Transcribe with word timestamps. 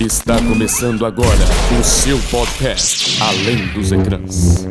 Está 0.00 0.36
começando 0.38 1.06
agora 1.06 1.28
o 1.80 1.84
seu 1.84 2.18
podcast 2.28 3.22
Além 3.22 3.68
dos 3.68 3.92
Ecrãs. 3.92 4.66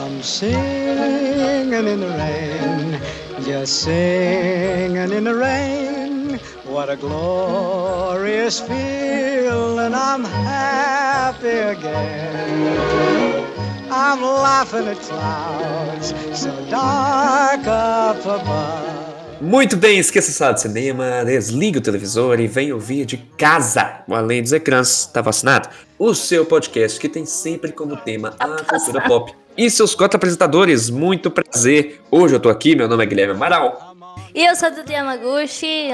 I'm 0.00 0.22
singing 0.22 1.74
in 1.74 2.00
the 2.00 2.08
rain, 2.16 2.98
just 3.44 3.84
singing 3.84 5.12
in 5.12 5.24
the 5.24 5.34
rain. 5.34 6.40
What 6.64 6.90
a 6.90 6.96
glorious 6.96 8.60
feeling, 8.60 9.94
I'm 9.94 10.24
happy 10.24 11.48
again. 11.48 13.44
I'm 13.90 14.22
laughing 14.22 14.88
at 14.88 14.98
clouds 15.00 16.14
so 16.32 16.50
dark 16.70 17.66
up 17.66 18.24
above. 18.24 19.07
Muito 19.40 19.76
bem, 19.76 19.98
esqueça 19.98 20.30
a 20.30 20.34
sala 20.34 20.54
de 20.54 20.62
cinema, 20.62 21.24
desliga 21.24 21.78
o 21.78 21.82
televisor 21.82 22.40
e 22.40 22.48
vem 22.48 22.72
ouvir 22.72 23.04
de 23.04 23.16
casa, 23.16 24.02
o 24.08 24.14
além 24.14 24.42
dos 24.42 24.52
ecrãs, 24.52 25.06
tá 25.06 25.22
vacinado? 25.22 25.68
O 25.96 26.12
seu 26.12 26.44
podcast 26.44 26.98
que 26.98 27.08
tem 27.08 27.24
sempre 27.24 27.70
como 27.70 27.96
tema 27.96 28.34
a 28.38 28.64
cultura 28.64 29.00
pop. 29.02 29.32
E 29.56 29.70
seus 29.70 29.94
quatro 29.94 30.16
apresentadores, 30.16 30.90
muito 30.90 31.30
prazer. 31.30 32.00
Hoje 32.10 32.34
eu 32.34 32.40
tô 32.40 32.48
aqui, 32.48 32.74
meu 32.74 32.88
nome 32.88 33.04
é 33.04 33.06
Guilherme 33.06 33.34
Amaral. 33.34 33.96
E 34.34 34.44
eu 34.44 34.54
sou 34.56 34.68
a 34.68 34.70
Dudu 34.70 34.90
Yamaguchi. 34.90 35.88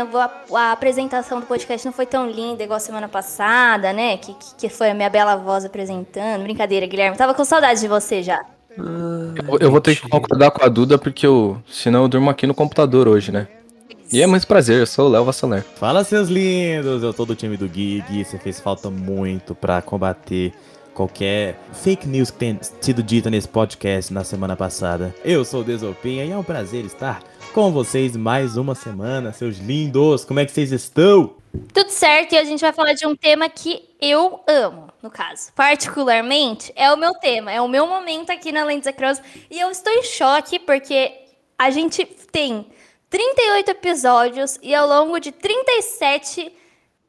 A, 0.53 0.73
apresentação 0.73 1.41
do 1.41 1.47
podcast 1.47 1.85
não 1.87 1.93
foi 1.93 2.07
tão 2.07 2.29
linda 2.29 2.63
igual 2.63 2.81
semana 2.81 3.09
passada, 3.09 3.93
né? 3.93 4.17
Que, 4.17 4.35
que 4.59 4.69
foi 4.69 4.91
a 4.91 4.95
minha 4.95 5.09
bela 5.09 5.37
voz 5.37 5.65
apresentando. 5.65 6.43
Brincadeira, 6.43 6.87
Guilherme. 6.87 7.17
Tava 7.17 7.35
com 7.35 7.45
saudade 7.45 7.81
de 7.81 7.89
você 7.89 8.23
já. 8.23 8.45
Eu, 8.77 9.59
eu 9.61 9.71
vou 9.71 9.81
ter 9.81 9.97
que 9.97 10.09
concordar 10.09 10.51
com 10.51 10.65
a 10.65 10.69
Duda, 10.69 10.99
porque 10.99 11.27
eu, 11.27 11.63
senão 11.69 12.03
eu 12.03 12.09
durmo 12.09 12.31
aqui 12.31 12.47
no 12.47 12.55
computador 12.55 13.09
hoje, 13.09 13.31
né? 13.31 13.47
E 14.13 14.23
é 14.23 14.27
muito 14.27 14.47
prazer, 14.47 14.81
eu 14.81 14.87
sou 14.87 15.09
o 15.09 15.11
Léo 15.11 15.25
Vassaler. 15.25 15.65
Fala, 15.77 16.05
seus 16.05 16.29
lindos! 16.29 17.03
Eu 17.03 17.13
tô 17.13 17.25
do 17.25 17.35
time 17.35 17.57
do 17.57 17.67
Gig. 17.67 18.25
Você 18.25 18.39
fez 18.39 18.61
falta 18.61 18.91
muito 18.91 19.55
pra 19.55 19.83
combater 19.83 20.53
qualquer 20.95 21.59
fake 21.73 22.07
news 22.07 22.31
que 22.31 22.39
tenha 22.39 22.59
sido 22.81 23.03
dita 23.03 23.29
nesse 23.29 23.49
podcast 23.49 24.13
na 24.13 24.23
semana 24.23 24.55
passada. 24.55 25.15
Eu 25.25 25.45
sou 25.45 25.63
o 25.63 25.65
Desopinha 25.65 26.25
e 26.25 26.31
é 26.31 26.37
um 26.37 26.45
prazer 26.45 26.85
estar 26.85 27.23
com 27.53 27.73
vocês 27.73 28.17
mais 28.17 28.57
uma 28.57 28.75
semana, 28.75 29.33
seus 29.33 29.59
lindos. 29.59 30.25
Como 30.25 30.39
é 30.39 30.45
que 30.45 30.53
vocês 30.53 30.71
estão? 30.71 31.35
Tudo 31.73 31.91
certo, 31.91 32.33
e 32.33 32.39
a 32.39 32.45
gente 32.45 32.61
vai 32.61 32.73
falar 32.73 32.95
de 32.95 33.07
um 33.07 33.15
tema 33.15 33.49
que 33.49 33.95
eu 34.01 34.43
amo, 34.47 34.89
no 35.03 35.11
caso. 35.11 35.53
Particularmente, 35.55 36.73
é 36.75 36.93
o 36.93 36.97
meu 36.97 37.15
tema, 37.15 37.53
é 37.53 37.61
o 37.61 37.69
meu 37.69 37.87
momento 37.87 38.31
aqui 38.31 38.51
na 38.51 38.65
Lentes 38.65 38.87
Ecrãs. 38.87 39.23
E 39.51 39.61
eu 39.61 39.71
estou 39.71 39.93
em 39.93 40.03
choque 40.03 40.59
porque 40.59 41.13
a 41.59 41.71
gente 41.71 42.05
tem 42.05 42.67
38 43.09 43.71
episódios 43.71 44.59
e 44.63 44.75
ao 44.75 44.89
longo 44.89 45.21
de 45.21 45.31
37 45.31 46.53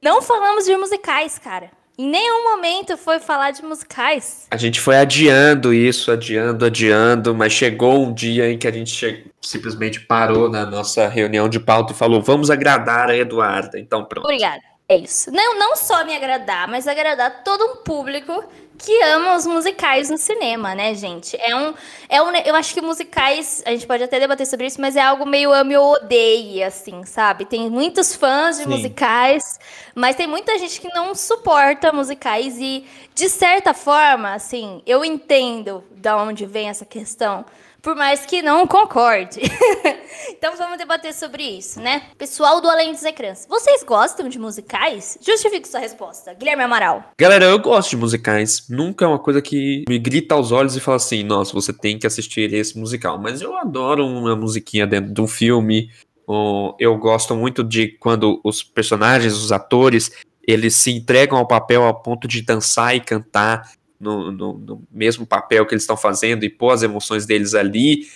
não 0.01 0.21
falamos 0.21 0.65
de 0.65 0.77
musicais, 0.77 1.39
cara. 1.39 1.71
Em 1.97 2.07
nenhum 2.09 2.43
momento 2.55 2.97
foi 2.97 3.19
falar 3.19 3.51
de 3.51 3.63
musicais. 3.63 4.47
A 4.51 4.57
gente 4.57 4.81
foi 4.81 4.97
adiando 4.97 5.73
isso, 5.73 6.11
adiando, 6.11 6.65
adiando, 6.65 7.33
mas 7.33 7.53
chegou 7.53 8.05
um 8.05 8.13
dia 8.13 8.51
em 8.51 8.57
que 8.57 8.67
a 8.67 8.71
gente 8.71 8.93
che- 8.93 9.25
simplesmente 9.41 10.01
parou 10.01 10.49
na 10.49 10.65
nossa 10.65 11.07
reunião 11.07 11.47
de 11.47 11.59
pauta 11.59 11.93
e 11.93 11.95
falou: 11.95 12.21
vamos 12.21 12.49
agradar 12.51 13.09
a 13.09 13.15
Eduarda. 13.15 13.79
Então 13.79 14.03
pronto. 14.03 14.25
Obrigada. 14.25 14.61
É 14.87 14.97
isso. 14.97 15.31
Não, 15.31 15.57
não 15.57 15.75
só 15.75 16.05
me 16.05 16.15
agradar, 16.15 16.67
mas 16.67 16.87
agradar 16.87 17.43
todo 17.43 17.63
um 17.65 17.75
público 17.77 18.43
que 18.77 19.01
ama 19.03 19.35
os 19.35 19.47
musicais 19.47 20.09
no 20.09 20.17
cinema, 20.17 20.75
né, 20.75 20.93
gente? 20.93 21.35
É 21.39 21.55
um, 21.55 21.73
é 22.07 22.21
um. 22.21 22.35
Eu 22.35 22.55
acho 22.55 22.73
que 22.73 22.81
musicais, 22.81 23.63
a 23.65 23.71
gente 23.71 23.87
pode 23.87 24.03
até 24.03 24.19
debater 24.19 24.45
sobre 24.45 24.67
isso, 24.67 24.79
mas 24.79 24.95
é 24.95 25.01
algo 25.01 25.25
meio 25.25 25.51
ame 25.51 25.75
ou 25.75 25.93
odeie, 25.93 26.63
assim, 26.63 27.03
sabe? 27.03 27.45
Tem 27.45 27.69
muitos 27.69 28.15
fãs 28.15 28.57
de 28.57 28.63
Sim. 28.63 28.69
musicais, 28.69 29.59
mas 29.95 30.15
tem 30.15 30.27
muita 30.27 30.57
gente 30.59 30.79
que 30.79 30.93
não 30.93 31.15
suporta 31.15 31.91
musicais 31.91 32.57
e, 32.59 32.85
de 33.13 33.29
certa 33.29 33.73
forma, 33.73 34.33
assim, 34.33 34.83
eu 34.85 35.03
entendo 35.03 35.83
da 35.91 36.17
onde 36.17 36.45
vem 36.45 36.69
essa 36.69 36.85
questão. 36.85 37.43
Por 37.85 37.95
mais 37.95 38.25
que 38.25 38.41
não 38.41 38.65
concorde. 38.65 39.39
então 40.31 40.57
vamos 40.57 40.79
debater 40.79 41.13
sobre 41.13 41.43
isso, 41.43 41.79
né? 41.79 42.07
Pessoal 42.17 42.59
do 42.59 42.67
Além 42.67 42.91
dos 42.91 43.03
Ecrãs, 43.03 43.45
vocês 43.47 43.83
gostam 43.83 44.27
de 44.27 44.39
musicais? 44.39 45.19
Justifique 45.21 45.67
sua 45.67 45.79
resposta. 45.81 46.33
Guilherme 46.33 46.63
Amaral. 46.63 47.11
Galera, 47.15 47.45
eu 47.45 47.59
gosto 47.59 47.91
de 47.91 47.97
musicais. 47.97 48.65
Nunca 48.71 49.05
é 49.05 49.07
uma 49.07 49.19
coisa 49.19 49.39
que 49.39 49.83
me 49.87 49.99
grita 49.99 50.33
aos 50.33 50.51
olhos 50.51 50.75
e 50.75 50.79
fala 50.79 50.97
assim: 50.97 51.23
nossa, 51.23 51.53
você 51.53 51.71
tem 51.71 51.99
que 51.99 52.07
assistir 52.07 52.51
esse 52.55 52.75
musical. 52.75 53.19
Mas 53.19 53.39
eu 53.39 53.55
adoro 53.55 54.03
uma 54.03 54.35
musiquinha 54.35 54.87
dentro 54.87 55.13
de 55.13 55.21
um 55.21 55.27
filme. 55.27 55.91
Eu 56.79 56.97
gosto 56.97 57.35
muito 57.35 57.63
de 57.63 57.89
quando 57.99 58.41
os 58.43 58.63
personagens, 58.63 59.35
os 59.35 59.51
atores, 59.51 60.09
eles 60.41 60.75
se 60.75 60.89
entregam 60.89 61.37
ao 61.37 61.47
papel 61.47 61.83
ao 61.83 62.01
ponto 62.01 62.27
de 62.27 62.41
dançar 62.41 62.95
e 62.95 62.99
cantar 62.99 63.69
no, 63.99 64.31
no- 64.31 64.57
no 64.57 64.83
mesmo 64.91 65.25
papel 65.25 65.65
que 65.65 65.73
eles 65.73 65.83
estão 65.83 65.97
fazendo 65.97 66.43
e 66.43 66.49
pôr 66.49 66.71
as 66.71 66.83
emoções 66.83 67.25
deles 67.25 67.53
ali. 67.53 68.07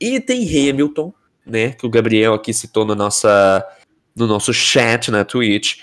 E 0.00 0.20
tem 0.20 0.42
Hamilton, 0.70 1.12
né? 1.46 1.70
Que 1.72 1.86
o 1.86 1.90
Gabriel 1.90 2.34
aqui 2.34 2.52
citou 2.52 2.84
no, 2.84 2.94
nossa, 2.94 3.64
no 4.14 4.26
nosso 4.26 4.52
chat 4.52 5.10
na 5.10 5.24
Twitch 5.24 5.78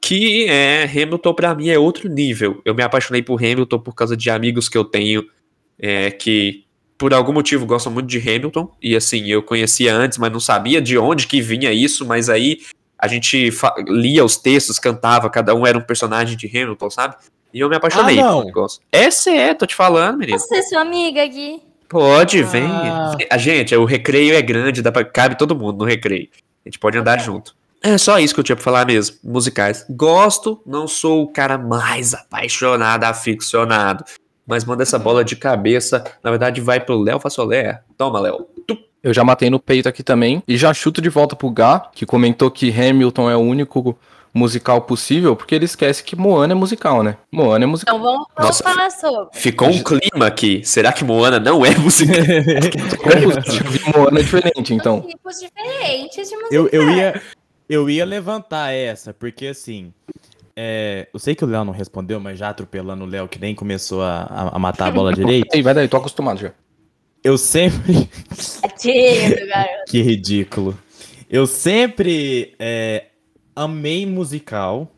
que 0.00 0.46
é 0.48 0.84
Hamilton 0.84 1.34
pra 1.34 1.54
mim 1.56 1.68
é 1.70 1.78
outro 1.78 2.08
nível. 2.08 2.62
Eu 2.64 2.72
me 2.72 2.82
apaixonei 2.84 3.20
por 3.20 3.42
Hamilton 3.42 3.80
por 3.80 3.94
causa 3.96 4.16
de 4.16 4.30
amigos 4.30 4.68
que 4.68 4.78
eu 4.78 4.84
tenho 4.84 5.26
é, 5.76 6.10
que 6.12 6.64
por 6.96 7.12
algum 7.12 7.32
motivo 7.32 7.66
gostam 7.66 7.92
muito 7.92 8.06
de 8.06 8.16
Hamilton 8.18 8.72
e 8.80 8.94
assim 8.94 9.26
eu 9.26 9.42
conhecia 9.42 9.92
antes, 9.94 10.16
mas 10.16 10.32
não 10.32 10.38
sabia 10.40 10.80
de 10.80 10.96
onde 10.96 11.26
que 11.26 11.42
vinha 11.42 11.72
isso. 11.72 12.06
Mas 12.06 12.28
aí 12.30 12.58
a 12.96 13.08
gente 13.08 13.50
lia 13.88 14.24
os 14.24 14.36
textos, 14.36 14.78
cantava, 14.78 15.28
cada 15.28 15.52
um 15.54 15.66
era 15.66 15.76
um 15.76 15.82
personagem 15.82 16.36
de 16.36 16.46
Hamilton, 16.46 16.90
sabe? 16.90 17.16
E 17.52 17.60
eu 17.60 17.68
me 17.68 17.76
apaixonei 17.76 18.18
Ah, 18.18 18.22
pelo 18.24 18.38
não. 18.38 18.44
negócio. 18.44 18.80
Essa 18.92 19.30
é, 19.30 19.54
tô 19.54 19.66
te 19.66 19.74
falando, 19.74 20.18
menino. 20.18 20.38
Você 20.38 20.56
é 20.56 20.62
sua 20.62 20.80
amiga, 20.82 21.24
Gui. 21.26 21.62
Pode, 21.88 22.42
vem. 22.42 22.66
Ah. 22.66 23.16
A 23.30 23.38
gente, 23.38 23.74
o 23.74 23.84
recreio 23.84 24.34
é 24.34 24.42
grande, 24.42 24.82
dá 24.82 24.92
pra, 24.92 25.04
cabe 25.04 25.38
todo 25.38 25.56
mundo 25.56 25.78
no 25.78 25.84
recreio. 25.84 26.28
A 26.64 26.68
gente 26.68 26.78
pode 26.78 26.98
andar 26.98 27.18
junto. 27.18 27.56
É 27.82 27.96
só 27.96 28.18
isso 28.18 28.34
que 28.34 28.40
eu 28.40 28.44
tinha 28.44 28.56
pra 28.56 28.64
falar 28.64 28.84
mesmo, 28.86 29.16
musicais. 29.24 29.86
Gosto, 29.88 30.60
não 30.66 30.86
sou 30.88 31.22
o 31.22 31.28
cara 31.28 31.56
mais 31.56 32.12
apaixonado, 32.12 33.04
aficionado. 33.04 34.04
Mas 34.46 34.64
manda 34.64 34.82
essa 34.82 34.98
bola 34.98 35.24
de 35.24 35.36
cabeça, 35.36 36.04
na 36.22 36.30
verdade 36.30 36.60
vai 36.60 36.80
pro 36.80 36.98
Léo 37.00 37.20
Fassolé. 37.20 37.80
Toma, 37.96 38.18
Léo. 38.20 38.46
Eu 39.02 39.14
já 39.14 39.22
matei 39.22 39.48
no 39.48 39.60
peito 39.60 39.88
aqui 39.88 40.02
também. 40.02 40.42
E 40.48 40.56
já 40.56 40.74
chuto 40.74 41.00
de 41.00 41.08
volta 41.08 41.36
pro 41.36 41.50
Gá, 41.50 41.88
que 41.94 42.04
comentou 42.04 42.50
que 42.50 42.68
Hamilton 42.70 43.30
é 43.30 43.36
o 43.36 43.40
único 43.40 43.96
musical 44.34 44.82
possível, 44.82 45.34
porque 45.34 45.54
ele 45.54 45.64
esquece 45.64 46.02
que 46.04 46.14
Moana 46.16 46.52
é 46.52 46.54
musical, 46.54 47.02
né? 47.02 47.16
Moana 47.32 47.64
é 47.64 47.66
musical. 47.66 47.96
Então 47.96 48.06
vamos, 48.06 48.26
vamos 48.36 48.48
Nossa. 48.48 48.62
falar 48.64 48.90
sobre. 48.90 49.38
Ficou 49.38 49.68
um 49.68 49.82
clima 49.82 50.26
aqui. 50.26 50.62
Será 50.64 50.92
que 50.92 51.04
Moana 51.04 51.38
não 51.40 51.64
é 51.64 51.76
musical? 51.76 52.14
Como 53.02 53.32
você 53.34 53.62
viu 53.64 53.92
Moana 53.96 54.20
é 54.20 54.22
diferente, 54.22 54.74
então. 54.74 55.00
Tipos 55.02 55.40
diferentes 55.40 56.28
de 56.28 56.36
musicais. 56.36 56.52
Eu, 56.52 56.68
eu, 56.68 56.90
ia, 56.90 57.22
eu 57.68 57.90
ia 57.90 58.04
levantar 58.04 58.72
essa, 58.72 59.12
porque 59.14 59.46
assim. 59.48 59.92
é, 60.56 61.08
eu 61.12 61.18
sei 61.18 61.34
que 61.34 61.44
o 61.44 61.48
Léo 61.48 61.64
não 61.64 61.72
respondeu, 61.72 62.18
mas 62.20 62.38
já 62.38 62.48
atropelando 62.50 63.04
o 63.04 63.08
Léo, 63.08 63.26
que 63.28 63.38
nem 63.38 63.54
começou 63.54 64.02
a, 64.02 64.50
a- 64.54 64.58
matar 64.58 64.88
a 64.88 64.90
bola 64.90 65.12
direito. 65.14 65.52
Ei, 65.54 65.62
vai 65.62 65.74
daí, 65.74 65.88
tô 65.88 65.96
acostumado 65.96 66.38
já. 66.40 66.52
Eu 67.24 67.36
sempre. 67.36 68.08
Garoto. 68.62 69.84
Que 69.90 70.02
ridículo. 70.02 70.78
Eu 71.30 71.46
sempre 71.46 72.54
é, 72.58 73.06
amei 73.58 74.06
musical, 74.06 74.90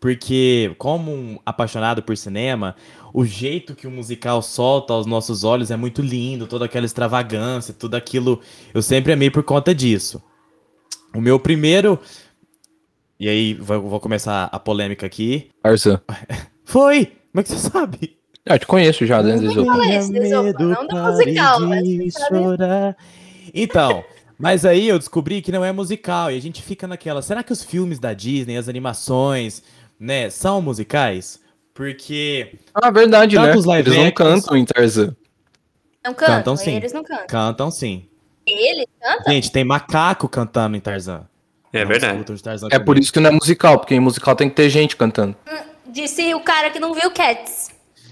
porque, 0.00 0.74
como 0.78 1.12
um 1.12 1.38
apaixonado 1.46 2.02
por 2.02 2.16
cinema, 2.16 2.74
o 3.14 3.24
jeito 3.24 3.74
que 3.74 3.86
o 3.86 3.90
musical 3.90 4.42
solta 4.42 4.92
aos 4.92 5.06
nossos 5.06 5.44
olhos 5.44 5.70
é 5.70 5.76
muito 5.76 6.02
lindo, 6.02 6.46
toda 6.46 6.64
aquela 6.64 6.86
extravagância, 6.86 7.72
tudo 7.72 7.94
aquilo. 7.94 8.40
Eu 8.74 8.82
sempre 8.82 9.12
amei 9.12 9.30
por 9.30 9.42
conta 9.42 9.74
disso. 9.74 10.22
O 11.14 11.20
meu 11.20 11.38
primeiro. 11.38 11.98
E 13.20 13.28
aí, 13.28 13.54
vou, 13.54 13.82
vou 13.82 14.00
começar 14.00 14.48
a 14.50 14.58
polêmica 14.58 15.06
aqui. 15.06 15.50
Tarzan. 15.62 16.00
Foi! 16.64 17.06
Como 17.06 17.40
é 17.40 17.42
que 17.42 17.48
você 17.50 17.70
sabe? 17.70 18.16
Ah, 18.48 18.56
eu 18.56 18.58
te 18.58 18.66
conheço 18.66 19.06
já, 19.06 19.22
né? 19.22 19.36
Olha 19.36 19.98
esse 19.98 20.12
Desopa, 20.12 20.64
não 20.64 20.86
do 20.86 20.96
musical, 20.96 21.60
mas 21.60 22.14
chorar. 22.28 22.96
Então, 23.54 24.04
mas 24.42 24.64
aí 24.64 24.88
eu 24.88 24.98
descobri 24.98 25.40
que 25.40 25.52
não 25.52 25.64
é 25.64 25.70
musical 25.72 26.30
e 26.30 26.36
a 26.36 26.40
gente 26.40 26.60
fica 26.60 26.86
naquela. 26.88 27.22
Será 27.22 27.42
que 27.42 27.52
os 27.52 27.62
filmes 27.62 27.98
da 28.00 28.12
Disney, 28.12 28.56
as 28.56 28.68
animações, 28.68 29.62
né, 29.98 30.28
são 30.28 30.60
musicais? 30.60 31.40
Porque 31.72 32.58
Ah, 32.74 32.90
verdade, 32.90 33.38
né? 33.38 33.50
Eles 33.50 33.64
não 33.96 34.10
cantam 34.10 34.56
em 34.56 34.64
Tarzan. 34.64 35.16
Não 36.04 36.12
cantam, 36.12 36.34
Cantam 36.36 36.56
sim. 36.56 36.74
eles 36.76 36.92
não 36.92 37.04
cantam. 37.04 37.26
cantam 37.28 37.70
sim. 37.70 38.08
Eles 38.44 38.86
cantam? 39.00 39.32
Gente, 39.32 39.52
tem 39.52 39.64
macaco 39.64 40.28
cantando 40.28 40.76
em 40.76 40.80
Tarzan. 40.80 41.24
É 41.72 41.80
Não 41.80 41.86
verdade. 41.88 42.42
Tarzan 42.42 42.68
É 42.70 42.78
por 42.78 42.98
isso 42.98 43.12
que 43.12 43.20
não 43.20 43.30
é 43.30 43.32
musical, 43.32 43.78
porque 43.78 43.94
em 43.94 44.00
musical 44.00 44.34
tem 44.36 44.50
que 44.50 44.56
ter 44.56 44.68
gente 44.68 44.96
cantando. 44.96 45.36
Disse 45.88 46.34
o 46.34 46.40
cara 46.40 46.68
que 46.70 46.78
não 46.80 46.92
viu 46.92 47.10
Cats. 47.12 47.70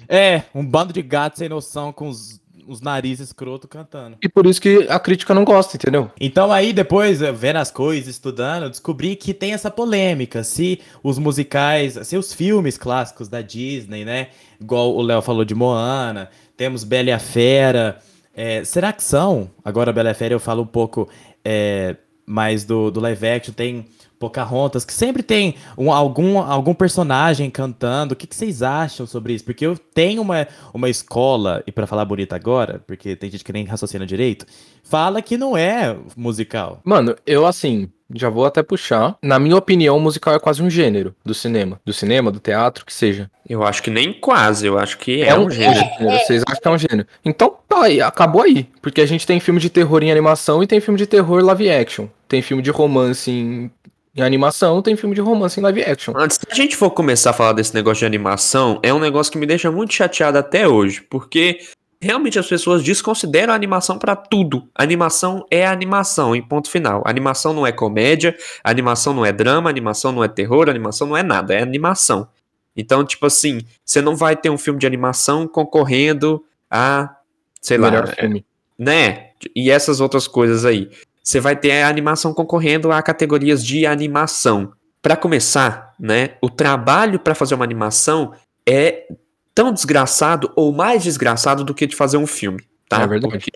É, 0.08 0.44
um 0.54 0.64
bando 0.64 0.92
de 0.92 1.02
gatos 1.02 1.38
sem 1.38 1.48
noção 1.48 1.92
com 1.92 2.08
os- 2.08 2.39
os 2.70 2.81
narizes 2.81 3.28
escroto 3.28 3.67
cantando. 3.67 4.17
E 4.22 4.28
por 4.28 4.46
isso 4.46 4.61
que 4.61 4.87
a 4.88 5.00
crítica 5.00 5.34
não 5.34 5.44
gosta, 5.44 5.76
entendeu? 5.76 6.08
Então 6.20 6.52
aí 6.52 6.72
depois, 6.72 7.20
eh, 7.20 7.32
vendo 7.32 7.56
as 7.56 7.69
coisas, 7.69 8.06
estudando, 8.06 8.70
descobri 8.70 9.17
que 9.17 9.34
tem 9.34 9.52
essa 9.52 9.69
polêmica, 9.69 10.44
se 10.44 10.81
os 11.02 11.19
musicais, 11.19 11.99
se 12.05 12.17
os 12.17 12.32
filmes 12.32 12.78
clássicos 12.78 13.26
da 13.28 13.43
Disney, 13.43 14.05
né, 14.05 14.28
igual 14.61 14.94
o 14.94 15.02
Léo 15.02 15.20
falou 15.20 15.44
de 15.44 15.55
Moana, 15.55 16.31
temos 16.56 16.84
Bela 16.84 17.08
e 17.08 17.12
a 17.12 17.19
Fera, 17.19 17.99
é, 18.32 18.62
será 18.62 18.93
que 18.93 19.02
são? 19.02 19.50
Agora 19.64 19.93
Bela 19.93 20.11
e 20.11 20.12
a 20.12 20.14
Fera 20.14 20.32
eu 20.32 20.40
falo 20.40 20.62
um 20.62 20.66
pouco 20.66 21.08
é, 21.44 21.96
mais 22.25 22.64
do, 22.64 22.93
do 22.93 23.00
live 23.00 23.26
action, 23.26 23.52
tem 23.52 23.87
Pocahontas, 24.20 24.84
que 24.84 24.93
sempre 24.93 25.22
tem 25.22 25.55
um, 25.78 25.90
algum, 25.90 26.38
algum 26.38 26.75
personagem 26.75 27.49
cantando. 27.49 28.12
O 28.12 28.17
que, 28.17 28.26
que, 28.26 28.37
vocês 28.37 28.62
acham 28.62 29.06
sobre 29.06 29.32
isso? 29.32 29.44
Porque 29.44 29.64
eu 29.64 29.78
tenho 29.78 30.20
uma, 30.20 30.46
uma 30.75 30.90
escola, 30.90 31.62
e 31.67 31.72
para 31.72 31.87
falar 31.87 32.05
bonito 32.05 32.34
agora, 32.34 32.84
porque 32.87 33.17
tem 33.17 33.31
gente 33.31 33.43
que 33.43 33.52
nem 33.52 33.64
raciocina 33.64 34.05
direito, 34.05 34.44
fala 34.84 35.22
que 35.22 35.38
não 35.38 35.56
é 35.56 35.96
musical. 36.14 36.81
Mano, 36.84 37.17
eu 37.26 37.46
assim, 37.46 37.88
já 38.14 38.28
vou 38.28 38.44
até 38.44 38.62
puxar. 38.62 39.17
Na 39.22 39.38
minha 39.38 39.56
opinião, 39.56 39.96
o 39.96 40.00
musical 40.00 40.34
é 40.34 40.38
quase 40.38 40.62
um 40.62 40.69
gênero 40.69 41.14
do 41.25 41.32
cinema. 41.32 41.81
Do 41.84 41.93
cinema, 41.93 42.31
do 42.31 42.40
teatro, 42.40 42.84
que 42.84 42.93
seja. 42.93 43.31
Eu 43.49 43.62
acho 43.64 43.82
que 43.82 43.90
nem 43.90 44.12
quase, 44.12 44.66
eu 44.66 44.78
acho 44.78 44.99
que 44.99 45.23
é, 45.23 45.28
é 45.28 45.38
um, 45.38 45.50
gênero. 45.50 45.81
É, 45.99 46.19
Vocês 46.19 46.43
acham 46.46 46.61
que 46.61 46.69
é 46.69 46.70
um 46.70 46.78
gênero. 46.78 47.08
Então, 47.25 47.56
tá 47.69 47.84
aí, 47.84 48.00
acabou 48.00 48.43
aí. 48.43 48.69
Porque 48.82 49.00
a 49.00 49.06
gente 49.06 49.26
tem 49.26 49.40
filme 49.40 49.61
de 49.61 49.70
terror 49.70 50.02
em 50.02 50.11
animação 50.11 50.62
e 50.62 50.66
tem 50.66 50.81
filme 50.81 50.99
de 50.99 51.06
terror 51.06 51.43
live 51.43 51.70
action. 51.70 52.06
Tem 52.28 52.43
filme 52.43 52.62
de 52.62 52.70
romance 52.70 53.31
em 53.31 53.70
em 54.14 54.22
animação, 54.22 54.82
tem 54.82 54.96
filme 54.96 55.14
de 55.14 55.20
romance 55.20 55.58
em 55.58 55.62
live 55.62 55.82
action. 55.82 56.14
Antes 56.16 56.38
da 56.38 56.54
gente 56.54 56.76
for 56.76 56.90
começar 56.90 57.30
a 57.30 57.32
falar 57.32 57.52
desse 57.52 57.74
negócio 57.74 58.00
de 58.00 58.06
animação, 58.06 58.80
é 58.82 58.92
um 58.92 58.98
negócio 58.98 59.30
que 59.30 59.38
me 59.38 59.46
deixa 59.46 59.70
muito 59.70 59.94
chateado 59.94 60.38
até 60.38 60.66
hoje, 60.66 61.00
porque 61.02 61.60
realmente 62.00 62.38
as 62.38 62.48
pessoas 62.48 62.82
desconsideram 62.82 63.52
a 63.52 63.56
animação 63.56 63.98
para 63.98 64.16
tudo. 64.16 64.68
A 64.74 64.82
animação 64.82 65.46
é 65.50 65.66
animação, 65.66 66.34
em 66.34 66.42
ponto 66.42 66.68
final. 66.68 67.02
A 67.06 67.10
animação 67.10 67.52
não 67.52 67.66
é 67.66 67.70
comédia, 67.70 68.36
a 68.64 68.70
animação 68.70 69.14
não 69.14 69.24
é 69.24 69.32
drama, 69.32 69.68
a 69.68 69.72
animação 69.72 70.10
não 70.10 70.24
é 70.24 70.28
terror, 70.28 70.68
a 70.68 70.70
animação 70.70 71.06
não 71.06 71.16
é 71.16 71.22
nada, 71.22 71.54
é 71.54 71.62
animação. 71.62 72.28
Então, 72.76 73.04
tipo 73.04 73.26
assim, 73.26 73.60
você 73.84 74.00
não 74.00 74.16
vai 74.16 74.34
ter 74.34 74.50
um 74.50 74.58
filme 74.58 74.78
de 74.78 74.86
animação 74.86 75.46
concorrendo 75.46 76.42
a, 76.70 77.16
sei 77.60 77.78
Melhor 77.78 78.06
lá, 78.06 78.12
filme. 78.14 78.44
né? 78.78 79.30
E 79.54 79.70
essas 79.70 80.00
outras 80.00 80.26
coisas 80.26 80.64
aí 80.64 80.90
você 81.30 81.38
vai 81.38 81.54
ter 81.54 81.82
a 81.82 81.88
animação 81.88 82.34
concorrendo 82.34 82.90
a 82.90 83.00
categorias 83.00 83.64
de 83.64 83.86
animação. 83.86 84.72
Para 85.00 85.16
começar, 85.16 85.94
né, 85.98 86.30
o 86.42 86.50
trabalho 86.50 87.20
para 87.20 87.34
fazer 87.34 87.54
uma 87.54 87.64
animação 87.64 88.34
é 88.68 89.06
tão 89.54 89.72
desgraçado 89.72 90.52
ou 90.56 90.72
mais 90.72 91.04
desgraçado 91.04 91.64
do 91.64 91.72
que 91.72 91.86
de 91.86 91.94
fazer 91.94 92.16
um 92.16 92.26
filme, 92.26 92.62
tá? 92.88 93.02
É 93.02 93.06
verdade. 93.06 93.32
Porque 93.32 93.50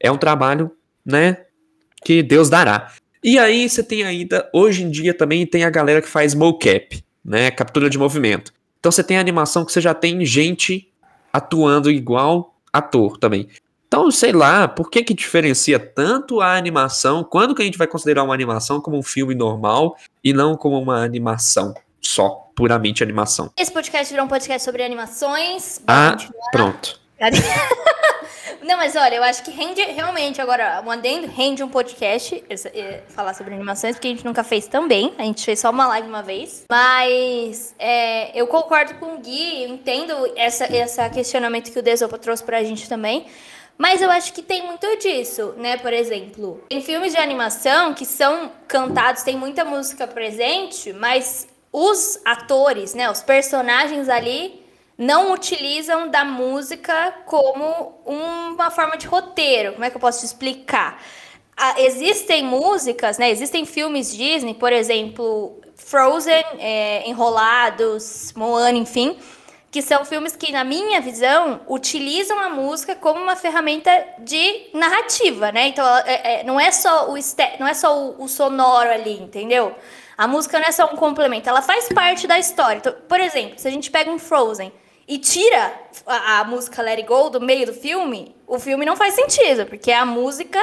é 0.00 0.10
um 0.10 0.18
trabalho, 0.18 0.70
né, 1.04 1.38
que 2.04 2.22
Deus 2.22 2.50
dará. 2.50 2.92
E 3.22 3.38
aí 3.38 3.68
você 3.68 3.82
tem 3.82 4.02
ainda, 4.02 4.50
hoje 4.52 4.82
em 4.82 4.90
dia 4.90 5.14
também 5.14 5.46
tem 5.46 5.64
a 5.64 5.70
galera 5.70 6.02
que 6.02 6.08
faz 6.08 6.34
mocap, 6.34 7.02
né, 7.24 7.50
captura 7.50 7.88
de 7.88 7.96
movimento. 7.96 8.52
Então 8.80 8.90
você 8.90 9.04
tem 9.04 9.16
a 9.16 9.20
animação 9.20 9.64
que 9.64 9.72
você 9.72 9.80
já 9.80 9.94
tem 9.94 10.26
gente 10.26 10.92
atuando 11.32 11.90
igual 11.90 12.58
ator 12.72 13.16
também. 13.16 13.48
Então, 13.92 14.10
sei 14.10 14.32
lá, 14.32 14.66
por 14.66 14.88
que 14.88 15.04
que 15.04 15.12
diferencia 15.12 15.78
tanto 15.78 16.40
a 16.40 16.56
animação? 16.56 17.22
Quando 17.22 17.54
que 17.54 17.60
a 17.60 17.64
gente 17.66 17.76
vai 17.76 17.86
considerar 17.86 18.24
uma 18.24 18.32
animação 18.32 18.80
como 18.80 18.96
um 18.96 19.02
filme 19.02 19.34
normal 19.34 19.98
e 20.24 20.32
não 20.32 20.56
como 20.56 20.80
uma 20.80 21.04
animação 21.04 21.74
só, 22.00 22.48
puramente 22.56 23.02
animação? 23.02 23.50
Esse 23.54 23.70
podcast 23.70 24.10
virou 24.10 24.24
um 24.24 24.30
podcast 24.30 24.64
sobre 24.64 24.82
animações. 24.82 25.82
Ah, 25.86 26.16
pronto. 26.50 26.98
Não, 28.64 28.76
mas 28.76 28.94
olha, 28.94 29.16
eu 29.16 29.24
acho 29.24 29.42
que 29.42 29.50
rende 29.50 29.82
realmente 29.82 30.40
agora, 30.40 30.82
um 30.86 30.90
adendo, 30.90 31.26
rende 31.26 31.64
um 31.64 31.68
podcast 31.68 32.42
falar 33.08 33.34
sobre 33.34 33.54
animações, 33.54 33.96
porque 33.96 34.06
a 34.06 34.10
gente 34.12 34.24
nunca 34.24 34.44
fez 34.44 34.68
também. 34.68 35.12
A 35.18 35.24
gente 35.24 35.44
fez 35.44 35.60
só 35.60 35.70
uma 35.70 35.86
live 35.88 36.08
uma 36.08 36.22
vez. 36.22 36.64
Mas 36.70 37.74
é, 37.78 38.40
eu 38.40 38.46
concordo 38.46 38.94
com 38.94 39.16
o 39.16 39.18
Gui, 39.18 39.64
eu 39.64 39.68
entendo 39.68 40.14
essa, 40.36 40.64
esse 40.74 41.10
questionamento 41.10 41.72
que 41.72 41.78
o 41.78 41.82
Desopa 41.82 42.16
trouxe 42.16 42.42
pra 42.42 42.62
gente 42.62 42.88
também. 42.88 43.26
Mas 43.82 44.00
eu 44.00 44.08
acho 44.12 44.32
que 44.32 44.42
tem 44.42 44.64
muito 44.64 44.86
disso, 44.98 45.54
né? 45.56 45.76
Por 45.76 45.92
exemplo, 45.92 46.62
em 46.70 46.80
filmes 46.80 47.14
de 47.14 47.18
animação 47.18 47.92
que 47.92 48.06
são 48.06 48.52
cantados, 48.68 49.24
tem 49.24 49.36
muita 49.36 49.64
música 49.64 50.06
presente, 50.06 50.92
mas 50.92 51.48
os 51.72 52.20
atores, 52.24 52.94
né, 52.94 53.10
os 53.10 53.22
personagens 53.22 54.08
ali 54.08 54.64
não 54.96 55.32
utilizam 55.32 56.08
da 56.08 56.24
música 56.24 57.12
como 57.26 58.00
uma 58.06 58.70
forma 58.70 58.96
de 58.96 59.08
roteiro. 59.08 59.72
Como 59.72 59.84
é 59.84 59.90
que 59.90 59.96
eu 59.96 60.00
posso 60.00 60.20
te 60.20 60.26
explicar? 60.26 61.02
Ah, 61.56 61.74
existem 61.80 62.44
músicas, 62.44 63.18
né? 63.18 63.32
Existem 63.32 63.66
filmes 63.66 64.16
Disney, 64.16 64.54
por 64.54 64.72
exemplo, 64.72 65.60
Frozen, 65.74 66.44
é, 66.60 67.02
Enrolados, 67.08 68.32
Moana, 68.36 68.78
enfim, 68.78 69.18
que 69.72 69.80
são 69.80 70.04
filmes 70.04 70.36
que, 70.36 70.52
na 70.52 70.64
minha 70.64 71.00
visão, 71.00 71.62
utilizam 71.66 72.38
a 72.38 72.50
música 72.50 72.94
como 72.94 73.22
uma 73.22 73.34
ferramenta 73.34 73.90
de 74.18 74.66
narrativa, 74.74 75.50
né? 75.50 75.68
Então, 75.68 75.84
é, 76.04 76.40
é, 76.40 76.44
não 76.44 76.60
é 76.60 76.70
só, 76.70 77.10
o, 77.10 77.14
não 77.58 77.66
é 77.66 77.72
só 77.72 77.98
o, 77.98 78.22
o, 78.22 78.28
sonoro 78.28 78.90
ali, 78.90 79.14
entendeu? 79.14 79.74
A 80.18 80.28
música 80.28 80.60
não 80.60 80.66
é 80.66 80.72
só 80.72 80.92
um 80.92 80.96
complemento, 80.96 81.48
ela 81.48 81.62
faz 81.62 81.88
parte 81.88 82.26
da 82.26 82.38
história. 82.38 82.76
Então, 82.76 82.94
por 83.08 83.18
exemplo, 83.18 83.54
se 83.56 83.66
a 83.66 83.70
gente 83.70 83.90
pega 83.90 84.10
um 84.10 84.18
Frozen 84.18 84.70
e 85.08 85.16
tira 85.16 85.72
a, 86.06 86.40
a 86.40 86.44
música 86.44 86.82
Let 86.82 86.98
It 86.98 87.08
Go 87.08 87.30
do 87.30 87.40
meio 87.40 87.64
do 87.64 87.72
filme, 87.72 88.36
o 88.46 88.58
filme 88.58 88.84
não 88.84 88.94
faz 88.94 89.14
sentido, 89.14 89.64
porque 89.64 89.90
a 89.90 90.04
música 90.04 90.60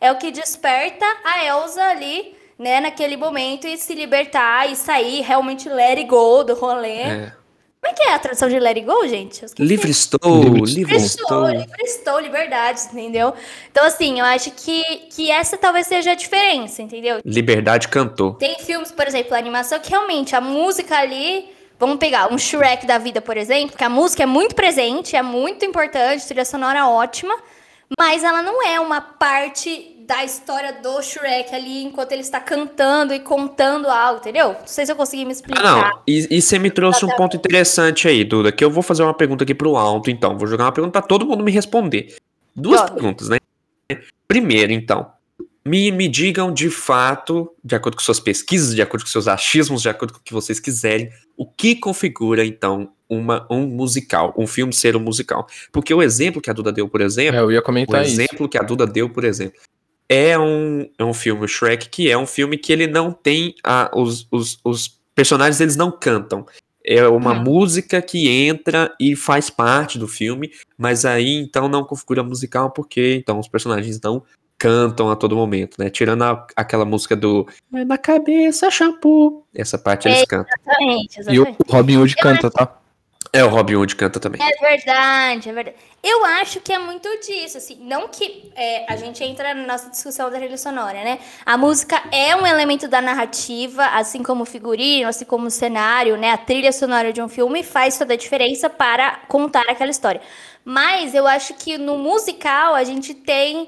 é 0.00 0.12
o 0.12 0.18
que 0.18 0.30
desperta 0.30 1.04
a 1.24 1.44
Elsa 1.44 1.82
ali, 1.82 2.36
né, 2.56 2.78
naquele 2.78 3.16
momento 3.16 3.66
e 3.66 3.76
se 3.76 3.92
libertar 3.92 4.70
e 4.70 4.76
sair 4.76 5.20
realmente 5.22 5.68
Let 5.68 5.98
It 5.98 6.04
Go 6.04 6.44
do 6.44 6.54
rolê. 6.54 7.00
É. 7.00 7.41
Como 7.82 7.92
é 7.92 7.96
que 7.96 8.02
é 8.04 8.14
a 8.14 8.18
tradução 8.20 8.48
de 8.48 8.60
Let 8.60 8.76
It 8.76 8.86
Go, 8.86 9.08
gente? 9.08 9.44
Livre 9.58 9.90
estou, 9.90 10.44
livre 10.64 10.94
estou. 10.94 11.48
Livre 11.48 11.82
estou, 11.82 12.20
liberdade, 12.20 12.80
entendeu? 12.92 13.34
Então, 13.72 13.84
assim, 13.84 14.20
eu 14.20 14.24
acho 14.24 14.52
que, 14.52 14.84
que 15.10 15.32
essa 15.32 15.56
talvez 15.58 15.88
seja 15.88 16.12
a 16.12 16.14
diferença, 16.14 16.80
entendeu? 16.80 17.20
Liberdade 17.24 17.88
cantou. 17.88 18.34
Tem 18.34 18.56
filmes, 18.60 18.92
por 18.92 19.04
exemplo, 19.08 19.34
a 19.34 19.38
animação, 19.38 19.80
que 19.80 19.90
realmente 19.90 20.36
a 20.36 20.40
música 20.40 20.96
ali. 20.96 21.50
Vamos 21.76 21.96
pegar 21.96 22.32
um 22.32 22.38
Shrek 22.38 22.86
da 22.86 22.98
vida, 22.98 23.20
por 23.20 23.36
exemplo, 23.36 23.76
que 23.76 23.82
a 23.82 23.88
música 23.88 24.22
é 24.22 24.26
muito 24.26 24.54
presente, 24.54 25.16
é 25.16 25.22
muito 25.22 25.64
importante, 25.64 26.24
trilha 26.24 26.44
sonora 26.44 26.86
ótima, 26.86 27.36
mas 27.98 28.22
ela 28.22 28.42
não 28.42 28.64
é 28.64 28.78
uma 28.78 29.00
parte 29.00 29.91
da 30.06 30.24
história 30.24 30.72
do 30.82 31.02
Shrek 31.02 31.54
ali 31.54 31.84
enquanto 31.84 32.12
ele 32.12 32.22
está 32.22 32.40
cantando 32.40 33.14
e 33.14 33.20
contando 33.20 33.88
algo, 33.88 34.20
entendeu? 34.20 34.48
Não 34.48 34.66
sei 34.66 34.86
se 34.86 34.92
eu 34.92 34.96
consegui 34.96 35.24
me 35.24 35.32
explicar. 35.32 35.64
Ah, 35.64 35.90
não, 35.90 36.02
e, 36.06 36.26
e 36.30 36.42
você 36.42 36.58
me 36.58 36.70
trouxe 36.70 37.04
um 37.04 37.10
ponto 37.16 37.36
interessante 37.36 38.08
aí, 38.08 38.24
Duda, 38.24 38.50
que 38.50 38.64
eu 38.64 38.70
vou 38.70 38.82
fazer 38.82 39.02
uma 39.02 39.14
pergunta 39.14 39.44
aqui 39.44 39.54
pro 39.54 39.76
alto, 39.76 40.10
então. 40.10 40.36
Vou 40.36 40.46
jogar 40.46 40.64
uma 40.64 40.72
pergunta 40.72 40.92
para 40.92 41.06
todo 41.06 41.26
mundo 41.26 41.44
me 41.44 41.52
responder. 41.52 42.16
Duas 42.54 42.80
Pronto. 42.80 42.94
perguntas, 42.94 43.28
né? 43.28 43.38
Primeiro, 44.26 44.72
então, 44.72 45.10
me, 45.64 45.92
me 45.92 46.08
digam 46.08 46.52
de 46.52 46.70
fato, 46.70 47.52
de 47.62 47.74
acordo 47.74 47.96
com 47.96 48.02
suas 48.02 48.18
pesquisas, 48.18 48.74
de 48.74 48.82
acordo 48.82 49.04
com 49.04 49.10
seus 49.10 49.28
achismos, 49.28 49.82
de 49.82 49.88
acordo 49.88 50.14
com 50.14 50.20
o 50.20 50.22
que 50.22 50.32
vocês 50.32 50.58
quiserem, 50.58 51.10
o 51.36 51.46
que 51.46 51.76
configura, 51.76 52.44
então, 52.44 52.90
uma, 53.08 53.46
um 53.50 53.66
musical, 53.66 54.34
um 54.36 54.46
filme 54.46 54.72
ser 54.72 54.96
um 54.96 55.00
musical. 55.00 55.46
Porque 55.70 55.92
o 55.92 56.02
exemplo 56.02 56.40
que 56.40 56.50
a 56.50 56.52
Duda 56.52 56.72
deu, 56.72 56.88
por 56.88 57.00
exemplo. 57.00 57.36
É, 57.36 57.42
eu 57.42 57.52
ia 57.52 57.62
comentar 57.62 58.00
o 58.00 58.04
exemplo 58.04 58.48
que 58.48 58.58
a 58.58 58.62
Duda 58.62 58.86
deu, 58.86 59.08
por 59.08 59.24
exemplo 59.24 59.60
é 60.12 60.38
um, 60.38 60.86
é 60.98 61.04
um 61.04 61.14
filme, 61.14 61.42
o 61.42 61.48
Shrek, 61.48 61.88
que 61.88 62.10
é 62.10 62.18
um 62.18 62.26
filme 62.26 62.58
que 62.58 62.70
ele 62.70 62.86
não 62.86 63.10
tem. 63.10 63.54
A, 63.64 63.90
os, 63.94 64.28
os, 64.30 64.58
os 64.62 65.00
personagens 65.14 65.58
eles 65.58 65.74
não 65.74 65.90
cantam. 65.90 66.44
É 66.84 67.06
uma 67.08 67.32
uhum. 67.32 67.42
música 67.42 68.02
que 68.02 68.28
entra 68.28 68.94
e 69.00 69.16
faz 69.16 69.48
parte 69.48 69.98
do 69.98 70.06
filme, 70.06 70.50
mas 70.76 71.06
aí 71.06 71.38
então 71.38 71.66
não 71.66 71.82
configura 71.82 72.22
musical 72.22 72.70
porque 72.70 73.14
então 73.14 73.38
os 73.38 73.48
personagens 73.48 73.98
não 74.02 74.22
cantam 74.58 75.10
a 75.10 75.16
todo 75.16 75.34
momento, 75.34 75.76
né? 75.78 75.88
Tirando 75.88 76.22
a, 76.22 76.46
aquela 76.56 76.84
música 76.84 77.16
do 77.16 77.48
Na 77.70 77.96
cabeça, 77.96 78.70
shampoo. 78.70 79.46
Essa 79.54 79.78
parte 79.78 80.08
é, 80.08 80.10
eles 80.10 80.24
cantam. 80.26 80.52
Exatamente, 80.60 81.20
exatamente. 81.20 81.56
E 81.58 81.72
o 81.72 81.72
Robin 81.72 81.96
Hood 81.96 82.16
canta, 82.16 82.50
tá? 82.50 82.81
É, 83.34 83.42
o 83.42 83.48
Robin 83.48 83.76
Hood 83.76 83.96
canta 83.96 84.20
também. 84.20 84.38
É 84.42 84.60
verdade, 84.60 85.48
é 85.48 85.52
verdade. 85.54 85.76
Eu 86.02 86.22
acho 86.22 86.60
que 86.60 86.70
é 86.70 86.78
muito 86.78 87.08
disso, 87.20 87.56
assim, 87.56 87.78
não 87.80 88.06
que 88.06 88.52
é, 88.54 88.84
a 88.92 88.96
gente 88.96 89.24
entra 89.24 89.54
na 89.54 89.66
nossa 89.66 89.88
discussão 89.88 90.30
da 90.30 90.36
trilha 90.36 90.58
sonora, 90.58 91.02
né? 91.02 91.18
A 91.46 91.56
música 91.56 92.02
é 92.12 92.36
um 92.36 92.46
elemento 92.46 92.86
da 92.88 93.00
narrativa, 93.00 93.86
assim 93.86 94.22
como 94.22 94.42
o 94.42 94.44
figurino, 94.44 95.08
assim 95.08 95.24
como 95.24 95.46
o 95.46 95.50
cenário, 95.50 96.18
né? 96.18 96.30
A 96.32 96.36
trilha 96.36 96.72
sonora 96.72 97.10
de 97.10 97.22
um 97.22 97.28
filme 97.28 97.62
faz 97.62 97.96
toda 97.96 98.12
a 98.12 98.18
diferença 98.18 98.68
para 98.68 99.22
contar 99.28 99.64
aquela 99.66 99.90
história. 99.90 100.20
Mas 100.62 101.14
eu 101.14 101.26
acho 101.26 101.54
que 101.54 101.78
no 101.78 101.96
musical 101.96 102.74
a 102.74 102.84
gente 102.84 103.14
tem 103.14 103.66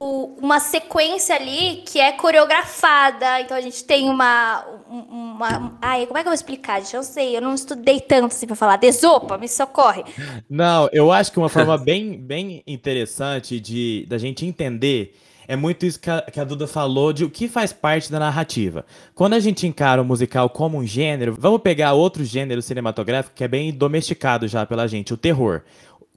o- 0.00 0.36
uma 0.40 0.60
sequência 0.60 1.34
ali 1.36 1.82
que 1.86 1.98
é 2.00 2.12
coreografada. 2.12 3.40
Então 3.40 3.56
a 3.56 3.60
gente 3.60 3.84
tem 3.84 4.08
uma. 4.08 4.64
um- 4.90 5.34
uma 5.34 5.78
ai, 5.82 6.06
como 6.06 6.18
é 6.18 6.22
que 6.22 6.28
eu 6.28 6.30
vou 6.30 6.34
explicar? 6.34 6.80
Gente? 6.80 6.94
Eu 6.94 6.98
não 7.00 7.04
sei, 7.04 7.36
eu 7.36 7.40
não 7.42 7.54
estudei 7.54 8.00
tanto 8.00 8.34
assim 8.34 8.46
pra 8.46 8.56
falar. 8.56 8.76
Desopa, 8.76 9.36
me 9.38 9.48
socorre. 9.48 10.04
Não, 10.48 10.88
eu 10.92 11.10
acho 11.12 11.32
que 11.32 11.38
uma 11.38 11.48
forma 11.48 11.76
bem, 11.78 12.16
bem 12.18 12.62
interessante 12.66 13.58
de 13.60 14.06
da 14.08 14.18
gente 14.18 14.44
entender 14.46 15.16
é 15.46 15.56
muito 15.56 15.84
isso 15.84 16.00
que 16.00 16.08
a, 16.08 16.22
que 16.22 16.40
a 16.40 16.44
Duda 16.44 16.66
falou 16.66 17.12
de 17.12 17.22
o 17.24 17.28
que 17.30 17.48
faz 17.48 17.70
parte 17.72 18.10
da 18.10 18.18
narrativa. 18.18 18.84
Quando 19.14 19.34
a 19.34 19.40
gente 19.40 19.66
encara 19.66 20.00
o 20.00 20.04
musical 20.04 20.48
como 20.48 20.78
um 20.78 20.86
gênero, 20.86 21.36
vamos 21.38 21.60
pegar 21.60 21.92
outro 21.92 22.24
gênero 22.24 22.62
cinematográfico 22.62 23.34
que 23.36 23.44
é 23.44 23.48
bem 23.48 23.70
domesticado 23.72 24.48
já 24.48 24.64
pela 24.64 24.86
gente, 24.86 25.12
o 25.12 25.16
terror. 25.18 25.62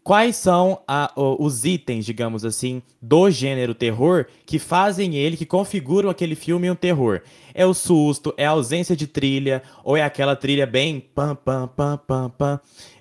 Quais 0.07 0.37
são 0.37 0.79
a- 0.87 1.11
os 1.17 1.65
itens, 1.65 2.05
digamos 2.05 2.45
assim, 2.45 2.81
do 3.01 3.29
gênero 3.29 3.75
terror 3.75 4.25
que 4.45 4.57
fazem 4.57 5.15
ele, 5.15 5.35
que 5.35 5.45
configuram 5.45 6.09
aquele 6.09 6.33
filme 6.33 6.71
um 6.71 6.75
terror? 6.75 7.19
É 7.53 7.65
o 7.65 7.73
susto, 7.73 8.33
é 8.37 8.45
a 8.45 8.51
ausência 8.51 8.95
de 8.95 9.05
trilha, 9.05 9.61
ou 9.83 9.97
é 9.97 10.01
aquela 10.03 10.33
trilha 10.33 10.65
bem 10.65 11.01
pam, 11.13 11.35
pam, 11.35 11.67
pam, 11.67 11.97
pam, 12.07 12.29
pam. 12.29 12.59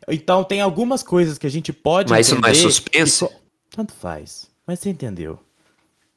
Então 0.09 0.43
tem 0.43 0.61
algumas 0.61 1.01
coisas 1.01 1.39
que 1.39 1.47
a 1.47 1.51
gente 1.51 1.73
pode 1.73 2.11
Mas 2.11 2.27
isso 2.27 2.41
não 2.41 2.49
é 2.49 2.55
suspense? 2.55 3.25
que 3.25 3.77
Tanto 3.77 3.93
faz, 3.93 4.51
mas 4.67 4.81
você 4.81 4.91
entendeu. 4.91 5.39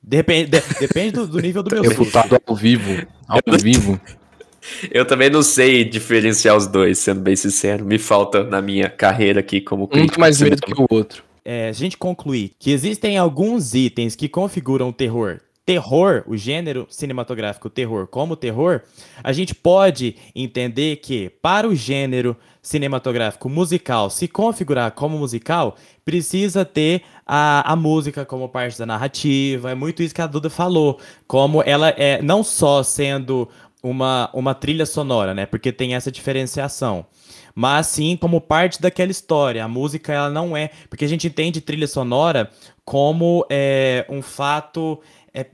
Depende, 0.02 0.50
de- 0.50 0.80
depende 0.80 1.12
do, 1.12 1.28
do 1.28 1.40
nível 1.40 1.62
do 1.62 1.70
meu 1.76 1.84
susto. 1.84 2.00
Deputado 2.00 2.42
ao 2.48 2.56
vivo. 2.56 3.06
Ao 3.28 3.40
vivo. 3.62 4.02
Eu 4.92 5.06
também 5.06 5.30
não 5.30 5.42
sei 5.44 5.84
diferenciar 5.84 6.56
os 6.56 6.68
dois, 6.68 6.98
sendo 7.00 7.22
bem 7.22 7.36
sincero. 7.36 7.86
Me 7.86 7.98
falta 7.98 8.44
na 8.44 8.62
minha 8.62 8.90
carreira 8.90 9.40
aqui 9.40 9.62
como 9.62 9.84
Um 9.84 9.88
crítico. 9.88 10.14
tem 10.16 10.20
mais 10.22 10.42
medo 10.42 10.58
cinema. 10.64 10.88
que 10.88 10.94
o 10.94 10.98
outro. 10.98 11.24
é, 11.46 11.70
a 11.70 11.74
gente 11.74 11.98
concluir 11.98 12.52
que 12.60 12.72
existem 12.72 13.18
alguns 13.18 13.74
itens 13.74 14.16
que 14.16 14.28
configuram 14.30 14.90
o 14.90 14.94
terror. 14.94 15.40
Terror, 15.66 16.24
o 16.26 16.36
gênero 16.36 16.88
cinematográfico 16.90 17.70
terror 17.70 18.08
como 18.08 18.36
terror, 18.36 18.82
a 19.24 19.32
gente 19.32 19.54
pode 19.54 20.16
entender 20.34 20.96
que 20.96 21.30
para 21.44 21.68
o 21.68 21.76
gênero 21.76 22.36
cinematográfico 22.62 23.48
musical 23.48 24.10
se 24.10 24.28
configurar 24.28 24.92
como 24.94 25.18
musical, 25.18 25.76
precisa 26.04 26.66
ter 26.66 27.04
a, 27.26 27.72
a 27.72 27.76
música 27.76 28.26
como 28.26 28.50
parte 28.50 28.80
da 28.80 28.86
narrativa. 28.88 29.70
É 29.72 29.76
muito 29.76 30.02
isso 30.02 30.14
que 30.16 30.22
a 30.22 30.28
Duda 30.28 30.50
falou. 30.50 31.00
Como 31.28 31.62
ela 31.64 31.90
é 31.90 32.20
não 32.22 32.44
só 32.44 32.82
sendo 32.82 33.48
uma, 33.82 34.30
uma 34.34 34.54
trilha 34.54 34.86
sonora, 34.86 35.34
né? 35.34 35.46
Porque 35.46 35.72
tem 35.72 35.96
essa 35.96 36.12
diferenciação 36.12 37.06
mas 37.56 37.88
sim 37.88 38.16
como 38.16 38.40
parte 38.40 38.82
daquela 38.82 39.12
história. 39.12 39.64
A 39.64 39.68
música 39.68 40.14
ela 40.14 40.30
não 40.30 40.56
é, 40.56 40.70
porque 40.90 41.04
a 41.04 41.08
gente 41.10 41.28
entende 41.28 41.60
trilha 41.60 41.88
sonora 41.88 42.50
como 42.86 43.46
é, 43.50 44.06
um 44.10 44.22
fato 44.22 45.00
é, 45.34 45.46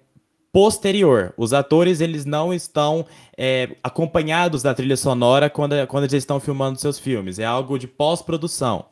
posterior. 0.52 1.34
Os 1.36 1.52
atores 1.52 2.02
eles 2.02 2.24
não 2.24 2.54
estão 2.54 3.08
é, 3.36 3.70
acompanhados 3.84 4.62
da 4.62 4.74
trilha 4.74 4.96
sonora 4.96 5.50
quando, 5.50 5.74
quando 5.88 6.04
eles 6.04 6.14
estão 6.14 6.40
filmando 6.40 6.80
seus 6.80 7.00
filmes. 7.00 7.40
É 7.40 7.46
algo 7.46 7.80
de 7.80 7.88
pós-produção. 7.88 8.86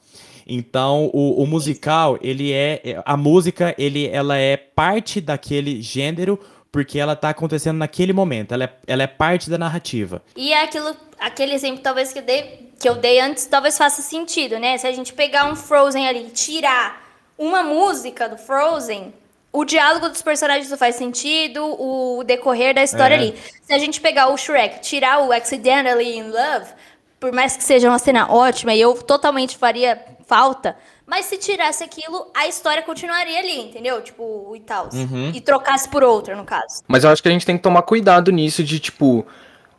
Então, 0.46 1.10
o, 1.14 1.42
o 1.42 1.48
musical, 1.48 2.18
ele 2.22 2.52
é. 2.52 2.82
é- 2.84 3.04
A 3.06 3.16
música, 3.16 3.74
ele, 3.78 4.08
ela 4.08 4.38
é 4.38 4.58
parte 4.58 5.22
daquele 5.22 5.82
gênero 5.82 6.40
porque 6.74 6.98
ela 6.98 7.16
tá 7.16 7.30
acontecendo 7.30 7.78
naquele 7.78 8.12
momento. 8.12 8.52
Ela 8.52 8.64
é, 8.64 8.74
ela 8.88 9.04
é 9.04 9.08
parte 9.08 9.48
da 9.48 9.60
narrativa. 9.60 10.24
E 10.36 10.52
é 10.52 10.64
aquilo, 10.64 10.98
aquele 11.20 11.54
exemplo 11.54 11.84
talvez 11.84 12.12
que 12.12 12.18
eu, 12.18 12.24
dei, 12.24 12.72
que 12.80 12.90
eu 12.90 12.96
dei 12.96 13.20
antes, 13.20 13.46
talvez 13.46 13.78
faça 13.78 14.02
sentido, 14.02 14.58
né? 14.60 14.76
Se 14.80 14.88
a 14.88 14.92
gente 14.92 15.14
pegar 15.14 15.46
um 15.46 15.56
Frozen 15.56 16.08
ali 16.08 16.26
e 16.28 16.32
tirar 16.32 17.00
uma 17.38 17.62
música 17.62 18.28
do 18.28 18.38
Frozen, 18.38 19.14
o 19.52 19.64
diálogo 19.64 20.10
dos 20.10 20.24
personagens 20.24 20.68
não 20.72 20.78
faz 20.78 20.96
sentido, 20.96 21.64
o 21.64 22.24
decorrer 22.24 22.74
da 22.74 22.82
história 22.82 23.14
É. 23.14 23.18
ali. 23.20 23.36
Se 23.62 23.72
a 23.72 23.78
gente 23.78 24.02
pegar 24.02 24.30
o 24.30 24.36
Shrek, 24.38 24.82
tirar 24.82 25.22
o 25.22 25.32
Accidentally 25.32 26.18
in 26.18 26.24
Love, 26.32 26.72
por 27.20 27.32
mais 27.32 27.56
que 27.56 27.64
seja 27.64 27.88
uma 27.88 28.00
cena 28.00 28.32
ótima 28.32 28.74
e 28.74 28.82
eu 28.82 28.96
totalmente 28.96 29.60
faria 29.60 30.04
falta, 30.26 30.76
mas 31.06 31.26
se 31.26 31.38
tirasse 31.38 31.84
aquilo, 31.84 32.28
a 32.34 32.48
história 32.48 32.82
continuaria 32.82 33.40
ali, 33.40 33.60
entendeu? 33.60 34.02
Tipo, 34.02 34.54
e 34.56 34.60
tal. 34.62 34.90
E 35.34 35.42
trocasse 35.42 35.88
por 35.90 36.04
outra, 36.04 36.36
no 36.36 36.46
caso. 36.46 36.82
Mas 36.88 37.04
eu 37.04 37.10
acho 37.10 37.22
que 37.22 37.28
a 37.28 37.32
gente 37.32 37.46
tem 37.46 37.58
que 37.58 37.64
tomar 37.64 37.82
cuidado 37.82 38.32
nisso 38.32 38.64
de, 38.64 38.80
tipo, 38.80 39.26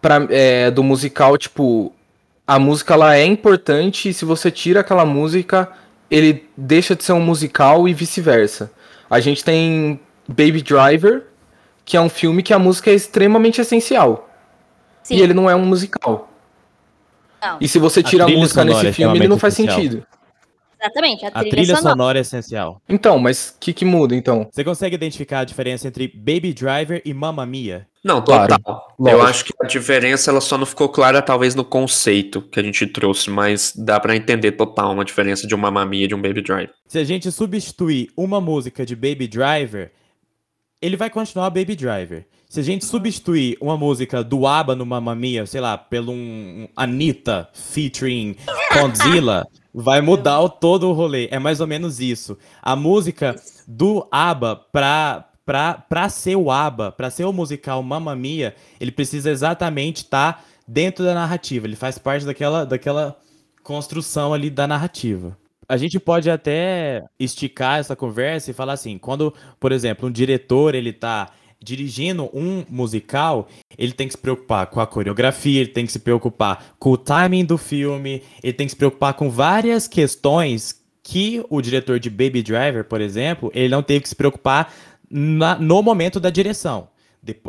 pra, 0.00 0.26
é, 0.30 0.70
do 0.70 0.82
musical, 0.82 1.38
tipo, 1.38 1.92
a 2.46 2.58
música 2.58 2.94
ela 2.94 3.16
é 3.16 3.24
importante 3.24 4.10
e 4.10 4.14
se 4.14 4.24
você 4.24 4.50
tira 4.50 4.80
aquela 4.80 5.06
música, 5.06 5.72
ele 6.10 6.46
deixa 6.56 6.94
de 6.94 7.02
ser 7.02 7.12
um 7.12 7.20
musical 7.20 7.88
e 7.88 7.94
vice-versa. 7.94 8.70
A 9.08 9.18
gente 9.18 9.42
tem 9.42 9.98
Baby 10.28 10.60
Driver, 10.60 11.24
que 11.84 11.96
é 11.96 12.00
um 12.00 12.08
filme 12.08 12.42
que 12.42 12.52
a 12.52 12.58
música 12.58 12.90
é 12.90 12.94
extremamente 12.94 13.60
essencial. 13.60 14.28
Sim. 15.02 15.16
E 15.16 15.22
ele 15.22 15.34
não 15.34 15.48
é 15.48 15.54
um 15.54 15.64
musical. 15.64 16.30
Não. 17.42 17.58
E 17.60 17.68
se 17.68 17.78
você 17.78 18.00
A 18.00 18.02
tira 18.02 18.24
a, 18.24 18.26
trilha 18.26 18.40
música 18.40 18.60
sonora 18.60 18.78
nesse 18.78 18.88
é 18.88 18.92
filme, 18.92 19.18
ele 19.18 19.28
não 19.28 19.38
faz 19.38 19.54
essencial. 19.54 19.76
sentido. 19.80 20.06
Exatamente, 20.84 21.24
a 21.24 21.28
A 21.28 21.30
trilha, 21.40 21.50
trilha 21.50 21.76
sonora. 21.76 21.90
sonora 21.92 22.18
é 22.18 22.20
essencial. 22.20 22.82
Então, 22.88 23.18
mas 23.18 23.48
o 23.56 23.60
que, 23.60 23.72
que 23.72 23.84
muda, 23.84 24.14
então? 24.14 24.48
Você 24.52 24.62
consegue 24.62 24.94
identificar 24.94 25.40
a 25.40 25.44
diferença 25.44 25.88
entre 25.88 26.08
Baby 26.08 26.52
Driver 26.52 27.00
e 27.04 27.14
Mamma 27.14 27.46
Mia? 27.46 27.86
Não, 28.04 28.20
Claro, 28.20 28.54
total. 28.56 28.94
Eu 28.98 29.04
lógico. 29.04 29.22
acho 29.26 29.44
que 29.46 29.52
a 29.62 29.66
diferença 29.66 30.30
ela 30.30 30.40
só 30.42 30.58
não 30.58 30.66
ficou 30.66 30.90
clara, 30.90 31.22
talvez, 31.22 31.54
no 31.54 31.64
conceito 31.64 32.42
que 32.42 32.60
a 32.60 32.62
gente 32.62 32.86
trouxe, 32.86 33.30
mas 33.30 33.72
dá 33.74 33.98
pra 33.98 34.14
entender 34.14 34.52
total 34.52 34.92
uma 34.92 35.04
diferença 35.06 35.46
de 35.46 35.54
uma 35.54 35.70
mamia 35.70 36.04
e 36.04 36.08
de 36.08 36.14
um 36.14 36.20
baby 36.20 36.42
drive. 36.42 36.68
Se 36.86 36.98
a 36.98 37.04
gente 37.04 37.32
substituir 37.32 38.10
uma 38.14 38.42
música 38.42 38.84
de 38.84 38.94
Baby 38.94 39.26
Driver, 39.26 39.90
ele 40.82 40.98
vai 40.98 41.08
continuar 41.08 41.48
Baby 41.48 41.74
Driver. 41.76 42.26
Se 42.46 42.60
a 42.60 42.62
gente 42.62 42.84
substituir 42.84 43.56
uma 43.60 43.76
música 43.76 44.22
do 44.22 44.46
ABBA 44.46 44.76
no 44.76 44.84
Mamma 44.84 45.14
Mia, 45.14 45.46
sei 45.46 45.60
lá, 45.62 45.76
pelo 45.78 46.12
um, 46.12 46.14
um 46.64 46.68
Anitta 46.76 47.48
featuring 47.54 48.36
Godzilla, 48.74 49.46
vai 49.74 50.00
mudar 50.00 50.40
o, 50.40 50.48
todo 50.48 50.88
o 50.88 50.92
rolê. 50.92 51.28
É 51.30 51.38
mais 51.38 51.60
ou 51.60 51.66
menos 51.66 51.98
isso. 51.98 52.38
A 52.62 52.76
música 52.76 53.34
do 53.66 54.06
ABBA 54.10 54.56
pra, 54.70 55.28
pra, 55.44 55.74
pra 55.74 56.08
ser 56.08 56.36
o 56.36 56.50
ABBA, 56.50 56.92
pra 56.92 57.10
ser 57.10 57.24
o 57.24 57.32
musical 57.32 57.82
Mamma 57.82 58.14
Mia, 58.14 58.54
ele 58.80 58.92
precisa 58.92 59.30
exatamente 59.30 60.04
estar 60.04 60.44
dentro 60.66 61.04
da 61.04 61.12
narrativa. 61.12 61.66
Ele 61.66 61.76
faz 61.76 61.98
parte 61.98 62.24
daquela, 62.24 62.64
daquela 62.64 63.16
construção 63.62 64.32
ali 64.32 64.48
da 64.48 64.66
narrativa. 64.66 65.36
A 65.66 65.76
gente 65.76 65.98
pode 65.98 66.30
até 66.30 67.02
esticar 67.18 67.78
essa 67.78 67.96
conversa 67.96 68.50
e 68.50 68.54
falar 68.54 68.74
assim, 68.74 68.98
quando, 68.98 69.34
por 69.58 69.72
exemplo, 69.72 70.08
um 70.08 70.12
diretor 70.12 70.74
ele 70.74 70.92
tá 70.92 71.30
dirigindo 71.64 72.30
um 72.34 72.64
musical, 72.68 73.48
ele 73.78 73.92
tem 73.92 74.06
que 74.06 74.12
se 74.12 74.18
preocupar 74.18 74.66
com 74.66 74.80
a 74.80 74.86
coreografia, 74.86 75.60
ele 75.62 75.70
tem 75.70 75.86
que 75.86 75.92
se 75.92 75.98
preocupar 75.98 76.74
com 76.78 76.90
o 76.90 76.96
timing 76.96 77.44
do 77.44 77.56
filme, 77.56 78.22
ele 78.42 78.52
tem 78.52 78.66
que 78.66 78.72
se 78.72 78.76
preocupar 78.76 79.14
com 79.14 79.30
várias 79.30 79.88
questões 79.88 80.80
que 81.02 81.44
o 81.50 81.60
diretor 81.60 81.98
de 81.98 82.08
Baby 82.10 82.42
Driver, 82.42 82.84
por 82.84 83.00
exemplo, 83.00 83.50
ele 83.54 83.68
não 83.68 83.82
teve 83.82 84.00
que 84.00 84.08
se 84.08 84.14
preocupar 84.14 84.72
na- 85.10 85.58
no 85.58 85.82
momento 85.82 86.20
da 86.20 86.30
direção. 86.30 86.88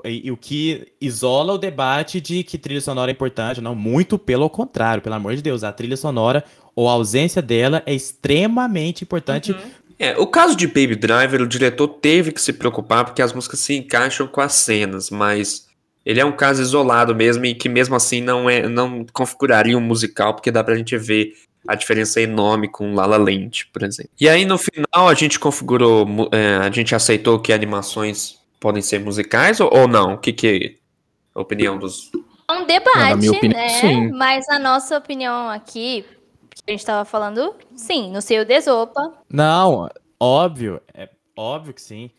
E, 0.05 0.31
o 0.31 0.38
que 0.38 0.88
isola 1.01 1.51
o 1.53 1.57
debate 1.57 2.22
de 2.22 2.43
que 2.43 2.57
trilha 2.57 2.79
sonora 2.79 3.12
é 3.12 3.13
importante, 3.13 3.60
não, 3.60 3.75
muito 3.75 4.17
pelo 4.17 4.50
contrário, 4.50 5.03
pelo 5.03 5.15
amor 5.15 5.36
de 5.36 5.41
Deus, 5.41 5.65
a 5.65 5.72
trilha 5.74 5.98
sonora 5.98 6.45
ou 6.74 6.88
a 6.88 6.93
ausência 6.93 7.41
dela 7.41 7.84
é 7.86 7.93
extremamente 7.93 9.03
importante. 9.03 9.53
É, 9.98 10.18
o 10.18 10.28
caso 10.28 10.56
de 10.56 10.68
Baby 10.68 10.96
Driver, 10.96 11.42
o 11.42 11.48
diretor 11.48 11.88
teve 11.88 12.32
que 12.32 12.42
se 12.42 12.54
preocupar 12.54 13.06
porque 13.06 13.22
as 13.22 13.34
músicas 13.34 13.60
se 13.60 13.75
encaixam 13.75 14.28
com 14.28 14.42
as 14.42 14.54
cenas, 14.54 15.10
mas 15.10 15.68
ele 16.06 16.20
é 16.20 16.25
um 16.25 16.32
caso 16.34 16.62
isolado 16.62 17.16
mesmo 17.16 17.46
e 17.46 17.56
que 17.56 17.70
mesmo 17.70 17.96
assim 17.96 18.22
não 18.22 18.50
é 18.50 18.68
não 18.68 19.06
configuraria 19.14 19.78
um 19.78 19.82
musical, 19.82 20.34
porque 20.34 20.52
dá 20.52 20.64
pra 20.64 20.75
gente 20.75 20.98
ver 20.98 21.34
a 21.68 21.75
diferença 21.75 22.22
enorme 22.22 22.68
com 22.68 22.94
La 22.94 23.06
La 23.06 23.18
Land, 23.18 23.68
por 23.74 23.84
exemplo. 23.84 24.12
E 24.20 24.30
aí 24.30 24.46
no 24.46 24.58
final 24.58 25.08
a 25.08 25.14
gente 25.14 25.40
configurou, 25.40 26.06
é, 26.32 26.58
a 26.58 26.70
gente 26.70 26.94
aceitou 26.94 27.40
que 27.40 27.52
animações 27.52 28.38
podem 28.60 28.82
ser 28.82 29.00
musicais 29.00 29.60
ou, 29.60 29.74
ou 29.74 29.88
não? 29.88 30.14
O 30.14 30.18
que 30.18 30.32
que 30.34 30.48
é 30.48 30.86
a 31.34 31.42
opinião 31.42 31.78
dos 31.78 32.12
É 32.50 32.54
um 32.54 32.66
debate, 32.66 32.98
Na 32.98 33.16
minha 33.16 33.32
opinião, 33.32 33.60
né? 33.60 33.70
sim. 33.70 34.12
Mas 34.12 34.48
a 34.50 34.60
nossa 34.60 34.98
opinião 34.98 35.50
aqui, 35.50 36.06
a 36.67 36.72
gente 36.72 36.86
tava 36.86 37.05
falando, 37.05 37.55
sim, 37.75 38.12
no 38.12 38.22
seu 38.22 38.43
desopa. 38.45 39.13
Não, 39.29 39.89
óbvio, 40.19 40.81
é 40.93 41.10
óbvio 41.36 41.74
que 41.74 41.81
sim. 41.81 42.10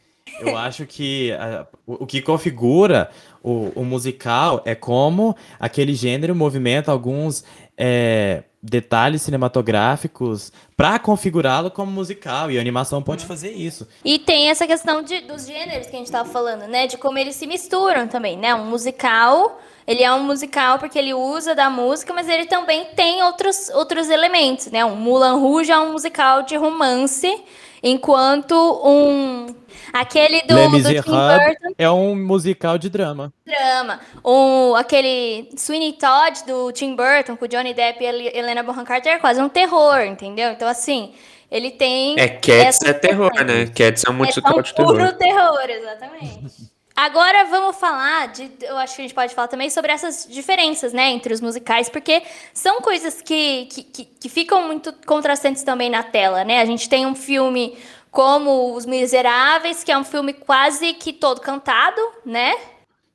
Eu 0.41 0.57
acho 0.59 0.87
que 0.87 1.33
ah, 1.33 1.67
o, 1.87 2.05
o 2.05 2.07
que 2.07 2.23
configura 2.23 3.11
o, 3.43 3.73
o 3.75 3.85
musical 3.85 4.63
é 4.65 4.75
como 4.75 5.37
aquele 5.59 5.95
gênero 5.95 6.35
movimenta 6.35 6.91
alguns 6.91 7.45
é, 7.77 8.45
detalhes 8.63 9.23
cinematográficos 9.23 10.53
para 10.77 10.99
configurá-lo 10.99 11.71
como 11.71 11.91
musical, 11.91 12.51
e 12.51 12.59
a 12.59 12.61
animação 12.61 13.03
pode 13.03 13.25
fazer 13.25 13.51
isso. 13.51 13.87
E 14.05 14.19
tem 14.19 14.51
essa 14.51 14.67
questão 14.67 15.03
de, 15.03 15.21
dos 15.23 15.47
gêneros 15.47 15.87
que 15.87 15.97
a 15.97 15.99
gente 15.99 16.11
tava 16.11 16.29
falando, 16.29 16.67
né? 16.67 16.87
De 16.87 16.99
como 16.99 17.19
eles 17.19 17.37
se 17.37 17.47
misturam 17.47 18.09
também, 18.09 18.37
né? 18.37 18.55
Um 18.55 18.67
musical, 18.67 19.61
ele 19.87 20.03
é 20.03 20.13
um 20.13 20.23
musical 20.25 20.79
porque 20.79 20.99
ele 20.99 21.15
usa 21.15 21.55
da 21.55 21.71
música, 21.71 22.13
mas 22.13 22.29
ele 22.29 22.47
também 22.47 22.87
tem 22.97 23.23
outros, 23.23 23.69
outros 23.71 24.09
elementos, 24.11 24.67
né? 24.71 24.85
Um 24.85 24.97
Mulan 24.97 25.35
Rouge 25.37 25.71
é 25.71 25.79
um 25.79 25.93
musical 25.93 26.43
de 26.43 26.57
romance. 26.57 27.43
enquanto 27.83 28.55
um 28.85 29.47
aquele 29.93 30.43
do, 30.43 30.55
Les 30.55 30.83
do 30.85 31.03
Tim 31.03 31.11
Burton 31.11 31.75
é 31.79 31.91
um 31.91 32.17
musical 32.17 32.79
de 32.79 32.89
drama. 32.91 33.33
drama, 33.47 34.01
um 34.25 34.75
aquele 34.75 35.51
Sweeney 35.57 35.93
Todd 35.93 36.45
do 36.47 36.73
Tim 36.73 36.97
Burton 36.97 37.37
com 37.37 37.47
Johnny 37.47 37.73
Depp 37.75 38.03
e 38.03 38.07
Hel- 38.07 38.33
Helena 38.35 38.63
Bonham 38.63 38.85
Carter 38.85 39.13
é 39.13 39.19
quase 39.19 39.41
um 39.41 39.49
terror, 39.49 40.01
entendeu? 40.01 40.51
Então 40.51 40.67
assim, 40.69 41.15
ele 41.51 41.71
tem 41.71 42.19
É, 42.19 42.29
Cats 42.29 42.81
é 42.83 42.93
terror, 42.93 43.31
né? 43.45 43.67
Cats 43.67 44.03
é 44.05 44.11
um 44.11 44.15
musical 44.15 44.59
é 44.59 44.63
de 44.63 44.75
terror. 44.75 44.97
puro 44.97 45.13
terror, 45.13 45.71
exatamente. 45.71 46.76
Agora 46.97 47.45
vamos 47.45 47.77
falar 47.77 48.29
de. 48.29 48.51
Eu 48.63 48.79
acho 48.79 48.97
que 48.97 49.03
a 49.03 49.05
gente 49.05 49.15
pode 49.15 49.35
falar 49.35 49.49
também 49.49 49.69
sobre 49.69 49.93
essas 49.93 50.27
diferenças, 50.31 50.95
né, 50.95 51.11
entre 51.11 51.35
os 51.35 51.43
musicais, 51.43 51.91
porque 51.91 52.23
são 52.55 52.81
coisas 52.81 53.21
que, 53.21 53.67
que, 53.67 53.83
que, 53.83 54.05
que 54.07 54.29
ficam 54.31 54.67
muito 54.67 54.95
contrastantes 55.05 55.63
também 55.63 55.91
na 55.91 56.03
tela, 56.03 56.43
né? 56.43 56.63
A 56.63 56.65
gente 56.65 56.89
tem 56.89 57.05
um 57.05 57.15
filme 57.15 57.77
como 58.11 58.75
Os 58.75 58.87
Miseráveis, 58.87 59.85
que 59.85 59.93
é 59.93 59.99
um 59.99 60.05
filme 60.05 60.33
quase 60.33 60.95
que 60.95 61.13
todo 61.13 61.39
cantado, 61.43 62.01
né? 62.25 62.57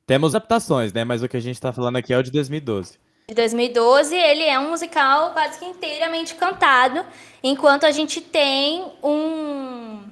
Temos 0.06 0.32
adaptações, 0.32 0.92
né? 0.92 1.02
Mas 1.02 1.20
o 1.20 1.28
que 1.28 1.36
a 1.36 1.40
gente 1.40 1.60
tá 1.60 1.72
falando 1.72 1.96
aqui 1.96 2.14
é 2.14 2.18
o 2.18 2.22
de 2.22 2.30
2012. 2.30 2.98
De 3.28 3.34
2012, 3.34 4.14
ele 4.14 4.44
é 4.44 4.60
um 4.60 4.70
musical 4.70 5.32
quase 5.32 5.58
que 5.58 5.64
inteiramente 5.64 6.36
cantado, 6.36 7.04
enquanto 7.42 7.84
a 7.84 7.90
gente 7.90 8.20
tem 8.20 8.92
um 9.02 10.02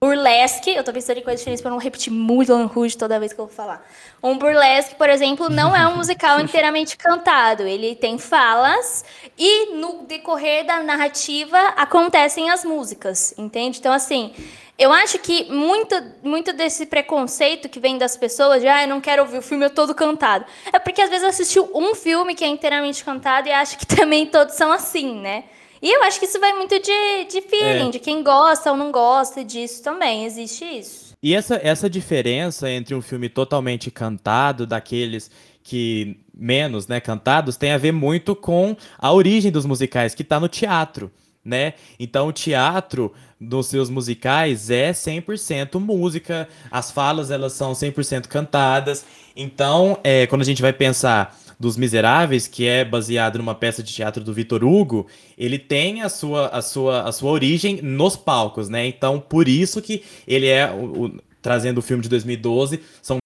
burlesque, 0.00 0.70
eu 0.70 0.84
tô 0.84 0.92
pensando 0.92 1.18
em 1.18 1.22
coisas 1.22 1.40
diferentes 1.40 1.60
pra 1.60 1.70
não 1.70 1.78
repetir 1.78 2.12
muito 2.12 2.52
Lan 2.52 2.66
Rouge 2.66 2.96
toda 2.96 3.18
vez 3.18 3.32
que 3.32 3.40
eu 3.40 3.46
vou 3.46 3.54
falar. 3.54 3.84
Um 4.22 4.38
burlesque, 4.38 4.94
por 4.94 5.08
exemplo, 5.08 5.48
não 5.48 5.74
é 5.74 5.86
um 5.88 5.96
musical 5.96 6.38
inteiramente 6.40 6.96
cantado, 6.96 7.64
ele 7.64 7.96
tem 7.96 8.18
falas 8.18 9.04
e 9.36 9.74
no 9.74 10.04
decorrer 10.04 10.64
da 10.64 10.82
narrativa 10.82 11.58
acontecem 11.76 12.50
as 12.50 12.64
músicas, 12.64 13.34
entende? 13.36 13.78
Então 13.78 13.92
assim, 13.92 14.32
eu 14.78 14.92
acho 14.92 15.18
que 15.18 15.52
muito, 15.52 15.94
muito 16.22 16.52
desse 16.52 16.86
preconceito 16.86 17.68
que 17.68 17.80
vem 17.80 17.98
das 17.98 18.16
pessoas 18.16 18.62
de 18.62 18.68
ah, 18.68 18.82
eu 18.82 18.88
não 18.88 19.00
quero 19.00 19.22
ouvir 19.22 19.38
o 19.38 19.42
filme 19.42 19.68
todo 19.68 19.94
cantado. 19.94 20.46
É 20.72 20.78
porque 20.78 21.02
às 21.02 21.10
vezes 21.10 21.26
assistiu 21.26 21.70
um 21.74 21.94
filme 21.94 22.34
que 22.34 22.44
é 22.44 22.48
inteiramente 22.48 23.04
cantado 23.04 23.48
e 23.48 23.52
acha 23.52 23.76
que 23.76 23.84
também 23.96 24.24
todos 24.26 24.54
são 24.54 24.72
assim, 24.72 25.20
né? 25.20 25.44
E 25.82 25.90
eu 25.96 26.02
acho 26.02 26.18
que 26.18 26.26
isso 26.26 26.38
vai 26.38 26.52
muito 26.52 26.78
de, 26.78 27.24
de 27.30 27.40
feeling, 27.42 27.88
É. 27.88 27.90
de 27.90 27.98
quem 27.98 28.22
gosta 28.22 28.70
ou 28.70 28.76
não 28.76 28.92
gosta 28.92 29.44
disso 29.44 29.82
também. 29.82 30.24
Existe 30.24 30.64
isso. 30.64 31.14
E 31.22 31.34
essa, 31.34 31.58
essa 31.62 31.88
diferença 31.88 32.70
entre 32.70 32.94
um 32.94 33.02
filme 33.02 33.28
totalmente 33.28 33.90
cantado, 33.90 34.66
daqueles 34.66 35.30
que 35.62 36.18
menos, 36.34 36.86
né, 36.88 37.00
cantados, 37.00 37.56
tem 37.56 37.72
a 37.72 37.78
ver 37.78 37.92
muito 37.92 38.34
com 38.34 38.74
a 38.98 39.12
origem 39.12 39.50
dos 39.52 39.66
musicais, 39.66 40.14
que 40.14 40.24
tá 40.24 40.40
no 40.40 40.48
teatro, 40.48 41.10
né? 41.44 41.74
Então 41.98 42.28
o 42.28 42.32
teatro 42.32 43.12
nos 43.38 43.66
seus 43.66 43.90
musicais 43.90 44.70
é 44.70 44.92
100% 44.92 45.78
música, 45.78 46.48
as 46.70 46.90
falas 46.90 47.30
elas 47.30 47.52
são 47.52 47.72
100% 47.72 48.26
cantadas. 48.26 49.04
Então, 49.36 49.98
é, 50.02 50.26
quando 50.26 50.42
a 50.42 50.46
gente 50.46 50.62
vai 50.62 50.72
pensar 50.72 51.38
dos 51.60 51.76
Miseráveis, 51.76 52.48
que 52.48 52.66
é 52.66 52.82
baseado 52.84 53.36
numa 53.36 53.54
peça 53.54 53.82
de 53.82 53.92
teatro 53.92 54.24
do 54.24 54.32
Vitor 54.32 54.64
Hugo, 54.64 55.06
ele 55.36 55.58
tem 55.58 56.00
a 56.00 56.08
sua, 56.08 56.48
a 56.48 56.62
sua, 56.62 57.02
a 57.02 57.12
sua 57.12 57.30
origem 57.30 57.82
nos 57.82 58.16
palcos, 58.16 58.70
né? 58.70 58.86
Então, 58.86 59.20
por 59.20 59.46
isso 59.46 59.82
que 59.82 60.02
ele 60.26 60.46
é, 60.46 60.70
o- 60.70 61.04
o- 61.04 61.20
trazendo 61.42 61.78
o 61.78 61.82
filme 61.82 62.02
de 62.02 62.08
2012, 62.08 62.80
são 63.02 63.18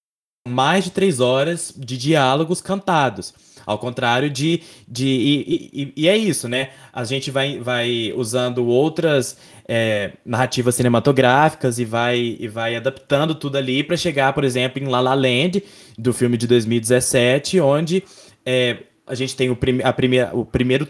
mais 0.46 0.84
de 0.84 0.90
três 0.90 1.20
horas 1.20 1.72
de 1.76 1.96
diálogos 1.96 2.60
cantados. 2.60 3.32
Ao 3.64 3.78
contrário 3.78 4.28
de. 4.28 4.60
de 4.86 5.06
e, 5.06 5.70
e- 5.72 5.92
e 5.96 6.08
é 6.08 6.14
isso, 6.18 6.46
né? 6.48 6.68
A 6.92 7.02
gente 7.04 7.30
vai, 7.30 7.58
vai 7.60 8.12
usando 8.14 8.66
outras 8.66 9.38
é, 9.66 10.12
narrativas 10.22 10.74
cinematográficas 10.74 11.78
e 11.78 11.84
vai, 11.86 12.36
e 12.38 12.46
vai 12.46 12.76
adaptando 12.76 13.34
tudo 13.34 13.56
ali 13.56 13.82
para 13.82 13.96
chegar, 13.96 14.34
por 14.34 14.44
exemplo, 14.44 14.82
em 14.82 14.86
La 14.86 15.00
La 15.00 15.14
Land, 15.14 15.62
do 15.96 16.12
filme 16.12 16.36
de 16.36 16.46
2017, 16.46 17.58
onde 17.58 18.04
é, 18.44 18.84
a 19.06 19.14
gente 19.14 19.36
tem 19.36 19.50
o, 19.50 19.56
prime 19.56 19.82
a 19.82 19.92
primeira, 19.92 20.34
o 20.34 20.44
primeiro 20.44 20.88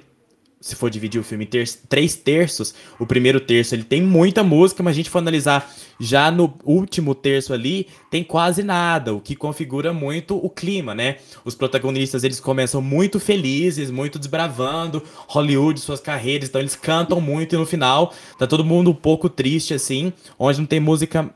se 0.64 0.74
for 0.74 0.88
dividir 0.88 1.20
o 1.20 1.22
filme 1.22 1.44
em 1.44 1.46
ter 1.46 1.68
três 1.90 2.16
terços, 2.16 2.74
o 2.98 3.04
primeiro 3.04 3.38
terço 3.38 3.74
ele 3.74 3.84
tem 3.84 4.00
muita 4.00 4.42
música, 4.42 4.82
mas 4.82 4.92
a 4.92 4.96
gente 4.96 5.10
for 5.10 5.18
analisar 5.18 5.70
já 6.00 6.30
no 6.30 6.54
último 6.64 7.14
terço 7.14 7.52
ali, 7.52 7.86
tem 8.10 8.24
quase 8.24 8.62
nada, 8.62 9.12
o 9.12 9.20
que 9.20 9.36
configura 9.36 9.92
muito 9.92 10.34
o 10.34 10.48
clima, 10.48 10.94
né? 10.94 11.16
Os 11.44 11.54
protagonistas 11.54 12.24
eles 12.24 12.40
começam 12.40 12.80
muito 12.80 13.20
felizes, 13.20 13.90
muito 13.90 14.18
desbravando 14.18 15.02
Hollywood, 15.28 15.78
suas 15.80 16.00
carreiras, 16.00 16.48
então 16.48 16.62
eles 16.62 16.74
cantam 16.74 17.20
muito 17.20 17.54
e 17.54 17.58
no 17.58 17.66
final 17.66 18.14
tá 18.38 18.46
todo 18.46 18.64
mundo 18.64 18.90
um 18.90 18.94
pouco 18.94 19.28
triste 19.28 19.74
assim, 19.74 20.14
onde 20.38 20.60
não 20.60 20.66
tem 20.66 20.80
música 20.80 21.28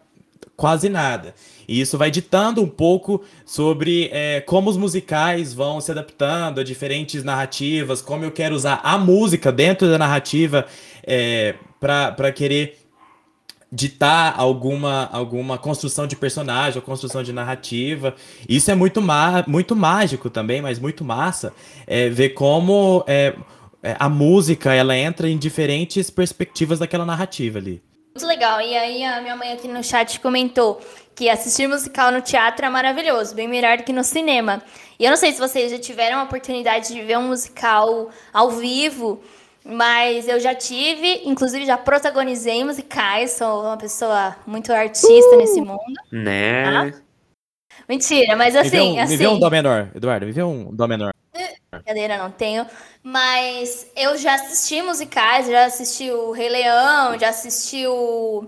quase 0.57 0.89
nada. 0.89 1.35
E 1.69 1.81
isso 1.81 1.99
vai 1.99 2.11
ditando 2.11 2.63
um 2.63 2.67
pouco 2.67 3.23
sobre 3.45 4.09
é, 4.11 4.41
como 4.41 4.71
os 4.71 4.77
musicais 4.79 5.53
vão 5.53 5.81
se 5.81 5.91
adaptando 5.91 6.61
a 6.61 6.65
diferentes 6.65 7.23
narrativas, 7.23 8.01
como 8.01 8.25
eu 8.25 8.33
quero 8.33 8.55
usar 8.55 8.81
a 8.83 8.97
música 8.97 9.53
dentro 9.53 9.87
da 9.87 9.99
narrativa 9.99 10.65
é, 11.07 11.55
para 11.79 12.33
querer 12.33 12.79
ditar 13.71 14.35
alguma, 14.37 15.11
alguma 15.13 15.59
construção 15.59 16.07
de 16.07 16.17
personagem 16.17 16.79
ou 16.79 16.83
construção 16.83 17.23
de 17.23 17.33
narrativa. 17.33 18.15
Isso 18.49 18.71
é 18.71 18.75
muito, 18.75 19.03
muito 19.47 19.77
mágico 19.77 20.31
também, 20.31 20.63
mas 20.63 20.79
muito 20.79 21.05
massa. 21.05 21.53
É, 21.87 22.09
ver 22.09 22.31
como 22.31 23.05
é, 23.07 23.35
é, 23.83 23.95
a 23.99 24.09
música 24.09 24.73
ela 24.73 24.97
entra 24.97 25.29
em 25.29 25.37
diferentes 25.37 26.09
perspectivas 26.09 26.79
daquela 26.79 27.05
narrativa 27.05 27.59
ali. 27.59 27.83
Muito 28.19 28.27
legal. 28.27 28.61
E 28.61 28.77
aí 28.77 29.05
a 29.05 29.21
minha 29.21 29.37
mãe 29.37 29.53
aqui 29.53 29.69
no 29.69 29.83
chat 29.85 30.19
comentou 30.19 30.81
que 31.15 31.29
assistir 31.29 31.69
musical 31.69 32.11
no 32.11 32.21
teatro 32.21 32.67
é 32.67 32.69
maravilhoso, 32.69 33.33
bem 33.33 33.47
melhor 33.47 33.77
do 33.77 33.85
que 33.85 33.93
no 33.93 34.03
cinema. 34.03 34.61
E 34.99 35.05
eu 35.05 35.11
não 35.11 35.17
sei 35.17 35.31
se 35.31 35.39
vocês 35.39 35.71
já 35.71 35.79
tiveram 35.79 36.19
a 36.19 36.25
oportunidade 36.25 36.93
de 36.93 37.01
ver 37.01 37.17
um 37.17 37.29
musical 37.29 38.11
ao 38.33 38.51
vivo, 38.51 39.23
mas 39.65 40.27
eu 40.27 40.41
já 40.41 40.53
tive, 40.53 41.23
inclusive 41.27 41.65
já 41.65 41.79
protagonizei 41.79 42.65
musicais, 42.65 43.31
sou 43.35 43.63
uma 43.63 43.77
pessoa 43.77 44.35
muito 44.45 44.73
artista 44.73 45.37
nesse 45.37 45.61
mundo. 45.61 45.79
Né? 46.11 46.93
Mentira, 47.89 48.37
mas 48.37 48.55
me, 48.55 48.63
vê 48.63 48.67
assim, 48.69 48.99
um, 48.99 49.01
assim. 49.01 49.13
me 49.13 49.17
vê 49.17 49.27
um 49.27 49.39
dó 49.39 49.49
menor, 49.49 49.91
Eduardo, 49.95 50.27
me 50.27 50.33
vê 50.33 50.43
um 50.43 50.75
dó 50.75 50.87
menor. 50.87 51.13
Brincadeira, 51.71 52.19
não 52.19 52.31
tenho. 52.31 52.67
Mas 53.03 53.87
eu 53.97 54.17
já 54.17 54.35
assisti 54.35 54.83
musicais, 54.83 55.47
já 55.47 55.65
assisti 55.65 56.11
o 56.11 56.33
Rei 56.33 56.49
Leão, 56.49 57.19
já 57.19 57.29
assisti 57.31 57.87
o. 57.87 58.47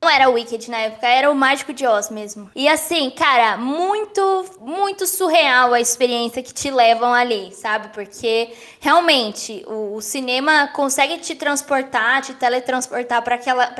Não 0.00 0.10
era 0.10 0.28
o 0.28 0.34
Wicked 0.34 0.70
na 0.70 0.78
época, 0.78 1.06
era 1.06 1.30
o 1.30 1.34
Mágico 1.34 1.72
de 1.72 1.86
Oz 1.86 2.10
mesmo. 2.10 2.50
E 2.54 2.68
assim, 2.68 3.10
cara, 3.10 3.56
muito, 3.56 4.44
muito 4.60 5.06
surreal 5.06 5.72
a 5.72 5.80
experiência 5.80 6.42
que 6.42 6.52
te 6.52 6.70
levam 6.70 7.12
ali, 7.12 7.52
sabe? 7.52 7.88
Porque 7.88 8.52
realmente 8.78 9.64
o, 9.66 9.96
o 9.96 10.02
cinema 10.02 10.68
consegue 10.68 11.18
te 11.18 11.34
transportar, 11.34 12.22
te 12.22 12.34
teletransportar 12.34 13.22
para 13.22 13.36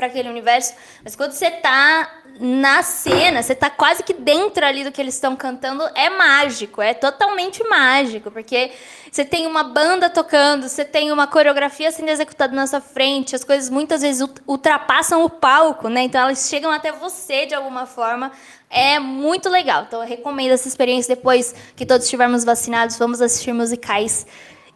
aquele 0.07 0.27
universo, 0.27 0.73
mas 1.03 1.15
quando 1.15 1.31
você 1.31 1.51
tá 1.51 2.16
na 2.39 2.83
cena, 2.83 3.41
você 3.41 3.55
tá 3.55 3.69
quase 3.69 4.03
que 4.03 4.13
dentro 4.13 4.65
ali 4.65 4.83
do 4.83 4.91
que 4.91 5.01
eles 5.01 5.15
estão 5.15 5.35
cantando, 5.35 5.83
é 5.95 6.09
mágico, 6.09 6.81
é 6.81 6.93
totalmente 6.93 7.63
mágico, 7.63 8.29
porque 8.31 8.71
você 9.11 9.25
tem 9.25 9.47
uma 9.47 9.63
banda 9.63 10.09
tocando, 10.09 10.67
você 10.67 10.85
tem 10.85 11.11
uma 11.11 11.27
coreografia 11.27 11.91
sendo 11.91 12.09
executada 12.09 12.55
na 12.55 12.67
sua 12.67 12.81
frente, 12.81 13.35
as 13.35 13.43
coisas 13.43 13.69
muitas 13.69 14.01
vezes 14.01 14.21
ult- 14.21 14.41
ultrapassam 14.47 15.23
o 15.23 15.29
palco, 15.29 15.89
né? 15.89 16.01
Então 16.01 16.21
elas 16.21 16.47
chegam 16.47 16.71
até 16.71 16.91
você 16.91 17.45
de 17.45 17.55
alguma 17.55 17.85
forma. 17.85 18.31
É 18.69 18.99
muito 18.99 19.49
legal. 19.49 19.85
Então 19.87 20.01
eu 20.01 20.07
recomendo 20.07 20.51
essa 20.51 20.67
experiência 20.67 21.15
depois 21.15 21.55
que 21.75 21.85
todos 21.85 22.05
estivermos 22.05 22.43
vacinados, 22.43 22.97
vamos 22.97 23.21
assistir 23.21 23.53
musicais 23.53 24.27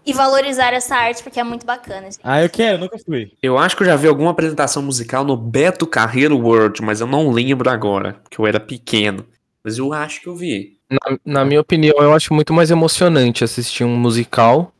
e 0.05 0.13
valorizar 0.13 0.73
essa 0.73 0.95
arte 0.95 1.21
porque 1.21 1.39
é 1.39 1.43
muito 1.43 1.65
bacana. 1.65 2.03
gente. 2.03 2.19
Ah, 2.23 2.41
eu 2.41 2.49
quero, 2.49 2.79
nunca 2.79 2.97
fui. 2.97 3.31
Eu 3.41 3.57
acho 3.57 3.75
que 3.75 3.83
eu 3.83 3.87
já 3.87 3.95
vi 3.95 4.07
alguma 4.07 4.31
apresentação 4.31 4.81
musical 4.81 5.23
no 5.23 5.37
Beto 5.37 5.85
Carreiro 5.85 6.37
World, 6.37 6.81
mas 6.81 7.01
eu 7.01 7.07
não 7.07 7.31
lembro 7.31 7.69
agora, 7.69 8.13
porque 8.23 8.39
eu 8.39 8.47
era 8.47 8.59
pequeno. 8.59 9.25
Mas 9.63 9.77
eu 9.77 9.93
acho 9.93 10.21
que 10.21 10.27
eu 10.27 10.35
vi. 10.35 10.79
Na, 10.89 11.17
na 11.23 11.45
minha 11.45 11.61
opinião, 11.61 11.95
eu 11.99 12.13
acho 12.13 12.33
muito 12.33 12.53
mais 12.53 12.71
emocionante 12.71 13.43
assistir 13.43 13.83
um 13.83 13.95
musical, 13.95 14.73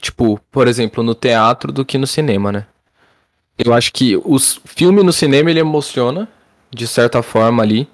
tipo, 0.00 0.40
por 0.50 0.66
exemplo, 0.66 1.02
no 1.02 1.14
teatro 1.14 1.72
do 1.72 1.84
que 1.84 1.96
no 1.96 2.06
cinema, 2.06 2.50
né? 2.50 2.66
Eu 3.56 3.72
acho 3.72 3.92
que 3.92 4.16
o 4.16 4.38
filme 4.38 5.02
no 5.02 5.12
cinema 5.12 5.50
ele 5.50 5.60
emociona, 5.60 6.28
de 6.70 6.86
certa 6.86 7.22
forma 7.22 7.62
ali, 7.62 7.88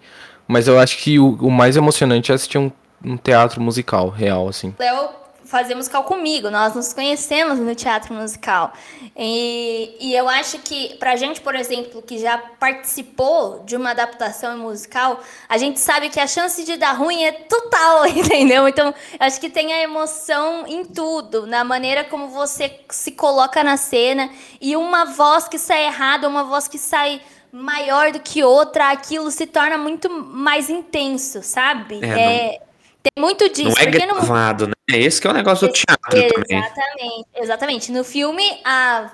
mas 0.47 0.67
eu 0.67 0.79
acho 0.79 0.97
que 0.99 1.19
o, 1.19 1.35
o 1.35 1.51
mais 1.51 1.77
emocionante 1.77 2.33
é 2.33 2.35
assistir 2.35 2.57
um, 2.57 2.71
um 3.05 3.17
teatro 3.17 3.61
musical 3.61 4.09
real, 4.09 4.49
assim. 4.49 4.75
Léo 4.79 5.11
fazer 5.49 5.75
musical 5.75 6.05
comigo. 6.05 6.51
Nós 6.51 6.75
nos 6.75 6.93
conhecemos 6.93 7.59
no 7.59 7.75
teatro 7.75 8.15
musical. 8.15 8.73
E, 9.17 9.97
e 9.99 10.15
eu 10.15 10.29
acho 10.29 10.59
que, 10.59 10.95
pra 10.97 11.17
gente, 11.17 11.41
por 11.41 11.55
exemplo, 11.55 12.03
que 12.03 12.19
já 12.19 12.37
participou 12.37 13.63
de 13.65 13.75
uma 13.75 13.91
adaptação 13.91 14.59
musical, 14.59 15.21
a 15.49 15.57
gente 15.57 15.81
sabe 15.81 16.11
que 16.11 16.21
a 16.21 16.27
chance 16.27 16.63
de 16.65 16.77
dar 16.77 16.93
ruim 16.93 17.25
é 17.25 17.33
total, 17.33 18.07
entendeu? 18.07 18.69
Então, 18.69 18.95
acho 19.19 19.41
que 19.41 19.49
tem 19.49 19.73
a 19.73 19.83
emoção 19.83 20.67
em 20.67 20.85
tudo, 20.85 21.47
na 21.47 21.65
maneira 21.65 22.05
como 22.05 22.29
você 22.29 22.81
se 22.91 23.13
coloca 23.13 23.65
na 23.65 23.79
cena. 23.79 24.31
E 24.61 24.77
uma 24.77 25.07
voz 25.07 25.49
que 25.49 25.59
sai 25.59 25.87
errada, 25.87 26.29
uma 26.29 26.45
voz 26.45 26.69
que 26.69 26.79
sai 26.79 27.23
maior 27.51 28.13
do 28.13 28.21
que 28.21 28.45
outra, 28.45 28.91
aquilo 28.91 29.31
se 29.31 29.47
torna 29.47 29.79
muito 29.79 30.11
mais 30.11 30.69
intenso, 30.69 31.43
sabe? 31.43 32.01
É, 32.03 32.07
É, 32.21 32.61
tem 33.03 33.13
muito 33.23 33.49
disso. 33.49 33.69
Não 33.69 33.77
é 33.79 33.91
porque 33.91 34.07
no- 34.07 34.15
gravado, 34.15 34.67
né? 34.69 34.73
Esse 34.91 35.21
que 35.21 35.27
é 35.27 35.31
o 35.31 35.35
negócio 35.35 35.67
do 35.69 35.73
teatro 35.73 36.01
também. 36.11 36.59
Exatamente, 36.59 37.29
exatamente. 37.37 37.93
No 37.93 38.03
filme, 38.05 38.43
a, 38.65 39.11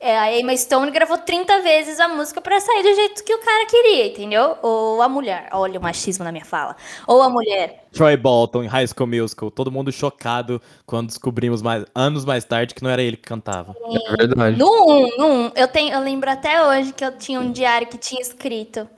é, 0.00 0.18
a 0.18 0.38
Emma 0.38 0.56
Stone 0.56 0.90
gravou 0.90 1.18
30 1.18 1.60
vezes 1.60 1.98
a 2.00 2.08
música 2.08 2.40
pra 2.40 2.60
sair 2.60 2.82
do 2.82 2.94
jeito 2.94 3.24
que 3.24 3.34
o 3.34 3.38
cara 3.38 3.66
queria, 3.66 4.06
entendeu? 4.06 4.56
Ou 4.62 5.02
a 5.02 5.08
mulher. 5.08 5.48
Olha 5.52 5.78
o 5.78 5.82
machismo 5.82 6.24
na 6.24 6.32
minha 6.32 6.44
fala. 6.44 6.76
Ou 7.06 7.20
a 7.20 7.28
mulher. 7.28 7.84
Troy 7.92 8.16
Bolton 8.16 8.62
em 8.64 8.66
High 8.66 8.86
School 8.86 9.06
Musical, 9.08 9.50
todo 9.50 9.72
mundo 9.72 9.90
chocado 9.90 10.60
quando 10.86 11.08
descobrimos 11.08 11.62
mais, 11.62 11.84
anos 11.94 12.24
mais 12.24 12.44
tarde 12.44 12.74
que 12.74 12.82
não 12.82 12.90
era 12.90 13.02
ele 13.02 13.16
que 13.16 13.22
cantava. 13.28 13.74
É 14.10 14.16
verdade. 14.16 14.56
No 14.58 14.68
1, 14.68 15.16
no 15.18 15.26
1, 15.26 15.52
eu, 15.56 15.68
tenho, 15.68 15.92
eu 15.94 16.00
lembro 16.00 16.30
até 16.30 16.64
hoje 16.66 16.92
que 16.92 17.04
eu 17.04 17.16
tinha 17.16 17.40
um 17.40 17.50
diário 17.50 17.86
que 17.88 17.98
tinha 17.98 18.20
escrito. 18.20 18.88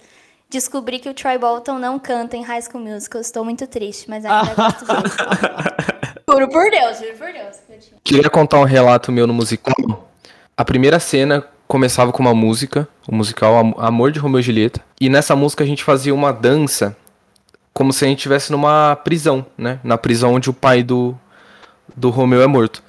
Descobri 0.50 0.98
que 0.98 1.08
o 1.08 1.14
Troy 1.14 1.38
Bolton 1.38 1.78
não 1.78 1.98
canta 1.98 2.36
em 2.36 2.42
High 2.42 2.62
School 2.62 2.82
Musical. 2.82 3.20
Estou 3.20 3.44
muito 3.44 3.66
triste, 3.66 4.10
mas 4.10 4.24
ainda 4.24 4.52
gosto 4.54 4.84
dele. 4.84 5.02
Juro 6.28 6.48
por 6.48 6.70
Deus, 6.70 6.98
juro 6.98 7.16
por 7.16 7.32
Deus. 7.32 7.56
Queria 8.02 8.28
contar 8.28 8.58
um 8.58 8.64
relato 8.64 9.12
meu 9.12 9.26
no 9.26 9.32
musical. 9.32 10.08
A 10.56 10.64
primeira 10.64 10.98
cena 10.98 11.44
começava 11.68 12.10
com 12.12 12.20
uma 12.20 12.34
música, 12.34 12.88
o 13.08 13.14
musical 13.14 13.56
Am- 13.56 13.74
Amor 13.78 14.10
de 14.10 14.18
Romeu 14.18 14.40
e 14.40 14.42
Julieta. 14.42 14.80
E 15.00 15.08
nessa 15.08 15.36
música 15.36 15.62
a 15.62 15.66
gente 15.66 15.84
fazia 15.84 16.12
uma 16.14 16.32
dança 16.32 16.96
como 17.72 17.92
se 17.92 18.04
a 18.04 18.08
gente 18.08 18.18
estivesse 18.18 18.50
numa 18.50 18.96
prisão, 18.96 19.46
né? 19.56 19.78
Na 19.84 19.96
prisão 19.96 20.34
onde 20.34 20.50
o 20.50 20.52
pai 20.52 20.82
do, 20.82 21.16
do 21.96 22.10
Romeu 22.10 22.42
é 22.42 22.46
morto. 22.48 22.82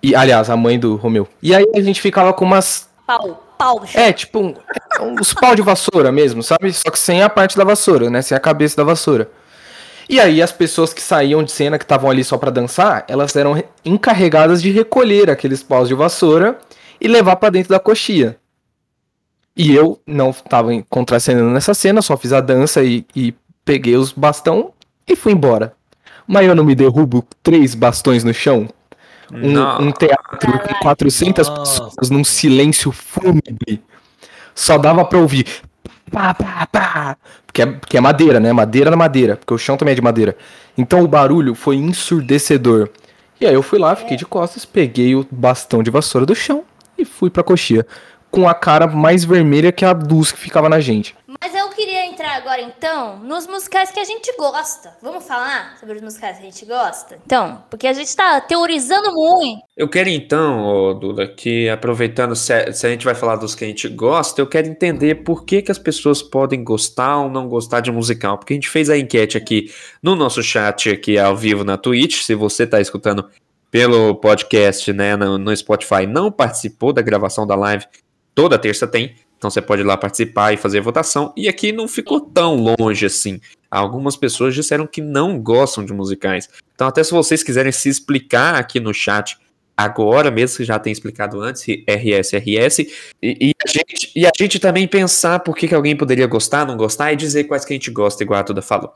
E, 0.00 0.14
aliás, 0.14 0.48
a 0.48 0.56
mãe 0.56 0.78
do 0.78 0.94
Romeu. 0.94 1.26
E 1.42 1.52
aí 1.52 1.66
a 1.74 1.80
gente 1.80 2.00
ficava 2.00 2.32
com 2.32 2.44
umas. 2.44 2.88
Pau. 3.58 3.82
É, 3.94 4.12
tipo, 4.12 4.38
um- 4.40 4.54
uns 5.20 5.34
pau 5.34 5.54
de 5.54 5.62
vassoura 5.62 6.12
mesmo, 6.12 6.42
sabe? 6.42 6.72
Só 6.72 6.90
que 6.90 6.98
sem 6.98 7.22
a 7.22 7.28
parte 7.28 7.56
da 7.56 7.64
vassoura, 7.64 8.08
né? 8.08 8.22
Sem 8.22 8.36
a 8.36 8.40
cabeça 8.40 8.76
da 8.76 8.84
vassoura. 8.84 9.30
E 10.08 10.18
aí 10.20 10.40
as 10.40 10.52
pessoas 10.52 10.94
que 10.94 11.02
saíam 11.02 11.42
de 11.42 11.50
cena, 11.52 11.76
que 11.76 11.84
estavam 11.84 12.08
ali 12.08 12.24
só 12.24 12.38
pra 12.38 12.50
dançar, 12.50 13.04
elas 13.08 13.34
eram 13.36 13.52
re- 13.52 13.66
encarregadas 13.84 14.62
de 14.62 14.70
recolher 14.70 15.28
aqueles 15.28 15.62
paus 15.62 15.88
de 15.88 15.94
vassoura 15.94 16.58
e 17.00 17.06
levar 17.06 17.36
pra 17.36 17.50
dentro 17.50 17.70
da 17.70 17.78
coxia. 17.78 18.38
E 19.56 19.74
eu 19.74 20.00
não 20.06 20.32
tava 20.32 20.70
contracenando 20.88 21.50
nessa 21.50 21.74
cena, 21.74 22.00
só 22.00 22.16
fiz 22.16 22.32
a 22.32 22.40
dança 22.40 22.82
e, 22.82 23.04
e 23.14 23.34
peguei 23.64 23.96
os 23.96 24.12
bastão 24.12 24.72
e 25.06 25.14
fui 25.16 25.32
embora. 25.32 25.74
Mas 26.26 26.46
eu 26.46 26.54
não 26.54 26.64
me 26.64 26.74
derrubo 26.74 27.26
três 27.42 27.74
bastões 27.74 28.22
no 28.24 28.32
chão? 28.32 28.68
Um, 29.32 29.88
um 29.88 29.92
teatro 29.92 30.38
com 30.60 30.74
400 30.80 31.48
Nossa. 31.48 31.84
pessoas 31.84 32.10
num 32.10 32.24
silêncio 32.24 32.90
fúnebre. 32.90 33.82
Só 34.54 34.78
dava 34.78 35.04
pra 35.04 35.18
ouvir. 35.18 35.46
Pá, 36.10 36.34
pá, 36.34 36.66
pá. 36.70 37.16
Porque 37.46 37.62
é, 37.62 37.66
porque 37.66 37.96
é 37.96 38.00
madeira, 38.00 38.40
né? 38.40 38.52
Madeira 38.52 38.90
na 38.90 38.96
madeira. 38.96 39.36
Porque 39.36 39.54
o 39.54 39.58
chão 39.58 39.76
também 39.76 39.92
é 39.92 39.94
de 39.94 40.02
madeira. 40.02 40.36
Então 40.76 41.02
o 41.02 41.08
barulho 41.08 41.54
foi 41.54 41.76
ensurdecedor. 41.76 42.88
E 43.40 43.46
aí 43.46 43.54
eu 43.54 43.62
fui 43.62 43.78
lá, 43.78 43.94
fiquei 43.94 44.16
de 44.16 44.26
costas, 44.26 44.64
peguei 44.64 45.14
o 45.14 45.26
bastão 45.30 45.82
de 45.82 45.90
vassoura 45.90 46.26
do 46.26 46.34
chão 46.34 46.64
e 46.96 47.04
fui 47.04 47.30
pra 47.30 47.42
coxia. 47.42 47.86
Com 48.30 48.48
a 48.48 48.54
cara 48.54 48.86
mais 48.86 49.24
vermelha 49.24 49.70
que 49.70 49.84
a 49.84 49.92
luz 49.92 50.32
que 50.32 50.38
ficava 50.38 50.68
na 50.68 50.80
gente. 50.80 51.16
Mas 51.40 51.54
agora, 52.38 52.62
então, 52.62 53.18
nos 53.18 53.46
musicais 53.46 53.90
que 53.90 53.98
a 53.98 54.04
gente 54.04 54.32
gosta. 54.36 54.96
Vamos 55.02 55.24
falar 55.26 55.76
sobre 55.78 55.96
os 55.96 56.02
musicais 56.02 56.36
que 56.38 56.42
a 56.42 56.50
gente 56.50 56.64
gosta? 56.64 57.18
Então, 57.26 57.64
porque 57.68 57.86
a 57.86 57.92
gente 57.92 58.14
tá 58.14 58.40
teorizando 58.40 59.12
muito. 59.12 59.60
Eu 59.76 59.88
quero 59.88 60.08
então, 60.08 60.64
ô, 60.64 60.94
Duda, 60.94 61.26
que 61.26 61.68
aproveitando, 61.68 62.34
se 62.36 62.52
a, 62.52 62.72
se 62.72 62.86
a 62.86 62.90
gente 62.90 63.04
vai 63.04 63.14
falar 63.14 63.36
dos 63.36 63.54
que 63.54 63.64
a 63.64 63.68
gente 63.68 63.88
gosta, 63.88 64.40
eu 64.40 64.46
quero 64.46 64.68
entender 64.68 65.16
por 65.16 65.44
que, 65.44 65.62
que 65.62 65.72
as 65.72 65.78
pessoas 65.78 66.22
podem 66.22 66.62
gostar 66.62 67.18
ou 67.18 67.28
não 67.28 67.48
gostar 67.48 67.80
de 67.80 67.90
musical. 67.90 68.38
Porque 68.38 68.52
a 68.52 68.56
gente 68.56 68.68
fez 68.68 68.88
a 68.88 68.96
enquete 68.96 69.36
aqui 69.36 69.72
no 70.02 70.14
nosso 70.14 70.42
chat 70.42 70.90
aqui 70.90 71.18
ao 71.18 71.36
vivo 71.36 71.64
na 71.64 71.76
Twitch. 71.76 72.22
Se 72.22 72.34
você 72.34 72.62
está 72.62 72.80
escutando 72.80 73.28
pelo 73.70 74.14
podcast, 74.14 74.92
né, 74.92 75.16
no, 75.16 75.36
no 75.36 75.54
Spotify, 75.54 76.06
não 76.06 76.30
participou 76.30 76.92
da 76.92 77.02
gravação 77.02 77.46
da 77.46 77.54
live, 77.54 77.84
toda 78.34 78.58
terça 78.58 78.86
tem. 78.86 79.14
Então 79.38 79.48
você 79.48 79.62
pode 79.62 79.82
ir 79.82 79.84
lá 79.84 79.96
participar 79.96 80.52
e 80.52 80.56
fazer 80.56 80.80
votação. 80.80 81.32
E 81.36 81.48
aqui 81.48 81.72
não 81.72 81.86
ficou 81.86 82.20
tão 82.20 82.56
longe 82.56 83.06
assim. 83.06 83.40
Algumas 83.70 84.16
pessoas 84.16 84.54
disseram 84.54 84.86
que 84.86 85.00
não 85.00 85.40
gostam 85.40 85.84
de 85.84 85.92
musicais. 85.92 86.48
Então, 86.74 86.88
até 86.88 87.02
se 87.04 87.12
vocês 87.12 87.42
quiserem 87.42 87.70
se 87.70 87.88
explicar 87.88 88.54
aqui 88.54 88.80
no 88.80 88.92
chat, 88.92 89.38
agora 89.76 90.30
mesmo 90.30 90.56
que 90.56 90.64
já 90.64 90.78
tem 90.78 90.92
explicado 90.92 91.40
antes, 91.40 91.62
RS, 91.62 92.32
RS, 92.32 92.78
e, 92.80 92.88
e 93.22 93.52
a, 93.64 93.70
gente, 93.70 94.12
e 94.16 94.26
a 94.26 94.30
gente 94.36 94.58
também 94.58 94.88
pensar 94.88 95.38
por 95.40 95.54
que, 95.54 95.68
que 95.68 95.74
alguém 95.74 95.96
poderia 95.96 96.26
gostar, 96.26 96.66
não 96.66 96.76
gostar, 96.76 97.12
e 97.12 97.16
dizer 97.16 97.44
quais 97.44 97.64
que 97.64 97.72
a 97.72 97.76
gente 97.76 97.90
gosta, 97.90 98.22
igual 98.22 98.40
a 98.40 98.42
Duda 98.42 98.60
falou. 98.60 98.92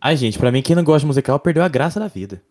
Ai, 0.00 0.16
gente, 0.16 0.38
pra 0.38 0.50
mim, 0.50 0.62
quem 0.62 0.74
não 0.74 0.82
gosta 0.82 1.00
de 1.00 1.06
musical 1.06 1.38
perdeu 1.38 1.62
a 1.62 1.68
graça 1.68 2.00
da 2.00 2.08
vida. 2.08 2.42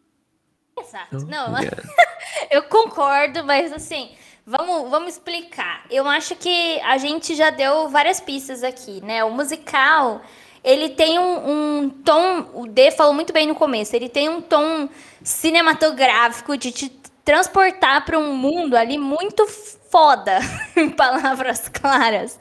Exato. 0.79 1.25
Não, 1.25 1.53
eu 2.49 2.63
concordo, 2.63 3.43
mas 3.43 3.73
assim, 3.73 4.11
vamos, 4.45 4.89
vamos 4.89 5.13
explicar. 5.13 5.85
Eu 5.89 6.07
acho 6.07 6.35
que 6.35 6.79
a 6.81 6.97
gente 6.97 7.35
já 7.35 7.49
deu 7.49 7.89
várias 7.89 8.19
pistas 8.19 8.63
aqui, 8.63 9.01
né? 9.03 9.23
O 9.23 9.31
musical, 9.31 10.21
ele 10.63 10.89
tem 10.89 11.19
um, 11.19 11.81
um 11.81 11.89
tom, 11.89 12.49
o 12.53 12.67
D 12.67 12.91
falou 12.91 13.13
muito 13.13 13.33
bem 13.33 13.47
no 13.47 13.55
começo, 13.55 13.95
ele 13.95 14.09
tem 14.09 14.29
um 14.29 14.41
tom 14.41 14.89
cinematográfico 15.23 16.57
de 16.57 16.71
te 16.71 16.89
transportar 17.23 18.05
para 18.05 18.19
um 18.19 18.35
mundo 18.35 18.75
ali 18.75 18.97
muito 18.97 19.45
foda, 19.93 20.39
em 20.75 20.89
palavras 20.89 21.69
claras. 21.69 22.39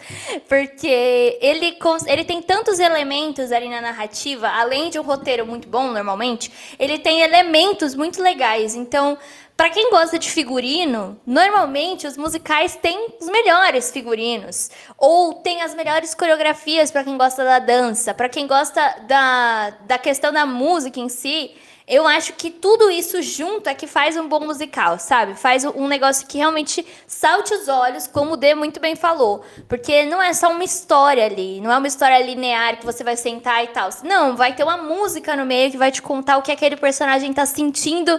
Porque 0.49 1.39
ele, 1.39 1.77
ele 2.07 2.25
tem 2.25 2.41
tantos 2.41 2.79
elementos 2.79 3.53
ali 3.53 3.69
na 3.69 3.83
narrativa, 3.83 4.49
além 4.49 4.89
de 4.89 4.99
um 4.99 5.03
roteiro 5.03 5.47
muito 5.47 5.69
bom, 5.69 5.89
normalmente, 5.89 6.51
ele 6.79 6.99
tem 6.99 7.21
elementos 7.21 7.95
muito 7.95 8.23
legais. 8.23 8.75
Então, 8.75 9.19
para 9.55 9.69
quem 9.69 9.91
gosta 9.91 10.19
de 10.19 10.31
figurino, 10.31 11.21
normalmente 11.27 12.07
os 12.07 12.17
musicais 12.17 12.75
têm 12.75 13.09
os 13.21 13.27
melhores 13.27 13.91
figurinos. 13.91 14.71
Ou 14.97 15.35
tem 15.35 15.61
as 15.61 15.75
melhores 15.75 16.15
coreografias 16.15 16.91
para 16.91 17.05
quem 17.05 17.19
gosta 17.19 17.45
da 17.45 17.59
dança, 17.59 18.15
para 18.15 18.31
quem 18.31 18.47
gosta 18.47 18.97
da, 19.07 19.75
da 19.87 19.99
questão 19.99 20.33
da 20.33 20.47
música 20.47 20.99
em 20.99 21.11
si. 21.11 21.55
Eu 21.93 22.09
acho 22.09 22.33
que 22.33 22.51
tudo 22.51 22.91
isso 22.91 23.21
junto 23.21 23.69
é 23.69 23.75
que 23.75 23.87
faz 23.87 24.17
um 24.17 24.27
bom 24.27 24.41
musical, 24.41 24.99
sabe? 24.99 25.35
Faz 25.35 25.63
um 25.63 25.87
negócio 25.87 26.27
que 26.27 26.39
realmente 26.39 26.87
salte 27.07 27.53
os 27.53 27.69
olhos, 27.69 28.07
como 28.07 28.33
o 28.33 28.37
D 28.39 28.55
muito 28.55 28.81
bem 28.81 28.97
falou. 28.97 29.45
Porque 29.69 30.07
não 30.07 30.23
é 30.23 30.33
só 30.33 30.51
uma 30.51 30.65
história 30.65 31.27
ali, 31.27 31.61
não 31.61 31.71
é 31.71 31.77
uma 31.77 31.87
história 31.87 32.19
linear 32.25 32.79
que 32.79 32.87
você 32.87 33.05
vai 33.05 33.15
sentar 33.15 33.63
e 33.63 33.67
tal. 33.67 33.91
Não, 34.05 34.35
vai 34.35 34.55
ter 34.55 34.63
uma 34.63 34.79
música 34.79 35.37
no 35.37 35.45
meio 35.45 35.71
que 35.71 35.77
vai 35.77 35.93
te 35.93 36.01
contar 36.01 36.39
o 36.39 36.43
que 36.43 36.51
aquele 36.51 36.77
personagem 36.77 37.31
tá 37.31 37.45
sentindo. 37.45 38.19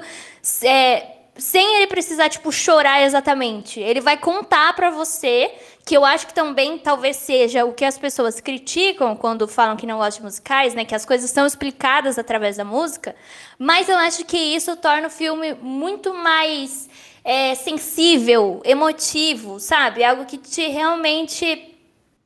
é, 0.63 1.22
sem 1.37 1.77
ele 1.77 1.87
precisar, 1.87 2.29
tipo, 2.29 2.51
chorar 2.51 3.01
exatamente. 3.03 3.79
Ele 3.79 3.99
vai 3.99 4.17
contar 4.17 4.73
pra 4.75 4.91
você, 4.91 5.51
que 5.83 5.95
eu 5.97 6.05
acho 6.05 6.27
que 6.27 6.33
também 6.33 6.77
talvez 6.77 7.15
seja 7.17 7.65
o 7.65 7.73
que 7.73 7.83
as 7.83 7.97
pessoas 7.97 8.39
criticam 8.39 9.15
quando 9.15 9.47
falam 9.47 9.75
que 9.75 9.87
não 9.87 9.97
gostam 9.97 10.21
de 10.21 10.25
musicais, 10.25 10.73
né? 10.73 10.85
Que 10.85 10.93
as 10.93 11.05
coisas 11.05 11.31
são 11.31 11.45
explicadas 11.45 12.19
através 12.19 12.57
da 12.57 12.63
música. 12.63 13.15
Mas 13.57 13.89
eu 13.89 13.97
acho 13.97 14.25
que 14.25 14.37
isso 14.37 14.75
torna 14.77 15.07
o 15.07 15.11
filme 15.11 15.55
muito 15.55 16.13
mais 16.13 16.87
é, 17.23 17.55
sensível, 17.55 18.61
emotivo, 18.63 19.59
sabe? 19.59 20.03
Algo 20.03 20.25
que 20.25 20.37
te 20.37 20.67
realmente 20.67 21.73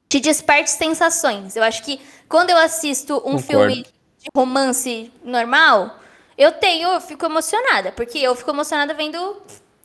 te 0.09 0.19
desperte 0.19 0.69
sensações. 0.69 1.55
Eu 1.55 1.63
acho 1.63 1.83
que 1.83 1.99
quando 2.27 2.49
eu 2.49 2.57
assisto 2.57 3.17
um 3.17 3.37
Concordo. 3.37 3.43
filme 3.43 3.85
de 4.19 4.27
romance 4.35 5.11
normal, 5.23 5.97
eu 6.37 6.51
tenho, 6.51 6.89
eu 6.89 7.01
fico 7.01 7.25
emocionada, 7.25 7.91
porque 7.91 8.19
eu 8.19 8.35
fico 8.35 8.51
emocionada 8.51 8.93
vendo 8.93 9.41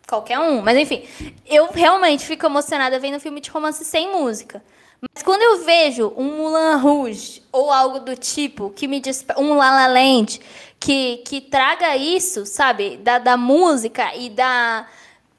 qualquer 0.06 0.38
um, 0.38 0.60
mas 0.60 0.76
enfim, 0.76 1.04
eu 1.46 1.70
realmente 1.72 2.26
fico 2.26 2.44
emocionada 2.44 2.98
vendo 2.98 3.18
filme 3.20 3.40
de 3.40 3.50
romance 3.50 3.84
sem 3.84 4.12
música. 4.12 4.62
Mas 5.00 5.22
quando 5.22 5.42
eu 5.42 5.64
vejo 5.64 6.12
um 6.16 6.36
Mulan 6.36 6.76
Rouge 6.76 7.42
ou 7.50 7.72
algo 7.72 7.98
do 7.98 8.14
tipo 8.14 8.70
que 8.70 8.86
me 8.86 9.02
um 9.36 9.54
La 9.54 9.70
La 9.70 9.86
Land 9.88 10.40
que, 10.78 11.18
que 11.18 11.40
traga 11.40 11.96
isso, 11.96 12.46
sabe, 12.46 12.98
da, 12.98 13.18
da 13.18 13.36
música 13.36 14.14
e 14.14 14.30
da 14.30 14.86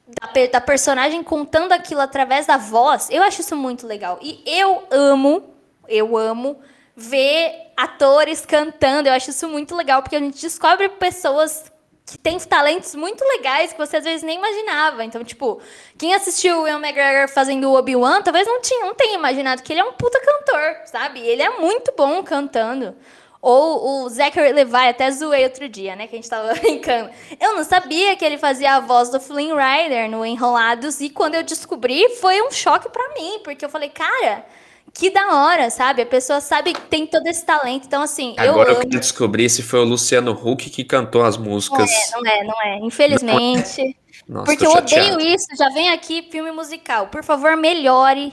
da, 0.06 0.46
da 0.52 0.60
personagem 0.60 1.22
contando 1.22 1.72
aquilo 1.72 2.00
através 2.00 2.46
da 2.46 2.58
voz, 2.58 3.08
eu 3.10 3.22
acho 3.22 3.40
isso 3.40 3.56
muito 3.56 3.86
legal. 3.86 4.18
E 4.20 4.42
eu 4.46 4.84
amo, 4.90 5.42
eu 5.88 6.16
amo 6.16 6.58
ver 6.96 7.72
atores 7.76 8.44
cantando. 8.46 9.08
Eu 9.08 9.12
acho 9.12 9.30
isso 9.30 9.48
muito 9.48 9.74
legal, 9.74 10.02
porque 10.02 10.16
a 10.16 10.20
gente 10.20 10.40
descobre 10.40 10.88
pessoas 10.88 11.72
que 12.06 12.18
tem 12.18 12.38
talentos 12.38 12.94
muito 12.94 13.24
legais 13.24 13.72
que 13.72 13.78
você 13.78 13.96
às 13.96 14.04
vezes 14.04 14.22
nem 14.22 14.36
imaginava. 14.36 15.04
Então, 15.04 15.24
tipo, 15.24 15.60
quem 15.96 16.14
assistiu 16.14 16.62
o 16.62 16.68
Ian 16.68 16.78
McGregor 16.78 17.28
fazendo 17.28 17.70
o 17.70 17.74
Obi-Wan, 17.74 18.20
talvez 18.22 18.46
não, 18.46 18.60
tinha, 18.60 18.84
não 18.84 18.94
tenha 18.94 19.14
imaginado 19.14 19.62
que 19.62 19.72
ele 19.72 19.80
é 19.80 19.84
um 19.84 19.92
puta 19.92 20.20
cantor, 20.20 20.86
sabe? 20.86 21.20
Ele 21.20 21.42
é 21.42 21.58
muito 21.58 21.92
bom 21.96 22.22
cantando. 22.22 22.94
Ou 23.40 24.04
o 24.04 24.08
Zachary 24.08 24.52
Levi, 24.52 24.88
até 24.88 25.10
zoei 25.10 25.44
outro 25.44 25.68
dia, 25.68 25.94
né? 25.94 26.06
Que 26.06 26.14
a 26.14 26.18
gente 26.18 26.30
tava 26.30 26.54
brincando. 26.60 27.10
Eu 27.38 27.54
não 27.56 27.64
sabia 27.64 28.16
que 28.16 28.24
ele 28.24 28.38
fazia 28.38 28.76
a 28.76 28.80
voz 28.80 29.10
do 29.10 29.20
Flynn 29.20 29.54
Rider 29.54 30.10
no 30.10 30.24
Enrolados. 30.24 31.00
E 31.00 31.10
quando 31.10 31.34
eu 31.34 31.42
descobri, 31.42 32.08
foi 32.20 32.40
um 32.40 32.50
choque 32.50 32.88
para 32.88 33.06
mim. 33.14 33.40
Porque 33.44 33.62
eu 33.64 33.68
falei, 33.68 33.90
cara, 33.90 34.46
que 34.94 35.10
da 35.10 35.34
hora, 35.34 35.68
sabe? 35.70 36.02
A 36.02 36.06
pessoa 36.06 36.40
sabe 36.40 36.72
que 36.72 36.80
tem 36.82 37.04
todo 37.04 37.26
esse 37.26 37.44
talento. 37.44 37.84
Então, 37.84 38.00
assim, 38.00 38.34
Agora 38.38 38.70
eu, 38.70 38.74
eu 38.76 38.80
quero 38.80 39.00
descobrir 39.00 39.50
se 39.50 39.60
foi 39.60 39.80
o 39.80 39.84
Luciano 39.84 40.30
Huck 40.30 40.70
que 40.70 40.84
cantou 40.84 41.24
as 41.24 41.36
músicas. 41.36 41.90
Não 42.12 42.24
é, 42.24 42.44
não 42.44 42.62
é, 42.62 42.78
Infelizmente. 42.78 43.96
Nossa, 44.28 44.46
porque 44.46 44.64
eu 44.64 44.70
odeio 44.70 45.20
isso. 45.20 45.48
Já 45.58 45.68
vem 45.70 45.90
aqui 45.90 46.28
filme 46.30 46.52
musical. 46.52 47.08
Por 47.08 47.24
favor, 47.24 47.56
melhore 47.56 48.32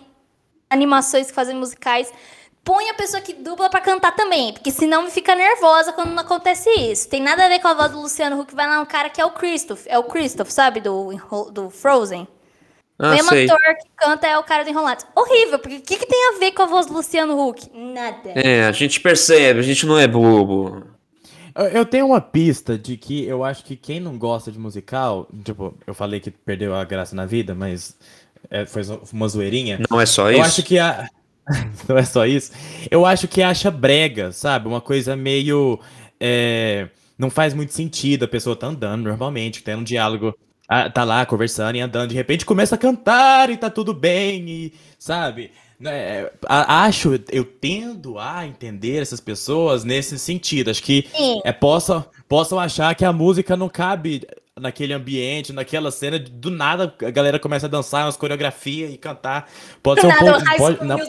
animações 0.70 1.28
que 1.28 1.34
fazem 1.34 1.56
musicais. 1.56 2.14
Põe 2.64 2.92
a 2.92 2.94
pessoa 2.94 3.20
que 3.22 3.34
dubla 3.34 3.68
pra 3.68 3.82
cantar 3.82 4.16
também, 4.16 4.54
porque 4.54 4.70
senão 4.70 5.10
fica 5.10 5.34
nervosa 5.34 5.92
quando 5.94 6.12
não 6.12 6.22
acontece 6.22 6.70
isso. 6.70 7.10
Tem 7.10 7.20
nada 7.20 7.44
a 7.44 7.50
ver 7.50 7.60
com 7.60 7.68
a 7.68 7.74
voz 7.74 7.92
do 7.92 8.00
Luciano 8.00 8.40
Huck, 8.40 8.54
vai 8.54 8.70
lá 8.70 8.80
um 8.80 8.86
cara 8.86 9.10
que 9.10 9.20
é 9.20 9.26
o 9.26 9.32
Christoph, 9.32 9.88
é 9.88 9.98
o 9.98 10.04
Christoph, 10.04 10.52
sabe, 10.52 10.80
do, 10.80 11.12
do 11.52 11.72
Frozen. 11.72 12.28
O 13.02 13.06
Ah, 13.06 13.12
mesmo 13.16 13.30
sei. 13.30 13.46
ator 13.50 13.60
que 13.60 13.90
canta 13.98 14.28
é 14.28 14.38
o 14.38 14.44
cara 14.44 14.64
do 14.64 14.70
Enrolados. 14.70 15.06
Horrível, 15.16 15.60
porque 15.60 15.78
o 15.78 15.82
que, 15.82 15.98
que 15.98 16.06
tem 16.06 16.30
a 16.36 16.40
ver 16.40 16.52
com 16.52 16.62
a 16.62 16.66
voz 16.68 16.86
do 16.86 16.94
Luciano 16.94 17.38
Huck? 17.40 17.70
Nada. 17.74 18.30
É, 18.36 18.66
a 18.66 18.72
gente 18.72 19.00
percebe, 19.00 19.60
a 19.60 19.64
gente 19.64 19.86
não 19.86 19.98
é 19.98 20.08
bobo. 20.08 20.84
Eu- 21.56 21.66
Eu 21.66 21.86
tenho 21.86 22.06
uma 22.06 22.22
pista 22.22 22.78
de 22.78 22.96
que 22.96 23.26
eu 23.26 23.44
acho 23.44 23.64
que 23.66 23.76
quem 23.76 24.00
não 24.00 24.18
gosta 24.18 24.52
de 24.52 24.58
musical, 24.60 25.28
tipo, 25.44 25.74
eu 25.86 25.94
falei 25.94 26.20
que 26.20 26.32
perdeu 26.32 26.74
a 26.76 26.84
graça 26.86 27.16
na 27.16 27.26
vida, 27.26 27.54
mas 27.54 27.98
é, 28.50 28.66
foi 28.66 28.84
uma 29.12 29.28
zoeirinha. 29.28 29.80
Não 29.90 30.00
é 30.00 30.06
só 30.06 30.28
Eu 30.32 30.38
isso? 30.38 30.42
acho 30.48 30.64
que 30.64 30.80
a. 30.80 31.08
Não 31.90 31.98
é 31.98 32.06
só 32.06 32.26
isso. 32.26 32.52
Eu 32.90 33.04
acho 33.06 33.28
que 33.28 33.42
acha 33.42 33.70
brega, 33.72 34.32
sabe? 34.32 34.68
Uma 34.68 34.80
coisa 34.80 35.16
meio. 35.16 35.80
é, 36.20 36.88
Não 37.18 37.30
faz 37.32 37.54
muito 37.54 37.74
sentido. 37.74 38.24
A 38.26 38.28
pessoa 38.28 38.56
tá 38.56 38.68
andando 38.68 39.04
normalmente, 39.04 39.64
tendo 39.64 39.80
um 39.82 39.84
diálogo. 39.84 40.34
Ah, 40.72 40.90
Tá 40.90 41.04
lá 41.04 41.26
conversando 41.26 41.76
e 41.76 41.82
andando, 41.82 42.10
de 42.10 42.16
repente 42.16 42.46
começa 42.46 42.76
a 42.76 42.78
cantar 42.78 43.50
e 43.50 43.58
tá 43.58 43.70
tudo 43.70 43.94
bem, 43.94 44.50
e, 44.50 44.74
sabe? 44.98 45.52
A- 46.48 46.84
Acho, 46.86 47.20
eu 47.32 47.44
tendo 47.44 48.20
a 48.20 48.46
entender 48.46 49.02
essas 49.02 49.20
pessoas 49.20 49.84
nesse 49.84 50.18
sentido. 50.20 50.70
Acho 50.70 50.84
que 50.84 51.08
é, 51.44 51.52
possam, 51.52 52.06
possam 52.30 52.60
achar 52.60 52.94
que 52.96 53.04
a 53.04 53.12
música 53.12 53.58
não 53.58 53.68
cabe 53.68 54.22
naquele 54.60 54.94
ambiente, 54.94 55.54
naquela 55.54 55.92
cena, 55.92 56.20
do 56.20 56.52
nada 56.52 56.94
a 57.02 57.10
galera 57.10 57.40
começa 57.40 57.68
a 57.68 57.70
dançar 57.70 58.06
umas 58.06 58.18
coreografias 58.18 58.94
e 58.94 58.98
cantar. 58.98 59.50
Pode 59.82 60.02
ser 60.02 60.08
um 60.08 60.10
Nada, 60.10 60.26
pouco. 60.26 60.58
pode- 60.58 60.86
não- 60.86 61.00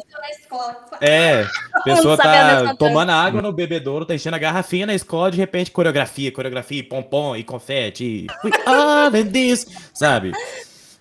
é, 1.01 1.43
a 1.75 1.81
pessoa 1.83 2.17
tá 2.17 2.75
tomando 2.77 3.11
água 3.11 3.43
no 3.43 3.53
bebedouro, 3.53 4.05
tá 4.05 4.15
enchendo 4.15 4.37
a 4.37 4.39
garrafinha 4.39 4.87
na 4.87 4.95
escola, 4.95 5.31
de 5.31 5.39
repente 5.39 5.71
coreografia, 5.71 6.31
coreografia, 6.31 6.85
pompom 6.85 7.35
e 7.35 7.43
confete. 7.43 8.05
E... 8.05 8.27
We 8.45 8.53
are 8.65 9.25
this, 9.25 9.67
sabe? 9.93 10.33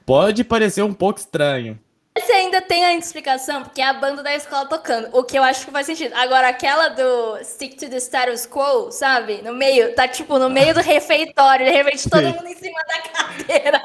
Pode 0.05 0.43
parecer 0.43 0.81
um 0.83 0.93
pouco 0.93 1.19
estranho. 1.19 1.79
Você 2.17 2.31
ainda 2.33 2.61
tem 2.61 2.83
a 2.83 2.93
explicação, 2.93 3.63
porque 3.63 3.81
é 3.81 3.85
a 3.85 3.93
banda 3.93 4.21
da 4.21 4.35
escola 4.35 4.65
tocando, 4.65 5.07
o 5.13 5.23
que 5.23 5.37
eu 5.37 5.43
acho 5.43 5.65
que 5.65 5.71
faz 5.71 5.85
sentido. 5.85 6.13
Agora, 6.15 6.49
aquela 6.49 6.89
do 6.89 7.37
Stick 7.41 7.77
to 7.77 7.89
the 7.89 7.97
Status 7.97 8.45
Quo, 8.45 8.91
sabe? 8.91 9.41
No 9.41 9.53
meio, 9.53 9.95
tá 9.95 10.07
tipo 10.09 10.37
no 10.37 10.49
meio 10.49 10.73
do 10.73 10.81
refeitório, 10.81 11.65
de 11.65 11.71
repente 11.71 12.09
todo 12.09 12.21
Sim. 12.21 12.33
mundo 12.33 12.47
em 12.47 12.55
cima 12.55 12.79
da 12.85 12.99
cadeira. 13.47 13.81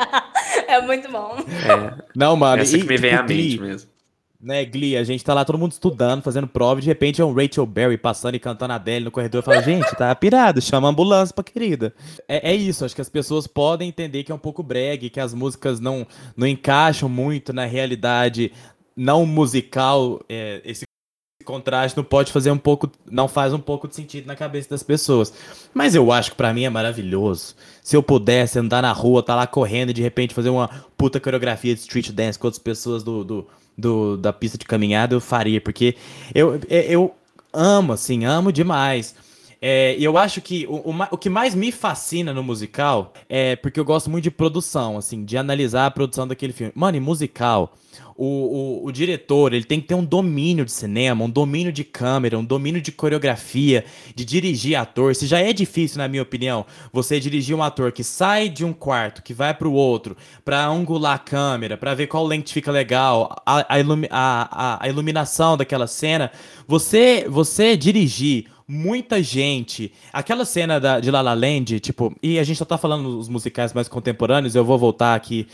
É 0.67 0.81
muito 0.83 1.09
bom. 1.11 1.37
É, 1.39 2.03
Não, 2.17 2.37
mano. 2.37 2.61
essa 2.61 2.77
e, 2.77 2.81
que 2.81 2.87
me 2.89 2.97
vem 2.97 3.11
tipo, 3.11 3.23
à 3.23 3.27
mente 3.27 3.61
mesmo. 3.61 3.91
Né, 4.47 4.65
Glee, 4.65 4.97
a 4.97 5.03
gente 5.03 5.25
tá 5.25 5.35
lá 5.35 5.45
todo 5.45 5.59
mundo 5.59 5.73
estudando, 5.73 6.23
fazendo 6.23 6.47
prova, 6.47 6.79
e 6.79 6.83
de 6.83 6.87
repente 6.87 7.21
é 7.21 7.25
um 7.25 7.35
Rachel 7.35 7.67
Berry 7.67 7.99
passando 7.99 8.37
e 8.37 8.39
cantando 8.39 8.73
a 8.73 8.77
Adele 8.77 9.05
no 9.05 9.11
corredor. 9.11 9.41
Eu 9.41 9.43
falo, 9.43 9.61
gente, 9.61 9.91
tá 9.97 10.15
pirado, 10.15 10.63
chama 10.63 10.87
a 10.87 10.91
ambulância 10.93 11.35
pra 11.35 11.43
querida. 11.43 11.93
É, 12.29 12.53
é 12.53 12.55
isso, 12.55 12.85
acho 12.85 12.95
que 12.95 13.01
as 13.01 13.09
pessoas 13.09 13.49
podem 13.49 13.89
entender 13.89 14.23
que 14.23 14.31
é 14.31 14.35
um 14.35 14.39
pouco 14.39 14.63
brega, 14.63 15.11
que 15.11 15.19
as 15.19 15.35
músicas 15.35 15.81
não, 15.81 16.07
não 16.37 16.47
encaixam 16.47 17.09
muito 17.09 17.53
na 17.53 17.65
realidade 17.65 18.53
não 18.97 19.27
musical. 19.27 20.21
é, 20.29 20.63
esse 20.65 20.85
contraste 21.45 21.97
não 21.97 22.05
pode 22.05 22.31
fazer 22.31 22.53
um 22.53 22.59
pouco, 22.59 22.89
não 23.11 23.27
faz 23.27 23.53
um 23.53 23.59
pouco 23.59 23.89
de 23.89 23.97
sentido 23.97 24.27
na 24.27 24.37
cabeça 24.37 24.71
das 24.71 24.85
pessoas. 24.85 25.33
Mas 25.75 25.97
eu 25.97 26.13
acho 26.13 26.31
que 26.31 26.37
pra 26.37 26.55
mim 26.55 26.65
é 26.65 26.71
maravilhoso. 26.71 27.57
Se 27.83 27.97
eu 27.97 28.03
pudesse 28.03 28.61
andar 28.61 28.83
na 28.83 28.93
rua, 28.93 29.25
tá 29.25 29.35
lá 29.35 29.47
correndo 29.47 29.91
e 29.91 29.93
de 29.93 30.03
repente 30.03 30.35
fazer 30.35 30.51
uma 30.51 30.69
puta 30.97 31.19
coreografia 31.19 31.75
de 31.75 31.81
street 31.81 32.11
dance 32.11 32.39
com 32.39 32.47
outras 32.47 32.63
pessoas 32.63 33.03
do, 33.03 33.25
do, 33.25 33.47
do- 33.77 34.17
da 34.17 34.33
pista 34.33 34.57
de 34.59 34.65
caminhada, 34.65 35.15
eu 35.15 35.21
faria, 35.21 35.61
porque 35.61 35.97
eu, 36.35 36.61
é- 36.69 36.87
eu 36.95 37.15
amo, 37.53 37.93
assim, 37.93 38.25
amo 38.25 38.53
demais. 38.53 39.15
É, 39.69 39.97
e 39.99 40.05
eu 40.05 40.17
acho 40.17 40.41
que 40.41 40.65
o, 40.69 40.77
o 40.93 40.95
o 41.11 41.19
que 41.19 41.29
mais 41.29 41.53
me 41.53 41.73
fascina 41.73 42.33
no 42.33 42.41
musical 42.41 43.13
é 43.29 43.57
porque 43.57 43.81
eu 43.81 43.85
gosto 43.85 44.09
muito 44.09 44.23
de 44.23 44.31
produção, 44.31 44.97
assim, 44.97 45.25
de 45.25 45.37
analisar 45.37 45.87
a 45.87 45.91
produção 45.91 46.29
daquele 46.29 46.53
filme. 46.53 46.73
Mano, 46.73 46.97
e 46.99 47.01
musical, 47.01 47.75
o, 48.17 48.25
o, 48.85 48.87
o 48.87 48.93
diretor, 48.93 49.53
ele 49.53 49.65
tem 49.65 49.81
que 49.81 49.89
ter 49.89 49.97
um 49.97 50.05
domínio 50.05 50.65
de 50.65 50.71
cinema, 50.71 51.25
um 51.25 51.29
domínio 51.31 51.73
de 51.73 51.83
câmera, 51.83 52.39
um 52.39 52.45
domínio 52.45 52.81
de 52.81 52.93
coreografia, 52.93 53.85
de 54.15 54.25
dirigir 54.25 54.77
ator. 54.79 55.17
Se 55.17 55.27
já 55.27 55.41
é 55.41 55.53
difícil, 55.53 55.99
na 55.99 56.07
minha 56.07 56.23
opinião, 56.23 56.65
você 56.93 57.19
dirigir 57.19 57.57
um 57.57 57.63
ator 57.63 57.91
que 57.91 58.05
sai 58.05 58.49
de 58.49 58.65
um 58.65 58.73
quarto, 58.73 59.21
que 59.21 59.35
vai 59.35 59.53
pro 59.53 59.73
outro, 59.73 60.17
pra 60.45 60.65
angular 60.67 61.15
a 61.17 61.19
câmera, 61.19 61.77
pra 61.77 61.93
ver 61.93 62.07
qual 62.07 62.25
lente 62.25 62.55
fica 62.55 62.71
legal, 62.71 63.35
a, 63.45 63.75
a, 63.75 63.81
ilumi- 63.81 64.09
a- 64.13 64.79
a 64.81 64.89
iluminação 64.89 65.57
daquela 65.57 65.89
cena, 65.89 66.31
você, 66.69 67.27
você 67.29 67.77
dirigir 67.77 68.47
muita 68.67 69.23
gente. 69.23 69.93
Aquela 70.13 70.45
cena 70.45 70.81
da, 70.81 71.01
de 71.01 71.11
La 71.11 71.21
La 71.21 71.35
Land, 71.35 71.81
tipo, 71.81 72.15
e 72.23 72.39
a 72.39 72.45
gente 72.45 72.57
só 72.57 72.65
tá 72.65 72.77
falando 72.77 73.17
dos 73.17 73.29
musicais 73.29 73.73
mais 73.73 73.89
contemporâneos, 73.89 74.55
eu 74.55 74.65
vou 74.65 74.79
voltar 74.79 75.15
aqui 75.15 75.47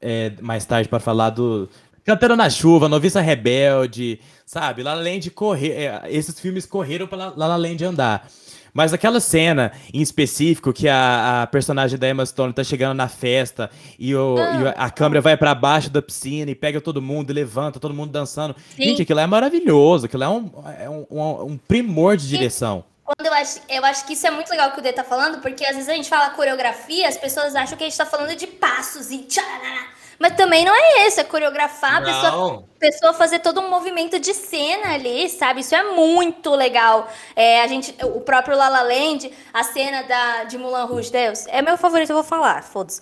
é, 0.00 0.32
mais 0.40 0.64
tarde 0.64 0.88
pra 0.88 1.00
falar 1.00 1.30
do 1.30 1.68
Cantando 2.04 2.36
na 2.36 2.48
Chuva, 2.48 2.88
Noviça 2.88 3.20
Rebelde, 3.20 4.20
sabe? 4.46 4.82
La 4.82 4.94
La 4.94 5.02
Land 5.02 5.30
correr, 5.30 5.72
é, 5.72 6.02
esses 6.08 6.38
filmes 6.40 6.64
correram 6.66 7.06
pra 7.06 7.16
La 7.18 7.32
La 7.36 7.46
La 7.48 7.56
Land 7.56 7.84
andar. 7.84 8.26
Mas 8.72 8.92
aquela 8.92 9.18
cena 9.18 9.72
em 9.92 10.00
específico 10.00 10.72
que 10.72 10.88
a, 10.88 11.42
a 11.42 11.46
personagem 11.46 11.98
da 11.98 12.08
Emma 12.08 12.24
Stone 12.24 12.52
tá 12.52 12.62
chegando 12.62 12.96
na 12.96 13.08
festa 13.08 13.70
e, 13.98 14.14
o, 14.14 14.36
e 14.38 14.68
a 14.76 14.90
câmera 14.90 15.20
vai 15.20 15.36
pra 15.36 15.54
baixo 15.54 15.90
da 15.90 16.00
piscina 16.02 16.50
e 16.50 16.54
pega 16.54 16.80
todo 16.80 17.00
mundo 17.02 17.30
e 17.30 17.32
levanta, 17.32 17.80
todo 17.80 17.92
mundo 17.94 18.10
dançando. 18.12 18.54
Sim. 18.76 18.82
Gente, 18.84 19.02
aquilo 19.02 19.20
é 19.20 19.26
maravilhoso, 19.26 20.06
aquilo 20.06 20.22
é 20.22 20.28
um, 20.28 20.50
é 20.78 20.88
um, 20.88 21.06
um- 21.10 21.42
um 21.52 21.56
primor 21.58 22.16
de 22.16 22.28
direção. 22.28 22.84
Quando 23.04 23.26
eu 23.26 23.32
acho, 23.32 23.58
eu 23.70 23.84
acho 23.86 24.06
que 24.06 24.12
isso 24.12 24.26
é 24.26 24.30
muito 24.30 24.50
legal 24.50 24.70
que 24.70 24.78
o 24.80 24.82
D 24.82 24.92
tá 24.92 25.02
falando, 25.02 25.40
porque 25.40 25.64
às 25.64 25.72
vezes 25.74 25.88
a 25.88 25.94
gente 25.94 26.08
fala 26.08 26.28
coreografia, 26.30 27.08
as 27.08 27.16
pessoas 27.16 27.56
acham 27.56 27.76
que 27.76 27.82
a 27.84 27.88
gente 27.88 27.96
tá 27.98 28.04
falando 28.06 28.36
de 28.36 28.46
passos 28.46 29.10
e 29.10 29.18
tcharará. 29.22 29.86
Mas 30.18 30.34
também 30.34 30.64
não 30.64 30.74
é 30.74 31.06
isso, 31.06 31.20
é 31.20 31.24
coreografar 31.24 31.96
a 31.96 32.00
pessoa, 32.02 32.64
pessoa 32.78 33.12
fazer 33.14 33.38
todo 33.38 33.60
um 33.60 33.70
movimento 33.70 34.18
de 34.18 34.34
cena 34.34 34.94
ali, 34.94 35.28
sabe? 35.28 35.60
Isso 35.60 35.76
é 35.76 35.82
muito 35.94 36.50
legal. 36.50 37.08
É, 37.36 37.62
a 37.62 37.66
gente, 37.68 37.94
o 38.02 38.20
próprio 38.20 38.56
La 38.56 38.68
La 38.68 38.82
Land, 38.82 39.30
a 39.52 39.62
cena 39.62 40.02
da, 40.02 40.44
de 40.44 40.58
Mulan 40.58 40.86
Rouge, 40.86 41.12
Deus, 41.12 41.46
é 41.46 41.62
meu 41.62 41.76
favorito, 41.78 42.10
eu 42.10 42.16
vou 42.16 42.24
falar, 42.24 42.64
foda-se. 42.64 43.00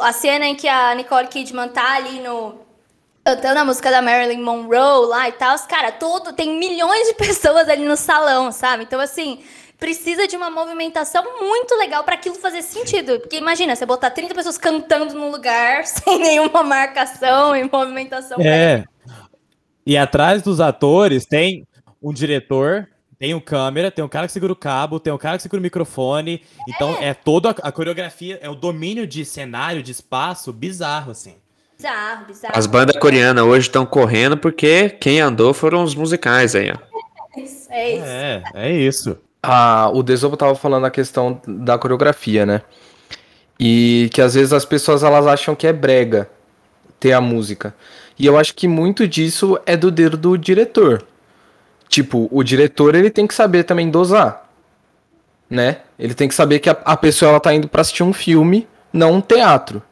A 0.00 0.12
cena 0.12 0.46
em 0.46 0.56
que 0.56 0.66
a 0.66 0.94
Nicole 0.96 1.28
Kidman 1.28 1.68
tá 1.68 1.94
ali 1.94 2.18
no, 2.18 2.66
cantando 3.26 3.58
a 3.58 3.64
música 3.64 3.90
da 3.90 4.00
Marilyn 4.00 4.40
Monroe 4.40 5.08
lá 5.08 5.28
e 5.28 5.32
tal, 5.32 5.54
os 5.54 5.66
cara, 5.66 5.90
todo 5.90 6.32
tem 6.32 6.58
milhões 6.58 7.08
de 7.08 7.14
pessoas 7.18 7.68
ali 7.68 7.84
no 7.84 7.96
salão, 7.96 8.50
sabe? 8.50 8.84
Então 8.84 9.00
assim, 9.00 9.44
precisa 9.78 10.26
de 10.26 10.36
uma 10.36 10.50
movimentação 10.50 11.22
muito 11.40 11.74
legal 11.76 12.02
pra 12.04 12.14
aquilo 12.14 12.34
fazer 12.36 12.62
sentido, 12.62 13.20
porque 13.20 13.36
imagina, 13.36 13.76
você 13.76 13.84
botar 13.84 14.10
30 14.10 14.34
pessoas 14.34 14.58
cantando 14.58 15.14
num 15.14 15.30
lugar 15.30 15.84
sem 15.86 16.18
nenhuma 16.18 16.62
marcação 16.62 17.54
e 17.54 17.64
movimentação. 17.64 18.38
É. 18.40 18.84
E 19.84 19.96
atrás 19.96 20.42
dos 20.42 20.60
atores 20.60 21.26
tem 21.26 21.66
um 22.02 22.12
diretor, 22.12 22.88
tem 23.18 23.34
um 23.34 23.40
câmera, 23.40 23.90
tem 23.90 24.04
um 24.04 24.08
cara 24.08 24.26
que 24.26 24.32
segura 24.32 24.52
o 24.52 24.56
cabo, 24.56 24.98
tem 24.98 25.12
um 25.12 25.18
cara 25.18 25.36
que 25.36 25.42
segura 25.42 25.60
o 25.60 25.62
microfone. 25.62 26.42
Então 26.68 26.96
é 27.00 27.14
toda 27.14 27.50
a, 27.50 27.72
coreografia, 27.72 28.38
é 28.42 28.48
o 28.48 28.54
domínio 28.54 29.06
de 29.06 29.24
cenário, 29.24 29.82
de 29.82 29.92
espaço 29.92 30.52
bizarro, 30.52 31.12
assim. 31.12 31.36
Bizarro, 31.76 32.26
bizarro. 32.26 32.58
As 32.58 32.66
bandas 32.66 32.96
coreanas 32.96 33.44
hoje 33.44 33.68
estão 33.68 33.86
correndo 33.86 34.36
porque 34.36 34.90
quem 34.90 35.20
andou 35.20 35.54
foram 35.54 35.82
os 35.82 35.94
musicais 35.94 36.54
aí, 36.54 36.72
ó. 36.72 36.76
É 37.36 37.42
isso, 37.42 37.70
é 37.70 37.90
isso. 37.90 38.04
É, 38.06 38.42
é 38.54 38.72
isso. 38.72 39.18
O 39.94 40.02
Desobo 40.02 40.36
tava 40.36 40.54
falando 40.54 40.86
a 40.86 40.90
questão 40.90 41.40
da 41.46 41.78
coreografia, 41.78 42.44
né? 42.46 42.62
E 43.58 44.10
que 44.12 44.20
às 44.20 44.34
vezes 44.34 44.52
as 44.52 44.64
pessoas 44.64 45.02
elas 45.02 45.26
acham 45.26 45.54
que 45.54 45.66
é 45.66 45.72
brega 45.72 46.28
ter 47.00 47.12
a 47.12 47.20
música. 47.20 47.74
E 48.18 48.26
eu 48.26 48.38
acho 48.38 48.54
que 48.54 48.66
muito 48.68 49.06
disso 49.06 49.58
é 49.66 49.76
do 49.76 49.90
dedo 49.90 50.16
do 50.16 50.36
diretor. 50.36 51.04
Tipo, 51.88 52.28
o 52.30 52.42
diretor 52.42 52.94
ele 52.94 53.10
tem 53.10 53.26
que 53.26 53.34
saber 53.34 53.64
também 53.64 53.90
dosar. 53.90 54.48
né? 55.48 55.78
Ele 55.98 56.14
tem 56.14 56.28
que 56.28 56.34
saber 56.34 56.58
que 56.58 56.68
a, 56.68 56.76
a 56.84 56.96
pessoa 56.96 57.30
ela 57.30 57.40
tá 57.40 57.54
indo 57.54 57.68
para 57.68 57.80
assistir 57.80 58.02
um 58.02 58.12
filme, 58.12 58.66
não 58.92 59.14
um 59.14 59.20
teatro. 59.20 59.82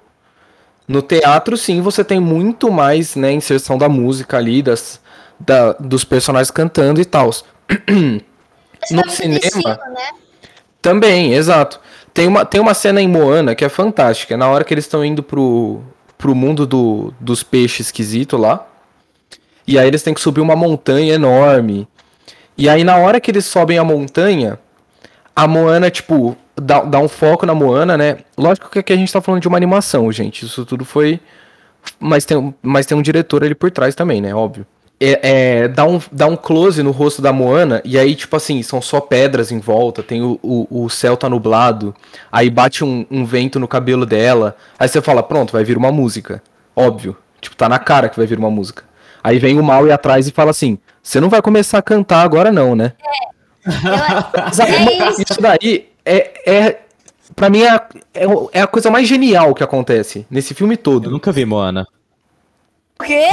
No 0.86 1.00
teatro, 1.00 1.56
sim, 1.56 1.80
você 1.80 2.04
tem 2.04 2.20
muito 2.20 2.70
mais, 2.70 3.16
né, 3.16 3.32
inserção 3.32 3.78
da 3.78 3.88
música 3.88 4.36
ali, 4.36 4.62
das, 4.62 5.00
da, 5.40 5.72
dos 5.74 6.04
personagens 6.04 6.50
cantando 6.50 7.00
e 7.00 7.04
tal. 7.04 7.30
No 8.90 9.10
cinema- 9.10 9.40
estilo, 9.42 9.62
né? 9.68 10.10
Também, 10.80 11.32
exato. 11.34 11.80
Tem 12.12 12.28
uma, 12.28 12.44
tem 12.44 12.60
uma 12.60 12.74
cena 12.74 13.00
em 13.00 13.08
Moana 13.08 13.54
que 13.54 13.64
é 13.64 13.68
fantástica. 13.68 14.36
Na 14.36 14.48
hora 14.48 14.62
que 14.64 14.72
eles 14.74 14.84
estão 14.84 15.04
indo 15.04 15.22
pro, 15.22 15.80
pro 16.18 16.34
mundo 16.34 16.66
do, 16.66 17.12
dos 17.18 17.42
peixes 17.42 17.86
esquisito 17.86 18.36
lá. 18.36 18.66
E 19.66 19.78
aí 19.78 19.88
eles 19.88 20.02
têm 20.02 20.12
que 20.14 20.20
subir 20.20 20.40
uma 20.40 20.54
montanha 20.54 21.14
enorme. 21.14 21.88
E 22.56 22.68
aí 22.68 22.84
na 22.84 22.96
hora 22.98 23.18
que 23.20 23.30
eles 23.30 23.46
sobem 23.46 23.78
a 23.78 23.84
montanha, 23.84 24.58
a 25.34 25.48
Moana, 25.48 25.90
tipo, 25.90 26.36
dá, 26.54 26.82
dá 26.82 26.98
um 26.98 27.08
foco 27.08 27.46
na 27.46 27.54
Moana, 27.54 27.96
né? 27.96 28.18
Lógico 28.36 28.70
que 28.70 28.78
aqui 28.78 28.92
a 28.92 28.96
gente 28.96 29.12
tá 29.12 29.20
falando 29.20 29.40
de 29.40 29.48
uma 29.48 29.56
animação, 29.56 30.12
gente. 30.12 30.44
Isso 30.44 30.64
tudo 30.64 30.84
foi. 30.84 31.18
Mas 31.98 32.24
tem, 32.24 32.54
mas 32.62 32.86
tem 32.86 32.96
um 32.96 33.02
diretor 33.02 33.42
ali 33.42 33.54
por 33.54 33.70
trás 33.70 33.94
também, 33.94 34.20
né? 34.20 34.34
Óbvio. 34.34 34.66
É, 35.00 35.20
é, 35.64 35.68
dá, 35.68 35.84
um, 35.84 36.00
dá 36.10 36.26
um 36.26 36.36
close 36.36 36.82
no 36.82 36.90
rosto 36.92 37.20
da 37.20 37.32
Moana, 37.32 37.82
e 37.84 37.98
aí, 37.98 38.14
tipo 38.14 38.34
assim, 38.36 38.62
são 38.62 38.80
só 38.80 39.00
pedras 39.00 39.50
em 39.52 39.58
volta, 39.58 40.02
tem 40.02 40.22
o, 40.22 40.38
o, 40.42 40.84
o 40.84 40.88
céu 40.88 41.16
tá 41.16 41.28
nublado, 41.28 41.94
aí 42.30 42.48
bate 42.48 42.84
um, 42.84 43.04
um 43.10 43.24
vento 43.24 43.58
no 43.60 43.66
cabelo 43.68 44.06
dela, 44.06 44.56
aí 44.78 44.88
você 44.88 45.02
fala, 45.02 45.22
pronto, 45.22 45.52
vai 45.52 45.64
vir 45.64 45.76
uma 45.76 45.90
música. 45.92 46.42
Óbvio. 46.74 47.16
Tipo, 47.40 47.56
tá 47.56 47.68
na 47.68 47.78
cara 47.78 48.08
que 48.08 48.16
vai 48.16 48.26
vir 48.26 48.38
uma 48.38 48.50
música. 48.50 48.84
Aí 49.22 49.38
vem 49.38 49.58
o 49.58 49.62
mal 49.64 49.86
e 49.86 49.92
atrás 49.92 50.26
e 50.26 50.30
fala 50.32 50.50
assim: 50.50 50.78
você 51.02 51.20
não 51.20 51.28
vai 51.28 51.42
começar 51.42 51.78
a 51.78 51.82
cantar 51.82 52.22
agora, 52.22 52.50
não, 52.50 52.74
né? 52.74 52.92
Eu- 53.66 53.72
Sabe, 54.52 54.72
é 54.72 55.08
isso. 55.10 55.22
isso 55.30 55.40
daí 55.40 55.88
é, 56.04 56.50
é. 56.50 56.80
Pra 57.34 57.48
mim 57.50 57.62
é, 57.62 57.70
a- 57.70 57.86
é, 58.14 58.24
é 58.52 58.60
a 58.62 58.66
coisa 58.66 58.90
mais 58.90 59.06
genial 59.08 59.54
que 59.54 59.62
acontece 59.64 60.26
nesse 60.30 60.54
filme 60.54 60.74
Eu 60.74 60.78
todo. 60.78 61.10
nunca 61.10 61.32
vi 61.32 61.44
Moana. 61.44 61.86
O 63.00 63.04
quê? 63.04 63.28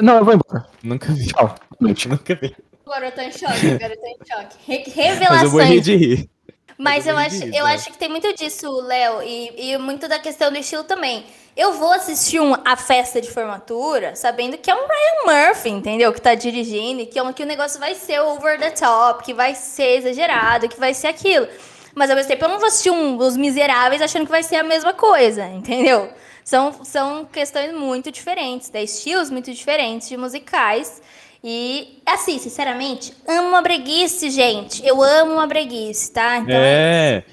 Não, 0.00 0.18
eu 0.18 0.24
vou 0.24 0.34
embora. 0.34 0.66
Nunca 0.82 1.12
vi. 1.12 1.26
Tchau. 1.28 1.54
Noite. 1.80 2.08
Nunca 2.08 2.34
vi. 2.34 2.54
Agora 2.86 3.06
eu 3.06 3.12
tô 3.12 3.20
em 3.20 3.32
choque, 3.32 3.70
agora 3.70 3.94
eu 3.94 4.00
tô 4.00 4.06
em 4.06 4.16
choque. 4.26 4.56
Re- 4.66 4.84
Mas 4.86 5.42
eu 5.42 5.50
vou 5.50 5.60
Revelações. 5.60 5.68
rir 5.68 5.80
de 5.80 5.96
rir. 5.96 6.30
Mas 6.78 7.06
eu 7.06 7.12
eu 7.12 7.18
acho, 7.18 7.44
eu 7.44 7.64
né? 7.64 7.74
acho 7.74 7.90
que 7.92 7.98
tem 7.98 8.08
muito 8.08 8.34
disso, 8.34 8.68
Léo, 8.82 9.22
e, 9.22 9.70
e 9.72 9.78
muito 9.78 10.08
da 10.08 10.18
questão 10.18 10.50
do 10.50 10.58
estilo 10.58 10.82
também. 10.84 11.24
Eu 11.56 11.74
vou 11.74 11.92
assistir 11.92 12.40
um, 12.40 12.54
a 12.64 12.76
festa 12.76 13.20
de 13.20 13.30
formatura 13.30 14.16
sabendo 14.16 14.56
que 14.58 14.70
é 14.70 14.74
um 14.74 14.78
Ryan 14.86 15.48
Murphy, 15.48 15.68
entendeu? 15.70 16.12
Que 16.12 16.20
tá 16.20 16.34
dirigindo, 16.34 17.02
e 17.02 17.06
que, 17.06 17.18
é 17.18 17.22
um- 17.22 17.32
que 17.32 17.42
o 17.42 17.46
negócio 17.46 17.78
vai 17.78 17.94
ser 17.94 18.20
over 18.20 18.58
the 18.58 18.70
top, 18.70 19.22
que 19.22 19.32
vai 19.34 19.54
ser 19.54 19.98
exagerado, 19.98 20.68
que 20.68 20.78
vai 20.80 20.92
ser 20.92 21.08
aquilo. 21.08 21.46
Mas 21.94 22.10
ao 22.10 22.16
mesmo 22.16 22.28
tempo 22.30 22.44
eu 22.44 22.48
não 22.48 22.58
vou 22.58 22.66
assistir 22.68 22.90
um, 22.90 23.16
Os 23.18 23.36
Miseráveis 23.36 24.02
achando 24.02 24.24
que 24.24 24.30
vai 24.30 24.42
ser 24.42 24.56
a 24.56 24.62
mesma 24.64 24.92
coisa, 24.92 25.46
entendeu? 25.46 26.10
São, 26.44 26.84
são 26.84 27.24
questões 27.24 27.72
muito 27.72 28.10
diferentes, 28.10 28.70
né? 28.70 28.82
estilos 28.82 29.30
muito 29.30 29.52
diferentes 29.52 30.08
de 30.08 30.16
musicais. 30.16 31.00
E, 31.44 32.00
assim, 32.06 32.38
sinceramente, 32.38 33.12
amo 33.26 33.48
uma 33.48 33.62
breguice, 33.62 34.30
gente. 34.30 34.84
Eu 34.86 35.02
amo 35.02 35.32
uma 35.32 35.46
breguice, 35.46 36.12
tá? 36.12 36.38
Então, 36.38 36.54
É. 36.56 37.24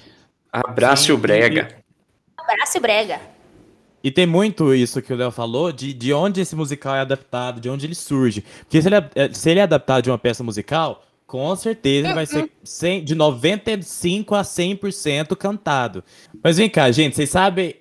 Abraço 0.52 1.04
Sim, 1.06 1.12
o 1.12 1.16
brega. 1.16 1.76
abraço 2.36 2.76
e 2.76 2.80
brega. 2.80 3.20
E 4.02 4.10
tem 4.10 4.26
muito 4.26 4.74
isso 4.74 5.00
que 5.02 5.12
o 5.12 5.16
Léo 5.16 5.30
falou, 5.30 5.70
de, 5.70 5.92
de 5.92 6.12
onde 6.12 6.40
esse 6.40 6.56
musical 6.56 6.96
é 6.96 7.00
adaptado, 7.00 7.60
de 7.60 7.68
onde 7.68 7.86
ele 7.86 7.94
surge. 7.94 8.44
Porque 8.60 8.80
se 8.80 8.88
ele, 8.88 8.96
é, 8.96 9.32
se 9.32 9.50
ele 9.50 9.60
é 9.60 9.62
adaptado 9.62 10.02
de 10.02 10.10
uma 10.10 10.18
peça 10.18 10.42
musical, 10.42 11.04
com 11.26 11.54
certeza 11.54 12.08
ele 12.08 12.14
vai 12.14 12.26
ser 12.26 12.50
100 12.64 13.04
de 13.04 13.14
95% 13.14 14.36
a 14.36 14.42
100% 14.42 15.36
cantado. 15.36 16.02
Mas 16.42 16.56
vem 16.56 16.68
cá, 16.68 16.90
gente, 16.90 17.14
vocês 17.14 17.30
sabem 17.30 17.76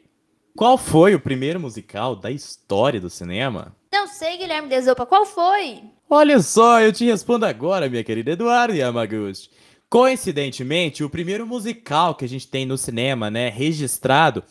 qual 0.60 0.78
foi 0.78 1.15
o 1.15 1.19
primeiro 1.22 1.58
musical 1.58 2.17
da 2.17 2.30
história 2.30 3.00
do 3.00 3.10
cinema? 3.10 3.74
Não 3.93 4.06
sei, 4.08 4.36
Guilherme 4.36 4.67
Desopa, 4.67 5.06
qual 5.06 5.26
foi? 5.26 5.84
Olha 6.10 6.41
só, 6.41 6.82
eu 6.82 6.91
te 6.91 7.06
respondo 7.06 7.45
agora, 7.45 7.88
minha 7.88 8.04
querida 8.04 8.32
Eduardo 8.32 8.76
Yamaguchi. 8.76 9.50
Coincidentemente, 9.89 11.02
o 11.02 11.10
primeiro 11.10 11.48
musical 11.48 12.13
que 12.13 12.26
a 12.26 12.28
gente 12.28 12.45
tem 12.45 12.65
no 12.65 12.78
cinema, 12.78 13.32
né, 13.32 13.48
registrado, 13.48 14.43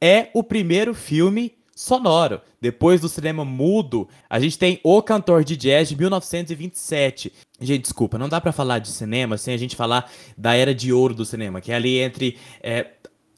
é 0.00 0.28
o 0.32 0.44
primeiro 0.44 0.94
filme 0.94 1.56
sonoro. 1.76 2.40
Depois 2.58 3.02
do 3.02 3.08
cinema 3.08 3.44
mudo, 3.44 4.08
a 4.30 4.40
gente 4.40 4.58
tem 4.58 4.80
O 4.82 5.02
Cantor 5.02 5.44
de 5.44 5.56
Jazz 5.56 5.90
de 5.90 5.96
1927. 5.96 7.30
Gente, 7.60 7.82
desculpa, 7.82 8.16
não 8.16 8.30
dá 8.30 8.40
pra 8.40 8.50
falar 8.50 8.78
de 8.78 8.88
cinema 8.88 9.36
sem 9.36 9.52
a 9.52 9.58
gente 9.58 9.76
falar 9.76 10.10
da 10.38 10.54
era 10.54 10.74
de 10.74 10.92
ouro 10.92 11.12
do 11.12 11.24
cinema, 11.24 11.60
que 11.60 11.70
é 11.70 11.74
ali 11.74 11.98
entre 11.98 12.38
é, 12.62 12.86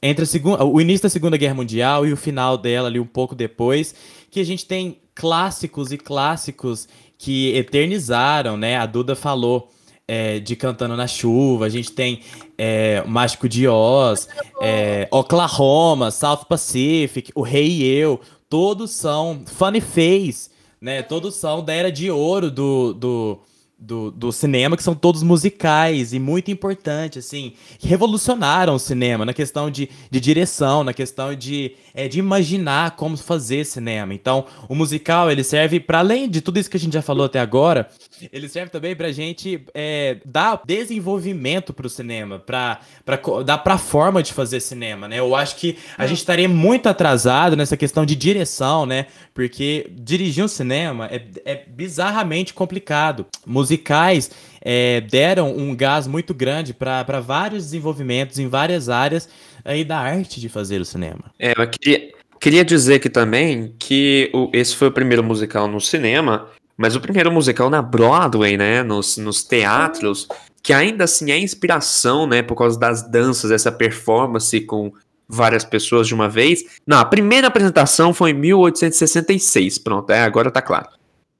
entre 0.01 0.23
a 0.23 0.27
segunda, 0.27 0.63
o 0.63 0.79
início 0.79 1.03
da 1.03 1.09
Segunda 1.09 1.37
Guerra 1.37 1.53
Mundial 1.53 2.05
e 2.05 2.13
o 2.13 2.17
final 2.17 2.57
dela 2.57 2.87
ali 2.87 2.99
um 2.99 3.05
pouco 3.05 3.35
depois, 3.35 3.93
que 4.31 4.39
a 4.39 4.45
gente 4.45 4.65
tem 4.65 4.97
clássicos 5.13 5.91
e 5.91 5.97
clássicos 5.97 6.87
que 7.17 7.53
eternizaram, 7.55 8.55
né? 8.55 8.77
A 8.77 8.85
Duda 8.85 9.15
falou 9.15 9.69
é, 10.07 10.39
de 10.39 10.55
Cantando 10.55 10.95
na 10.95 11.05
Chuva, 11.05 11.65
a 11.65 11.69
gente 11.69 11.91
tem 11.91 12.21
é, 12.57 13.03
o 13.05 13.09
Mágico 13.09 13.49
de 13.49 13.67
Oz, 13.67 14.29
é, 14.61 15.07
Oklahoma, 15.11 16.11
South 16.11 16.45
Pacific, 16.47 17.31
O 17.35 17.41
Rei 17.41 17.67
e 17.67 17.83
Eu, 17.85 18.21
todos 18.49 18.91
são 18.91 19.43
Funny 19.45 19.81
Face, 19.81 20.49
né? 20.79 21.03
Todos 21.03 21.35
são 21.35 21.63
da 21.63 21.73
era 21.73 21.91
de 21.91 22.09
ouro 22.09 22.49
do, 22.49 22.93
do, 22.93 23.39
do, 23.79 24.11
do 24.11 24.31
cinema, 24.31 24.75
que 24.75 24.83
são 24.83 24.93
todos 24.93 25.23
musicais 25.23 26.13
e 26.13 26.19
muito 26.19 26.51
importante, 26.51 27.19
assim, 27.19 27.53
revolucionaram 27.81 28.75
o 28.75 28.79
cinema 28.79 29.25
na 29.25 29.33
questão 29.33 29.71
de, 29.71 29.89
de 30.11 30.19
direção, 30.19 30.83
na 30.83 30.93
questão 30.93 31.33
de, 31.33 31.73
é, 31.93 32.07
de 32.07 32.19
imaginar 32.19 32.91
como 32.97 33.15
fazer 33.17 33.65
cinema. 33.65 34.13
Então, 34.13 34.45
o 34.67 34.75
musical, 34.75 35.31
ele 35.31 35.43
serve, 35.43 35.79
para 35.79 35.99
além 35.99 36.29
de 36.29 36.41
tudo 36.41 36.59
isso 36.59 36.69
que 36.69 36.77
a 36.77 36.79
gente 36.79 36.93
já 36.93 37.01
falou 37.01 37.25
até 37.25 37.39
agora, 37.39 37.89
ele 38.33 38.49
serve 38.49 38.69
também 38.69 38.95
pra 38.95 39.11
gente 39.11 39.63
é, 39.73 40.17
dar 40.25 40.61
desenvolvimento 40.65 41.73
pro 41.73 41.89
cinema, 41.89 42.37
pra, 42.39 42.79
pra 43.05 43.17
co- 43.17 43.43
dar 43.43 43.59
pra 43.59 43.77
forma 43.77 44.21
de 44.21 44.33
fazer 44.33 44.59
cinema, 44.59 45.07
né? 45.07 45.19
Eu 45.19 45.35
acho 45.35 45.55
que 45.55 45.77
a 45.97 46.05
gente 46.05 46.17
estaria 46.19 46.49
muito 46.49 46.87
atrasado 46.89 47.55
nessa 47.55 47.77
questão 47.77 48.05
de 48.05 48.15
direção, 48.15 48.85
né? 48.85 49.05
Porque 49.33 49.89
dirigir 49.91 50.43
um 50.43 50.47
cinema 50.47 51.07
é, 51.07 51.23
é 51.45 51.63
bizarramente 51.67 52.53
complicado. 52.53 53.25
Musicais 53.69 54.31
é, 54.61 55.01
deram 55.01 55.55
um 55.55 55.75
gás 55.75 56.07
muito 56.07 56.33
grande 56.33 56.73
pra 56.73 57.03
vários 57.21 57.63
desenvolvimentos 57.65 58.39
em 58.39 58.47
várias 58.47 58.89
áreas 58.89 59.29
aí 59.63 59.85
da 59.85 59.99
arte 59.99 60.41
de 60.41 60.49
fazer 60.49 60.81
o 60.81 60.85
cinema. 60.85 61.25
É, 61.37 61.53
eu 61.55 61.67
queria, 61.69 62.11
queria 62.39 62.65
dizer 62.65 62.95
aqui 62.95 63.09
também 63.09 63.73
que 63.77 64.29
o- 64.33 64.49
esse 64.51 64.75
foi 64.75 64.87
o 64.87 64.91
primeiro 64.91 65.23
musical 65.23 65.67
no 65.67 65.79
cinema, 65.79 66.47
mas 66.75 66.95
o 66.95 66.99
primeiro 66.99 67.31
musical 67.31 67.69
na 67.69 67.81
Broadway, 67.81 68.57
né? 68.57 68.81
Nos, 68.83 69.17
nos 69.17 69.43
teatros, 69.43 70.27
que 70.63 70.73
ainda 70.73 71.03
assim 71.03 71.31
é 71.31 71.37
inspiração, 71.37 72.25
né? 72.25 72.41
Por 72.41 72.55
causa 72.55 72.77
das 72.79 73.03
danças, 73.09 73.51
essa 73.51 73.71
performance 73.71 74.59
com 74.61 74.91
várias 75.27 75.63
pessoas 75.63 76.07
de 76.07 76.15
uma 76.15 76.27
vez. 76.27 76.63
Não, 76.87 76.97
a 76.97 77.05
primeira 77.05 77.47
apresentação 77.47 78.13
foi 78.13 78.31
em 78.31 78.33
1866. 78.33 79.77
Pronto, 79.77 80.09
é, 80.11 80.21
agora 80.23 80.49
tá 80.49 80.61
claro. 80.61 80.87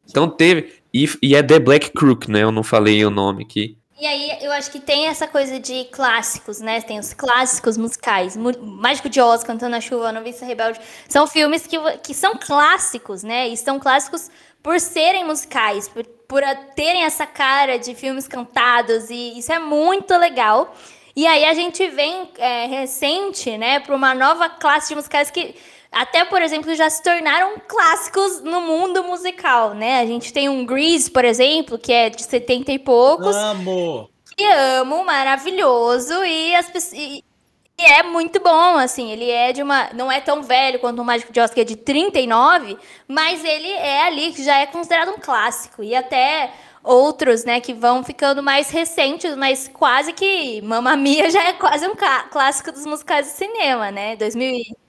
Então 0.10 0.30
teve. 0.30 0.79
E, 0.94 1.08
e 1.22 1.36
é 1.36 1.44
The 1.44 1.60
Black 1.60 1.92
Crook, 1.92 2.30
né? 2.30 2.44
Eu 2.44 2.52
não 2.52 2.64
falei 2.64 3.04
o 3.06 3.10
nome 3.10 3.44
aqui. 3.44 3.78
E 4.02 4.06
aí, 4.08 4.38
eu 4.42 4.52
acho 4.54 4.72
que 4.72 4.80
tem 4.80 5.08
essa 5.08 5.28
coisa 5.28 5.60
de 5.60 5.84
clássicos, 5.92 6.62
né? 6.62 6.80
Tem 6.82 6.98
os 6.98 7.14
clássicos 7.14 7.76
musicais. 7.78 8.38
Mu- 8.38 8.58
Mágico 8.62 9.10
de 9.10 9.20
Oz, 9.20 9.44
Cantando 9.44 9.72
na 9.72 9.82
Chuva, 9.82 10.12
Noviça 10.14 10.46
Rebelde. 10.46 10.80
São 11.10 11.28
filmes 11.28 11.68
que, 11.68 11.78
que 11.98 12.14
são 12.14 12.36
clássicos, 12.38 13.24
né? 13.24 13.50
E 13.50 13.58
são 13.58 13.78
clássicos 13.78 14.30
por 14.64 14.80
serem 14.80 15.26
musicais, 15.26 15.90
por, 15.90 16.06
por 16.06 16.42
a- 16.44 16.56
terem 16.56 17.04
essa 17.04 17.26
cara 17.28 17.78
de 17.78 17.94
filmes 17.94 18.26
cantados. 18.26 19.10
E 19.10 19.38
isso 19.38 19.52
é 19.52 19.60
muito 19.60 20.16
legal. 20.18 20.74
E 21.14 21.28
aí 21.28 21.44
a 21.44 21.54
gente 21.54 21.86
vem 21.90 22.30
é, 22.38 22.68
recente, 22.68 23.58
né, 23.58 23.82
para 23.82 23.94
uma 23.94 24.16
nova 24.16 24.48
classe 24.48 24.88
de 24.90 24.96
musicais 24.96 25.30
que 25.30 25.54
até, 25.92 26.24
por 26.26 26.42
exemplo, 26.42 26.74
já 26.76 26.90
se 26.90 27.02
tornaram 27.04 27.60
clássicos 27.68 28.42
no 28.42 28.62
mundo 28.62 29.04
musical, 29.04 29.74
né? 29.74 30.00
A 30.02 30.06
gente 30.06 30.32
tem 30.34 30.48
um 30.50 30.66
Grease, 30.66 31.10
por 31.12 31.26
exemplo, 31.26 31.78
que 31.80 31.92
é 31.92 32.10
de 32.10 32.24
70 32.24 32.72
e 32.72 32.80
poucos, 32.80 33.36
Amo! 33.36 34.10
que 34.38 34.44
amo, 34.46 35.04
maravilhoso, 35.04 36.24
e, 36.24 36.56
as, 36.56 36.70
pessoas- 36.70 36.94
e- 36.94 37.24
é 37.78 38.04
muito 38.04 38.40
bom, 38.42 38.78
assim, 38.78 39.12
ele 39.12 39.30
é 39.30 39.54
de 39.54 39.64
uma, 39.64 39.90
não 39.94 40.12
é 40.12 40.22
tão 40.22 40.44
velho 40.44 40.80
quanto 40.80 41.02
o 41.02 41.06
Mágico 41.06 41.32
de 41.32 41.40
Oz, 41.42 41.52
que 41.54 41.62
é 41.62 41.64
de 41.64 41.76
39, 41.78 42.78
mas 43.08 43.44
ele 43.46 43.70
é 43.70 44.04
ali, 44.04 44.34
que 44.34 44.44
já 44.44 44.60
é 44.60 44.66
considerado 44.68 45.10
um 45.12 45.20
clássico, 45.20 45.84
e 45.84 45.96
até 45.96 46.54
outros, 46.84 47.44
né, 47.46 47.60
que 47.62 47.74
vão 47.74 48.04
ficando 48.04 48.44
mais 48.44 48.70
recentes, 48.70 49.36
mas 49.36 49.68
quase 49.70 50.14
que 50.14 50.62
Mamma 50.62 50.96
Mia 50.98 51.30
já 51.32 51.44
é 51.50 51.54
quase 51.54 51.88
um 51.88 51.96
clássico 52.32 52.72
dos 52.72 52.86
musicais 52.86 53.28
de 53.28 53.34
cinema, 53.34 53.92
né, 53.92 54.16
2000 54.16 54.50
e- 54.52 54.89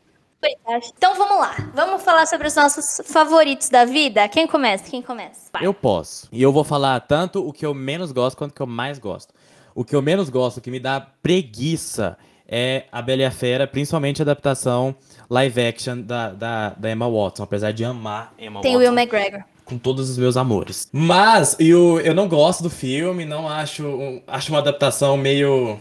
então 0.97 1.15
vamos 1.17 1.39
lá, 1.39 1.55
vamos 1.75 2.03
falar 2.03 2.27
sobre 2.27 2.47
os 2.49 2.55
nossos 2.55 3.01
favoritos 3.07 3.69
da 3.69 3.85
vida. 3.85 4.27
Quem 4.29 4.47
começa? 4.47 4.85
Quem 4.91 5.03
começa? 5.03 5.51
Vai. 5.53 5.67
Eu 5.67 5.75
posso. 5.75 6.29
E 6.33 6.43
eu 6.43 6.53
vou 6.53 6.65
falar 6.65 6.99
tanto 7.01 7.47
o 7.47 7.53
que 7.53 7.65
eu 7.67 7.75
menos 7.75 8.11
gosto 8.13 8.37
quanto 8.37 8.53
o 8.53 8.55
que 8.55 8.63
eu 8.63 8.67
mais 8.67 8.99
gosto. 8.99 9.35
o 9.75 9.85
que 9.85 9.95
eu 9.95 10.03
menos 10.03 10.29
gosto, 10.29 10.57
o 10.59 10.61
que 10.61 10.71
me 10.71 10.81
dá 10.81 11.01
preguiça, 11.23 12.17
é 12.49 12.85
a 12.91 13.01
Bela 13.01 13.23
e 13.23 13.25
a 13.25 13.31
Fera, 13.31 13.67
principalmente 13.67 14.21
a 14.21 14.25
adaptação 14.25 14.95
live 15.29 15.61
action 15.65 16.01
da, 16.01 16.31
da, 16.31 16.71
da 16.71 16.91
Emma 16.91 17.09
Watson, 17.09 17.45
apesar 17.45 17.71
de 17.73 17.85
amar 17.85 18.35
Emma 18.39 18.61
Tem 18.61 18.75
o 18.75 18.79
Watson 18.79 18.91
Will 18.91 18.99
McGregor. 18.99 19.45
com 19.65 19.79
todos 19.79 20.11
os 20.11 20.19
meus 20.19 20.37
amores. 20.37 20.89
Mas 20.93 21.55
eu, 21.61 22.01
eu 22.01 22.13
não 22.15 22.27
gosto 22.29 22.63
do 22.65 22.69
filme, 22.71 23.25
não 23.25 23.49
acho. 23.49 23.87
um- 23.87 24.21
Acho 24.27 24.51
uma 24.53 24.59
adaptação 24.59 25.17
meio 25.17 25.79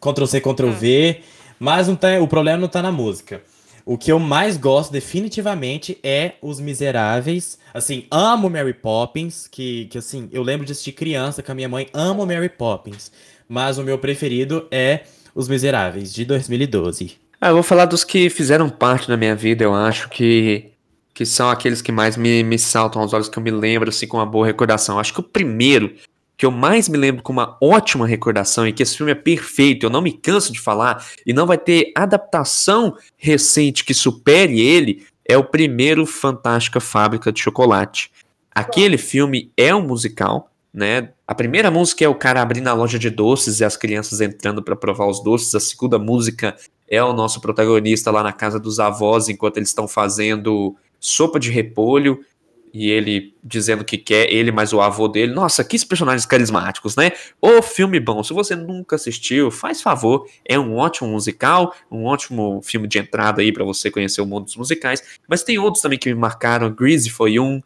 Ctrl 0.00 0.26
C, 0.26 0.40
Ctrl 0.40 0.70
V. 0.70 1.22
Mas 1.58 1.88
não 1.88 1.96
tá, 1.96 2.08
o 2.20 2.28
problema 2.28 2.58
não 2.58 2.68
tá 2.68 2.82
na 2.82 2.92
música. 2.92 3.42
O 3.90 3.98
que 3.98 4.12
eu 4.12 4.20
mais 4.20 4.56
gosto, 4.56 4.92
definitivamente, 4.92 5.98
é 6.00 6.34
Os 6.40 6.60
Miseráveis. 6.60 7.58
Assim, 7.74 8.06
amo 8.08 8.48
Mary 8.48 8.72
Poppins, 8.72 9.48
que, 9.48 9.86
que 9.86 9.98
assim, 9.98 10.28
eu 10.30 10.44
lembro 10.44 10.64
de 10.64 10.70
assistir 10.70 10.92
criança 10.92 11.42
com 11.42 11.50
a 11.50 11.54
minha 11.56 11.68
mãe, 11.68 11.88
amo 11.92 12.24
Mary 12.24 12.48
Poppins. 12.48 13.10
Mas 13.48 13.78
o 13.78 13.82
meu 13.82 13.98
preferido 13.98 14.68
é 14.70 15.00
Os 15.34 15.48
Miseráveis, 15.48 16.14
de 16.14 16.24
2012. 16.24 17.16
Ah, 17.40 17.48
eu 17.48 17.54
vou 17.54 17.64
falar 17.64 17.86
dos 17.86 18.04
que 18.04 18.30
fizeram 18.30 18.70
parte 18.70 19.08
da 19.08 19.16
minha 19.16 19.34
vida, 19.34 19.64
eu 19.64 19.74
acho 19.74 20.08
que, 20.08 20.70
que 21.12 21.26
são 21.26 21.50
aqueles 21.50 21.82
que 21.82 21.90
mais 21.90 22.16
me, 22.16 22.44
me 22.44 22.60
saltam 22.60 23.02
aos 23.02 23.12
olhos, 23.12 23.28
que 23.28 23.40
eu 23.40 23.42
me 23.42 23.50
lembro 23.50 23.88
assim 23.88 24.06
com 24.06 24.18
uma 24.18 24.26
boa 24.26 24.46
recordação. 24.46 25.00
Acho 25.00 25.12
que 25.12 25.18
o 25.18 25.24
primeiro 25.24 25.96
que 26.40 26.46
eu 26.46 26.50
mais 26.50 26.88
me 26.88 26.96
lembro 26.96 27.22
com 27.22 27.34
uma 27.34 27.58
ótima 27.60 28.06
recordação 28.06 28.66
e 28.66 28.72
que 28.72 28.82
esse 28.82 28.96
filme 28.96 29.12
é 29.12 29.14
perfeito, 29.14 29.84
eu 29.84 29.90
não 29.90 30.00
me 30.00 30.10
canso 30.10 30.50
de 30.50 30.58
falar, 30.58 31.06
e 31.26 31.34
não 31.34 31.46
vai 31.46 31.58
ter 31.58 31.92
adaptação 31.94 32.96
recente 33.18 33.84
que 33.84 33.92
supere 33.92 34.58
ele, 34.58 35.04
é 35.28 35.36
o 35.36 35.44
primeiro 35.44 36.06
Fantástica 36.06 36.80
Fábrica 36.80 37.30
de 37.30 37.42
Chocolate. 37.42 38.10
Aquele 38.54 38.96
filme 38.96 39.52
é 39.54 39.74
um 39.74 39.86
musical, 39.86 40.50
né? 40.72 41.10
A 41.28 41.34
primeira 41.34 41.70
música 41.70 42.06
é 42.06 42.08
o 42.08 42.14
cara 42.14 42.40
abrindo 42.40 42.68
a 42.68 42.72
loja 42.72 42.98
de 42.98 43.10
doces 43.10 43.60
e 43.60 43.64
as 43.66 43.76
crianças 43.76 44.22
entrando 44.22 44.62
para 44.62 44.74
provar 44.74 45.08
os 45.08 45.22
doces. 45.22 45.54
A 45.54 45.60
segunda 45.60 45.98
música 45.98 46.56
é 46.88 47.04
o 47.04 47.12
nosso 47.12 47.42
protagonista 47.42 48.10
lá 48.10 48.22
na 48.22 48.32
casa 48.32 48.58
dos 48.58 48.80
avós 48.80 49.28
enquanto 49.28 49.58
eles 49.58 49.68
estão 49.68 49.86
fazendo 49.86 50.74
sopa 50.98 51.38
de 51.38 51.50
repolho 51.50 52.24
e 52.72 52.90
ele 52.90 53.34
dizendo 53.42 53.84
que 53.84 53.98
quer 53.98 54.32
ele 54.32 54.52
mais 54.52 54.72
o 54.72 54.80
avô 54.80 55.08
dele. 55.08 55.32
Nossa, 55.32 55.64
que 55.64 55.84
personagens 55.84 56.26
carismáticos, 56.26 56.96
né? 56.96 57.12
O 57.40 57.62
filme 57.62 57.98
bom. 57.98 58.22
Se 58.22 58.32
você 58.32 58.54
nunca 58.54 58.96
assistiu, 58.96 59.50
faz 59.50 59.82
favor, 59.82 60.26
é 60.44 60.58
um 60.58 60.76
ótimo 60.76 61.08
musical, 61.08 61.74
um 61.90 62.04
ótimo 62.04 62.60
filme 62.62 62.86
de 62.86 62.98
entrada 62.98 63.42
aí 63.42 63.52
para 63.52 63.64
você 63.64 63.90
conhecer 63.90 64.20
o 64.20 64.26
mundo 64.26 64.44
dos 64.44 64.56
musicais. 64.56 65.02
Mas 65.28 65.42
tem 65.42 65.58
outros 65.58 65.82
também 65.82 65.98
que 65.98 66.12
me 66.12 66.18
marcaram. 66.18 66.70
Greasy 66.70 67.10
foi 67.10 67.38
um. 67.38 67.60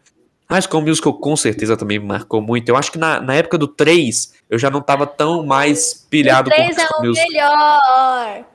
High 0.46 0.61
School 0.61 0.82
Musical 0.82 1.14
com 1.14 1.34
certeza 1.36 1.74
também 1.74 1.98
me 1.98 2.07
marcou 2.07 2.40
muito. 2.40 2.68
Eu 2.68 2.76
acho 2.76 2.92
que 2.92 2.98
na, 2.98 3.18
na 3.18 3.34
época 3.34 3.57
do 3.57 3.66
3 3.66 4.34
eu 4.50 4.59
já 4.59 4.70
não 4.70 4.82
tava 4.82 5.07
tão 5.07 5.44
mais 5.44 6.07
pilhado 6.11 6.50
o 6.50 6.55
3 6.55 6.76
com 6.76 6.82
é 6.82 6.86
o 6.86 7.07
Musical. 7.07 7.28
melhor. 7.30 8.53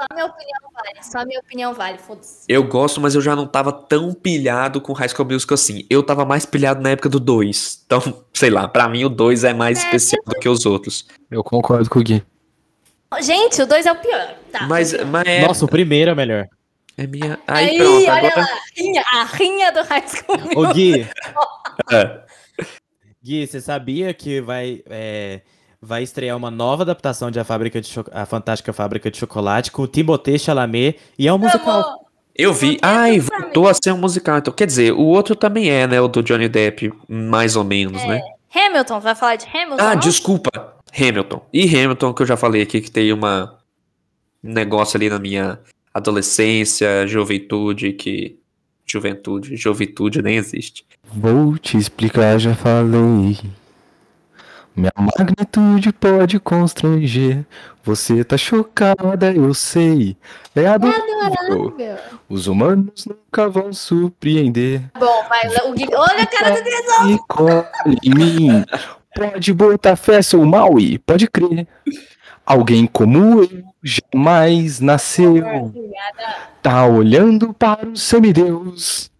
Só 0.00 0.06
minha 0.14 0.26
opinião 0.26 0.60
vale. 0.72 1.02
Só 1.02 1.24
minha 1.26 1.40
opinião 1.40 1.74
vale. 1.74 1.98
Foda-se. 1.98 2.44
Eu 2.48 2.64
gosto, 2.64 3.00
mas 3.00 3.14
eu 3.14 3.20
já 3.20 3.36
não 3.36 3.46
tava 3.46 3.70
tão 3.72 4.14
pilhado 4.14 4.80
com 4.80 4.92
High 4.92 5.08
School 5.10 5.28
Musical 5.28 5.54
assim. 5.54 5.84
Eu 5.90 6.02
tava 6.02 6.24
mais 6.24 6.46
pilhado 6.46 6.80
na 6.80 6.90
época 6.90 7.08
do 7.08 7.20
2. 7.20 7.82
Então, 7.86 8.00
sei 8.32 8.48
lá, 8.50 8.66
pra 8.66 8.88
mim 8.88 9.04
o 9.04 9.08
2 9.08 9.44
é 9.44 9.52
mais 9.52 9.78
É, 9.78 9.82
especial 9.84 10.22
do 10.26 10.34
que 10.38 10.48
os 10.48 10.64
outros. 10.64 11.06
Eu 11.30 11.44
concordo 11.44 11.88
com 11.90 11.98
o 11.98 12.02
Gui. 12.02 12.24
Gente, 13.20 13.60
o 13.60 13.66
2 13.66 13.86
é 13.86 13.92
o 13.92 13.96
pior. 13.96 14.34
Tá. 14.52 14.66
Mas, 14.66 14.92
mas 15.04 15.24
é, 15.26 15.46
Nossa, 15.46 15.64
o 15.64 15.68
primeiro 15.68 16.12
é 16.12 16.14
melhor. 16.14 16.46
é 16.96 17.06
minha. 17.06 17.38
Aí, 17.46 17.70
Aí, 17.70 17.76
pronto, 17.78 18.10
olha 18.10 18.28
agora. 18.28 18.40
lá. 18.40 18.48
Rinha, 18.76 19.02
a 19.12 19.24
rinha 19.24 19.72
do 19.72 19.82
High 19.82 20.04
School 20.08 20.38
Musical. 20.38 20.62
Ô, 20.62 20.72
Gui, 20.72 21.08
É. 21.92 22.20
Gui, 23.22 23.46
você 23.46 23.60
sabia 23.60 24.14
que 24.14 24.40
vai, 24.40 24.82
é, 24.88 25.40
vai 25.82 26.02
estrear 26.02 26.36
uma 26.36 26.50
nova 26.50 26.82
adaptação 26.82 27.30
de 27.30 27.40
A, 27.40 27.44
Fábrica 27.44 27.80
de 27.80 27.88
Cho- 27.88 28.04
A 28.12 28.26
Fantástica 28.26 28.72
Fábrica 28.72 29.10
de 29.10 29.16
Chocolate 29.18 29.70
com 29.72 29.82
o 29.82 29.86
Timothée 29.88 30.38
Chalamet 30.38 30.96
e 31.18 31.26
é 31.26 31.32
um 31.32 31.38
musical. 31.38 31.80
Amor, 31.80 31.98
Eu 32.36 32.52
vi. 32.52 32.74
É 32.76 32.78
Ai, 32.82 33.18
voltou 33.20 33.68
a 33.68 33.74
ser 33.74 33.92
um 33.92 33.98
musical. 33.98 34.38
Então, 34.38 34.52
quer 34.52 34.66
dizer, 34.66 34.92
o 34.92 35.02
outro 35.02 35.34
também 35.34 35.70
é, 35.70 35.86
né? 35.86 36.00
O 36.00 36.08
do 36.08 36.22
Johnny 36.22 36.48
Depp, 36.48 36.92
mais 37.08 37.56
ou 37.56 37.64
menos, 37.64 38.02
né? 38.04 38.20
Hamilton, 38.54 39.00
vai 39.00 39.14
falar 39.14 39.36
de 39.36 39.46
Hamilton? 39.46 39.76
Ah, 39.82 39.94
desculpa. 39.94 40.50
Hamilton. 40.98 41.40
E 41.52 41.64
Hamilton, 41.64 42.12
que 42.12 42.22
eu 42.22 42.26
já 42.26 42.36
falei 42.36 42.62
aqui, 42.62 42.80
que 42.80 42.90
tem 42.90 43.12
uma 43.12 43.56
um 44.42 44.52
negócio 44.52 44.96
ali 44.96 45.08
na 45.10 45.18
minha 45.18 45.58
adolescência, 45.94 47.06
juventude, 47.06 47.92
que. 47.92 48.38
Juventude, 48.86 49.54
juventude 49.56 50.20
nem 50.20 50.34
existe. 50.36 50.84
Vou 51.14 51.56
te 51.56 51.76
explicar, 51.76 52.38
já 52.40 52.56
falei. 52.56 53.38
Minha 54.76 54.92
magnitude 54.96 55.92
pode 55.92 56.38
constranger. 56.38 57.44
Você 57.82 58.22
tá 58.22 58.36
chocada, 58.36 59.32
eu 59.32 59.52
sei. 59.52 60.16
É 60.54 60.66
adorável. 60.66 61.74
Meu. 61.76 61.96
Os 62.28 62.46
humanos 62.46 63.06
nunca 63.06 63.48
vão 63.48 63.72
surpreender. 63.72 64.82
Bom, 64.98 65.24
vai. 65.28 65.48
O 65.68 65.74
Gui... 65.74 65.88
Olha 65.92 66.22
a 66.22 66.26
cara 66.26 66.50
do 66.50 66.62
Gui. 66.62 67.14
E 67.14 67.18
colhe 67.26 67.98
em 68.02 68.14
mim. 68.14 68.64
Pode 69.14 69.52
botar 69.52 69.96
fé, 69.96 70.22
sou 70.22 70.44
Maui, 70.46 70.98
pode 70.98 71.26
crer. 71.26 71.66
Alguém 72.46 72.86
como 72.86 73.42
eu 73.42 73.64
jamais 73.82 74.80
nasceu. 74.80 75.34
Tá 76.62 76.86
olhando 76.86 77.52
para 77.52 77.88
o 77.88 77.96
semideus. 77.96 79.10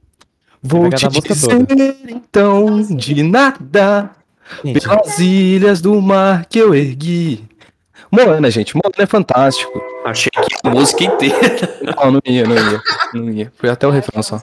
Vou 0.63 0.91
te 0.91 1.09
dizer 1.09 1.97
então 2.09 2.83
de 2.83 3.23
nada 3.23 4.11
Gente, 4.65 4.81
pelas 4.81 5.19
ilhas 5.19 5.81
do 5.81 6.01
mar 6.01 6.47
que 6.47 6.59
eu 6.59 6.75
ergui. 6.75 7.45
Moana, 8.11 8.51
gente, 8.51 8.75
Moana 8.75 8.95
é 8.99 9.07
fantástico. 9.07 9.81
Achei 10.05 10.31
que 10.31 10.41
a 10.65 10.71
música 10.71 11.05
inteira. 11.05 11.79
Não, 11.97 12.13
não 12.13 12.21
ia, 12.25 12.45
não 12.47 12.57
ia. 12.57 12.81
Não 13.15 13.31
ia. 13.31 13.53
Foi 13.57 13.69
até 13.71 13.87
o 13.87 13.91
refrão 13.91 14.23
só. 14.23 14.43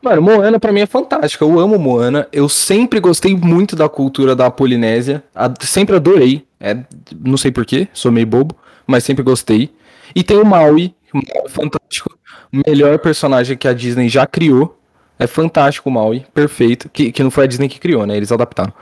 Mano, 0.00 0.22
Moana 0.22 0.60
pra 0.60 0.70
mim 0.72 0.80
é 0.80 0.86
fantástica. 0.86 1.44
Eu 1.44 1.58
amo 1.58 1.78
Moana. 1.78 2.28
Eu 2.32 2.48
sempre 2.48 3.00
gostei 3.00 3.34
muito 3.34 3.74
da 3.74 3.88
cultura 3.88 4.36
da 4.36 4.50
Polinésia. 4.50 5.24
A- 5.34 5.52
sempre 5.62 5.96
adorei. 5.96 6.46
É, 6.60 6.76
não 7.24 7.36
sei 7.36 7.50
porquê, 7.50 7.88
sou 7.92 8.12
meio 8.12 8.26
bobo, 8.26 8.54
mas 8.86 9.02
sempre 9.04 9.22
gostei. 9.22 9.70
E 10.14 10.22
tem 10.22 10.38
o 10.38 10.44
Maui, 10.46 10.94
Maui 11.12 11.24
é 11.44 11.48
fantástico. 11.48 12.16
O 12.52 12.62
melhor 12.70 12.98
personagem 13.00 13.56
que 13.56 13.66
a 13.66 13.72
Disney 13.72 14.08
já 14.08 14.26
criou. 14.26 14.78
É 15.18 15.26
fantástico 15.26 15.88
o 15.88 15.92
Maui, 15.92 16.24
perfeito. 16.34 16.88
Que, 16.88 17.10
que 17.12 17.22
não 17.22 17.30
foi 17.30 17.44
a 17.44 17.46
Disney 17.46 17.68
que 17.68 17.78
criou, 17.80 18.06
né? 18.06 18.16
Eles 18.16 18.30
adaptaram. 18.32 18.72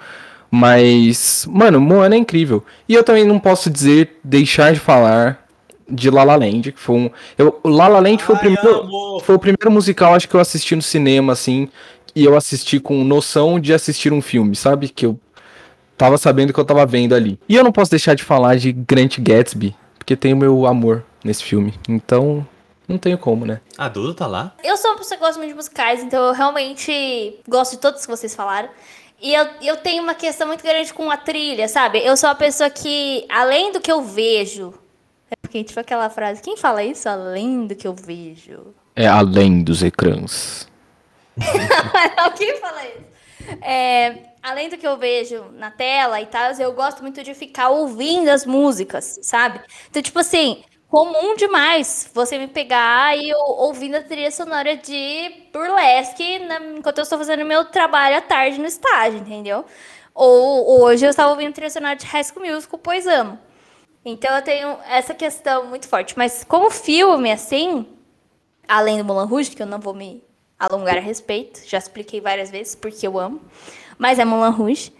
Mas, 0.54 1.46
mano, 1.48 1.80
Moana 1.80 2.14
é 2.14 2.18
incrível. 2.18 2.62
E 2.86 2.92
eu 2.92 3.02
também 3.02 3.24
não 3.24 3.38
posso 3.38 3.70
dizer, 3.70 4.20
deixar 4.22 4.74
de 4.74 4.78
falar 4.78 5.46
de 5.88 6.10
La 6.10 6.24
La 6.24 6.36
Land, 6.36 6.72
que 6.72 6.78
foi 6.78 6.94
um... 6.94 7.10
Eu, 7.38 7.58
o 7.62 7.70
La 7.70 7.88
La 7.88 8.00
Land 8.00 8.22
foi 8.22 8.34
o 8.34 8.38
primeiro... 8.38 9.20
Foi 9.20 9.34
o 9.34 9.38
primeiro 9.38 9.70
musical, 9.70 10.14
acho 10.14 10.28
que 10.28 10.34
eu 10.34 10.40
assisti 10.40 10.76
no 10.76 10.82
cinema, 10.82 11.32
assim, 11.32 11.70
e 12.14 12.22
eu 12.22 12.36
assisti 12.36 12.78
com 12.78 13.02
noção 13.02 13.58
de 13.58 13.72
assistir 13.72 14.12
um 14.12 14.20
filme, 14.20 14.54
sabe? 14.54 14.90
Que 14.90 15.06
eu 15.06 15.18
tava 15.96 16.18
sabendo 16.18 16.52
que 16.52 16.60
eu 16.60 16.66
tava 16.66 16.84
vendo 16.84 17.14
ali. 17.14 17.40
E 17.48 17.56
eu 17.56 17.64
não 17.64 17.72
posso 17.72 17.90
deixar 17.90 18.14
de 18.14 18.22
falar 18.22 18.56
de 18.56 18.72
Grant 18.72 19.20
Gatsby, 19.20 19.74
porque 19.98 20.14
tem 20.14 20.34
o 20.34 20.36
meu 20.36 20.66
amor 20.66 21.02
nesse 21.24 21.42
filme. 21.42 21.72
Então, 21.88 22.46
não 22.86 22.98
tenho 22.98 23.16
como, 23.16 23.46
né? 23.46 23.60
a 23.78 23.88
Duda 23.88 24.12
tá 24.12 24.26
lá? 24.26 24.54
Eu 24.62 24.76
sou 24.76 24.90
uma 24.90 24.98
pessoa 24.98 25.16
que 25.16 25.24
gosta 25.24 25.38
muito 25.38 25.50
de 25.50 25.56
musicais, 25.56 26.02
então 26.02 26.26
eu 26.26 26.34
realmente 26.34 27.38
gosto 27.48 27.72
de 27.72 27.78
todos 27.78 28.02
que 28.02 28.10
vocês 28.10 28.34
falaram. 28.34 28.68
E 29.22 29.32
eu, 29.32 29.48
eu 29.62 29.76
tenho 29.76 30.02
uma 30.02 30.16
questão 30.16 30.48
muito 30.48 30.64
grande 30.64 30.92
com 30.92 31.08
a 31.08 31.16
trilha, 31.16 31.68
sabe? 31.68 32.04
Eu 32.04 32.16
sou 32.16 32.28
uma 32.28 32.34
pessoa 32.34 32.68
que, 32.68 33.24
além 33.28 33.70
do 33.70 33.80
que 33.80 33.90
eu 33.90 34.02
vejo. 34.02 34.74
É 35.30 35.36
porque, 35.40 35.62
tipo, 35.62 35.78
aquela 35.78 36.10
frase, 36.10 36.42
quem 36.42 36.56
fala 36.56 36.82
isso? 36.82 37.08
Além 37.08 37.68
do 37.68 37.76
que 37.76 37.86
eu 37.86 37.94
vejo. 37.94 38.74
É 38.96 39.06
além 39.06 39.62
dos 39.62 39.80
ecrãs. 39.80 40.68
Não, 42.16 42.32
quem 42.32 42.56
fala 42.58 42.84
isso? 42.84 43.12
É, 43.62 44.18
além 44.42 44.68
do 44.68 44.76
que 44.76 44.86
eu 44.86 44.96
vejo 44.96 45.44
na 45.52 45.70
tela 45.70 46.20
e 46.20 46.26
tal, 46.26 46.50
eu 46.52 46.72
gosto 46.72 47.00
muito 47.00 47.22
de 47.22 47.32
ficar 47.32 47.68
ouvindo 47.70 48.28
as 48.28 48.44
músicas, 48.44 49.20
sabe? 49.22 49.60
Então, 49.88 50.02
tipo 50.02 50.18
assim, 50.18 50.64
comum 50.92 51.34
demais 51.36 52.10
você 52.14 52.36
me 52.38 52.46
pegar 52.48 53.16
e 53.16 53.30
eu 53.30 53.38
ouvindo 53.38 53.94
a 53.96 54.02
trilha 54.02 54.30
sonora 54.30 54.76
de 54.76 55.48
burlesque 55.50 56.38
na- 56.40 56.60
enquanto 56.76 56.98
eu 56.98 57.02
estou 57.04 57.18
fazendo 57.18 57.46
meu 57.46 57.64
trabalho 57.64 58.18
à 58.18 58.20
tarde 58.20 58.58
no 58.60 58.66
estágio, 58.66 59.18
entendeu? 59.20 59.64
Ou 60.14 60.82
hoje 60.82 61.06
eu 61.06 61.10
estava 61.10 61.30
ouvindo 61.30 61.54
trilha 61.54 61.70
sonora 61.70 61.96
de 61.96 62.04
High 62.06 62.24
School 62.24 62.44
Musical, 62.46 62.78
pois 62.78 63.06
amo. 63.06 63.38
Então 64.04 64.34
eu 64.36 64.42
tenho 64.42 64.78
essa 64.88 65.14
questão 65.14 65.66
muito 65.66 65.88
forte. 65.88 66.18
Mas 66.18 66.44
como 66.44 66.70
filme, 66.70 67.32
assim, 67.32 67.86
além 68.68 68.98
do 68.98 69.04
Mulan 69.04 69.24
Rouge, 69.26 69.50
que 69.50 69.62
eu 69.62 69.66
não 69.66 69.80
vou 69.80 69.94
me 69.94 70.24
alongar 70.58 70.98
a 70.98 71.00
respeito, 71.00 71.62
já 71.66 71.78
expliquei 71.78 72.20
várias 72.20 72.50
vezes 72.50 72.74
porque 72.74 73.06
eu 73.06 73.18
amo, 73.18 73.40
mas 73.98 74.18
é 74.18 74.24
Mulan 74.24 74.50
Rouge. 74.50 74.92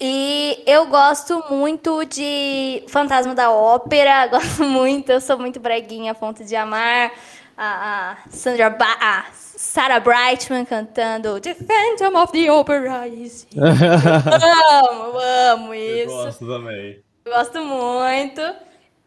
E 0.00 0.62
eu 0.66 0.86
gosto 0.86 1.44
muito 1.50 2.04
de 2.04 2.84
Fantasma 2.88 3.34
da 3.34 3.50
Ópera, 3.50 4.26
gosto 4.28 4.64
muito, 4.64 5.10
eu 5.10 5.20
sou 5.20 5.38
muito 5.38 5.60
breguinha 5.60 6.12
a 6.12 6.14
ponto 6.14 6.44
de 6.44 6.56
amar 6.56 7.12
a, 7.56 8.12
a 8.12 8.16
Sandra 8.28 8.70
ba 8.70 8.96
a 9.00 9.24
Sarah 9.32 10.00
Brightman 10.00 10.64
cantando 10.64 11.40
The 11.40 11.54
Phantom 11.54 12.20
of 12.20 12.32
the 12.32 12.50
Opera. 12.50 13.06
is 13.06 13.46
here." 13.54 13.62
amo, 13.62 15.18
amo 15.52 15.74
isso. 15.74 16.38
também. 16.46 17.00
Eu 17.24 17.32
gosto 17.32 17.64
muito. 17.64 18.40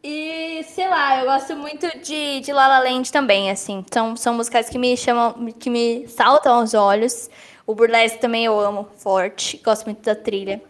E, 0.03 0.63
sei 0.63 0.87
lá, 0.87 1.19
eu 1.19 1.25
gosto 1.25 1.55
muito 1.55 1.85
de, 1.99 2.39
de 2.39 2.53
La 2.53 2.67
La 2.67 2.79
Land 2.79 3.11
também, 3.11 3.51
assim. 3.51 3.83
São, 3.91 4.15
são 4.15 4.33
musicais 4.33 4.69
que 4.69 4.77
me 4.77 4.95
chamam, 4.95 5.51
que 5.59 5.69
me 5.69 6.07
saltam 6.07 6.59
aos 6.59 6.73
olhos. 6.73 7.29
O 7.65 7.75
Burlesque 7.75 8.19
também 8.19 8.45
eu 8.45 8.57
amo 8.57 8.87
forte, 8.95 9.57
gosto 9.57 9.85
muito 9.85 10.01
da 10.01 10.15
trilha. 10.15 10.61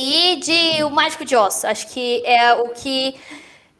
E 0.00 0.36
de 0.36 0.84
O 0.84 0.90
Mágico 0.90 1.24
de 1.24 1.34
Oz, 1.34 1.64
acho 1.64 1.88
que 1.88 2.22
é 2.24 2.54
o 2.54 2.68
que 2.68 3.16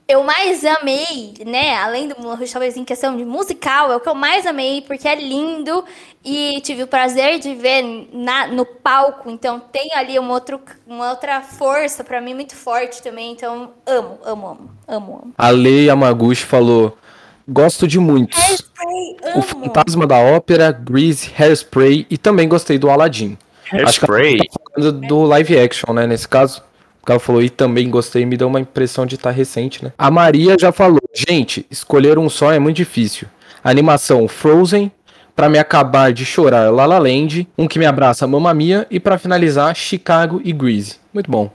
eu 0.08 0.24
mais 0.24 0.64
amei, 0.64 1.34
né? 1.46 1.76
Além 1.76 2.08
do 2.08 2.14
Rouge, 2.14 2.50
talvez 2.50 2.76
em 2.76 2.84
questão 2.84 3.16
de 3.16 3.24
musical, 3.24 3.92
é 3.92 3.96
o 3.96 4.00
que 4.00 4.08
eu 4.08 4.16
mais 4.16 4.46
amei, 4.46 4.80
porque 4.80 5.06
é 5.06 5.14
lindo 5.14 5.84
e 6.24 6.60
tive 6.62 6.82
o 6.82 6.88
prazer 6.88 7.38
de 7.38 7.54
ver 7.54 8.08
na, 8.12 8.48
no 8.48 8.66
palco. 8.66 9.30
Então 9.30 9.60
tem 9.60 9.94
ali 9.94 10.18
uma, 10.18 10.34
outro, 10.34 10.60
uma 10.84 11.10
outra 11.10 11.40
força 11.40 12.02
para 12.02 12.20
mim 12.20 12.34
muito 12.34 12.56
forte 12.56 13.00
também. 13.00 13.30
Então 13.30 13.70
amo, 13.86 14.18
amo, 14.24 14.46
amo, 14.48 14.70
amo, 14.88 15.20
amo. 15.22 15.34
A 15.38 15.50
Lei 15.50 15.84
Yamaguchi 15.84 16.42
falou: 16.42 16.98
gosto 17.46 17.86
de 17.86 18.00
muitos. 18.00 18.36
Hairspray, 18.42 19.16
O 19.22 19.38
amo. 19.38 19.42
Fantasma 19.42 20.04
da 20.04 20.18
Ópera, 20.18 20.72
Grease, 20.72 21.30
Hairspray 21.38 22.06
e 22.10 22.18
também 22.18 22.48
gostei 22.48 22.76
do 22.76 22.90
Aladdin. 22.90 23.38
Acho 23.72 24.00
que 24.00 24.06
ela 24.06 24.16
Hairspray. 24.18 24.38
tá 24.38 24.44
falando 24.74 25.00
do 25.06 25.22
live 25.22 25.58
action, 25.58 25.92
né? 25.92 26.06
Nesse 26.06 26.28
caso. 26.28 26.62
Porque 27.00 27.12
ela 27.12 27.20
falou, 27.20 27.42
e 27.42 27.48
também 27.48 27.88
gostei, 27.88 28.26
me 28.26 28.36
deu 28.36 28.48
uma 28.48 28.60
impressão 28.60 29.06
de 29.06 29.14
estar 29.14 29.30
recente, 29.30 29.82
né? 29.82 29.92
A 29.96 30.10
Maria 30.10 30.56
já 30.58 30.70
falou, 30.72 31.00
gente, 31.14 31.64
escolher 31.70 32.18
um 32.18 32.28
só 32.28 32.52
é 32.52 32.58
muito 32.58 32.76
difícil. 32.76 33.26
Animação 33.64 34.28
Frozen, 34.28 34.92
pra 35.34 35.48
me 35.48 35.58
acabar 35.58 36.12
de 36.12 36.26
chorar 36.26 36.70
La 36.70 36.84
La 36.84 36.98
Land, 36.98 37.48
um 37.56 37.66
que 37.66 37.78
me 37.78 37.86
abraça 37.86 38.26
Mamma 38.26 38.52
Mia 38.52 38.86
e 38.90 39.00
pra 39.00 39.16
finalizar 39.16 39.74
Chicago 39.74 40.40
e 40.44 40.52
Grease. 40.52 40.96
Muito 41.14 41.30
bom. 41.30 41.50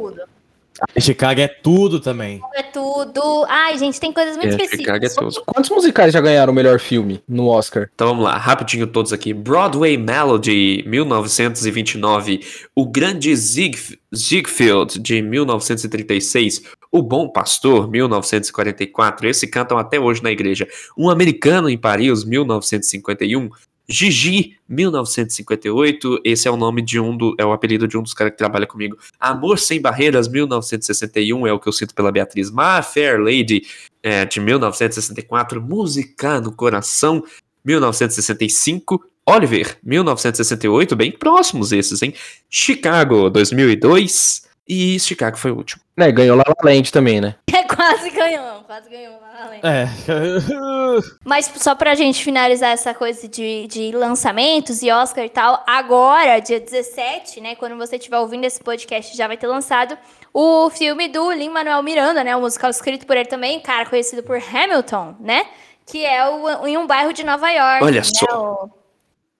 Chicago 0.99 1.39
é 1.41 1.47
tudo 1.47 1.99
também. 1.99 2.41
É 2.55 2.63
tudo. 2.63 3.45
Ai, 3.47 3.77
gente, 3.77 3.99
tem 3.99 4.11
coisas 4.11 4.35
muito 4.35 4.55
É, 4.55 4.67
Chicago 4.67 5.03
é 5.03 5.07
específicas. 5.07 5.35
tudo. 5.35 5.45
Quantos 5.45 5.69
musicais 5.69 6.13
já 6.13 6.19
ganharam 6.19 6.51
o 6.51 6.55
melhor 6.55 6.79
filme 6.79 7.21
no 7.27 7.47
Oscar? 7.47 7.89
Então 7.93 8.07
vamos 8.07 8.23
lá, 8.23 8.37
rapidinho 8.37 8.87
todos 8.87 9.13
aqui. 9.13 9.33
Broadway 9.33 9.97
Melody, 9.97 10.83
1929. 10.87 12.41
O 12.75 12.85
Grande 12.85 13.35
Zieg 13.35 13.77
Ziegfeld, 14.15 14.99
de 14.99 15.21
1936. 15.21 16.63
O 16.91 17.01
Bom 17.01 17.29
Pastor, 17.29 17.89
1944. 17.89 19.27
Esse 19.27 19.47
cantam 19.47 19.77
até 19.77 19.99
hoje 19.99 20.21
na 20.21 20.31
igreja. 20.31 20.67
Um 20.97 21.09
Americano 21.09 21.69
em 21.69 21.77
Paris, 21.77 22.23
1951. 22.23 23.49
Gigi, 23.87 24.57
1958. 24.67 26.21
Esse 26.23 26.47
é 26.47 26.51
o 26.51 26.57
nome 26.57 26.81
de 26.81 26.99
um 26.99 27.15
do, 27.15 27.35
é 27.37 27.45
o 27.45 27.51
apelido 27.51 27.87
de 27.87 27.97
um 27.97 28.03
dos 28.03 28.13
caras 28.13 28.31
que 28.31 28.37
trabalha 28.37 28.65
comigo. 28.65 28.97
Amor 29.19 29.59
Sem 29.59 29.81
Barreiras, 29.81 30.27
1961, 30.27 31.47
é 31.47 31.53
o 31.53 31.59
que 31.59 31.67
eu 31.67 31.73
sinto 31.73 31.93
pela 31.93 32.11
Beatriz. 32.11 32.49
My 32.49 32.81
Fair 32.83 33.19
Lady, 33.19 33.63
é, 34.01 34.25
de 34.25 34.39
1964. 34.39 35.61
Música 35.61 36.39
no 36.39 36.51
Coração, 36.51 37.23
1965. 37.63 39.03
Oliver, 39.25 39.77
1968, 39.81 40.97
bem 40.97 41.11
próximos 41.11 41.71
esses, 41.71 42.01
hein? 42.01 42.13
Chicago, 42.49 43.29
2002. 43.29 44.49
E 44.67 44.99
Chicago 44.99 45.37
foi 45.37 45.51
o 45.51 45.57
último. 45.57 45.81
Né, 45.97 46.11
ganhou 46.11 46.37
La 46.37 46.43
La 46.47 46.55
Land 46.71 46.91
também, 46.91 47.19
né? 47.21 47.35
É, 47.53 47.63
quase 47.75 48.09
ganhou, 48.09 48.63
quase 48.65 48.89
ganhou. 48.89 49.19
La 49.21 49.27
La 49.39 49.45
Land. 49.49 49.61
É. 49.63 49.87
Mas 51.25 51.51
só 51.57 51.75
pra 51.75 51.95
gente 51.95 52.23
finalizar 52.23 52.71
essa 52.71 52.93
coisa 52.93 53.27
de, 53.27 53.67
de 53.67 53.91
lançamentos 53.91 54.81
e 54.81 54.91
Oscar 54.91 55.23
e 55.25 55.29
tal, 55.29 55.63
agora, 55.67 56.39
dia 56.39 56.59
17, 56.59 57.41
né, 57.41 57.55
quando 57.55 57.77
você 57.77 57.95
estiver 57.97 58.17
ouvindo 58.19 58.45
esse 58.45 58.59
podcast, 58.59 59.15
já 59.15 59.27
vai 59.27 59.37
ter 59.37 59.47
lançado 59.47 59.97
o 60.33 60.69
filme 60.69 61.07
do 61.07 61.31
Lin-Manuel 61.31 61.81
Miranda, 61.83 62.23
né, 62.23 62.35
o 62.35 62.41
musical 62.41 62.69
escrito 62.69 63.05
por 63.05 63.15
ele 63.17 63.27
também, 63.29 63.59
cara, 63.59 63.85
conhecido 63.85 64.23
por 64.23 64.37
Hamilton, 64.37 65.15
né, 65.19 65.45
que 65.85 66.05
é 66.05 66.27
o, 66.29 66.67
em 66.67 66.77
um 66.77 66.87
bairro 66.87 67.13
de 67.13 67.23
Nova 67.23 67.49
York. 67.49 67.83
Olha 67.83 68.01
né, 68.01 68.03
só. 68.03 68.63
o- 68.65 68.82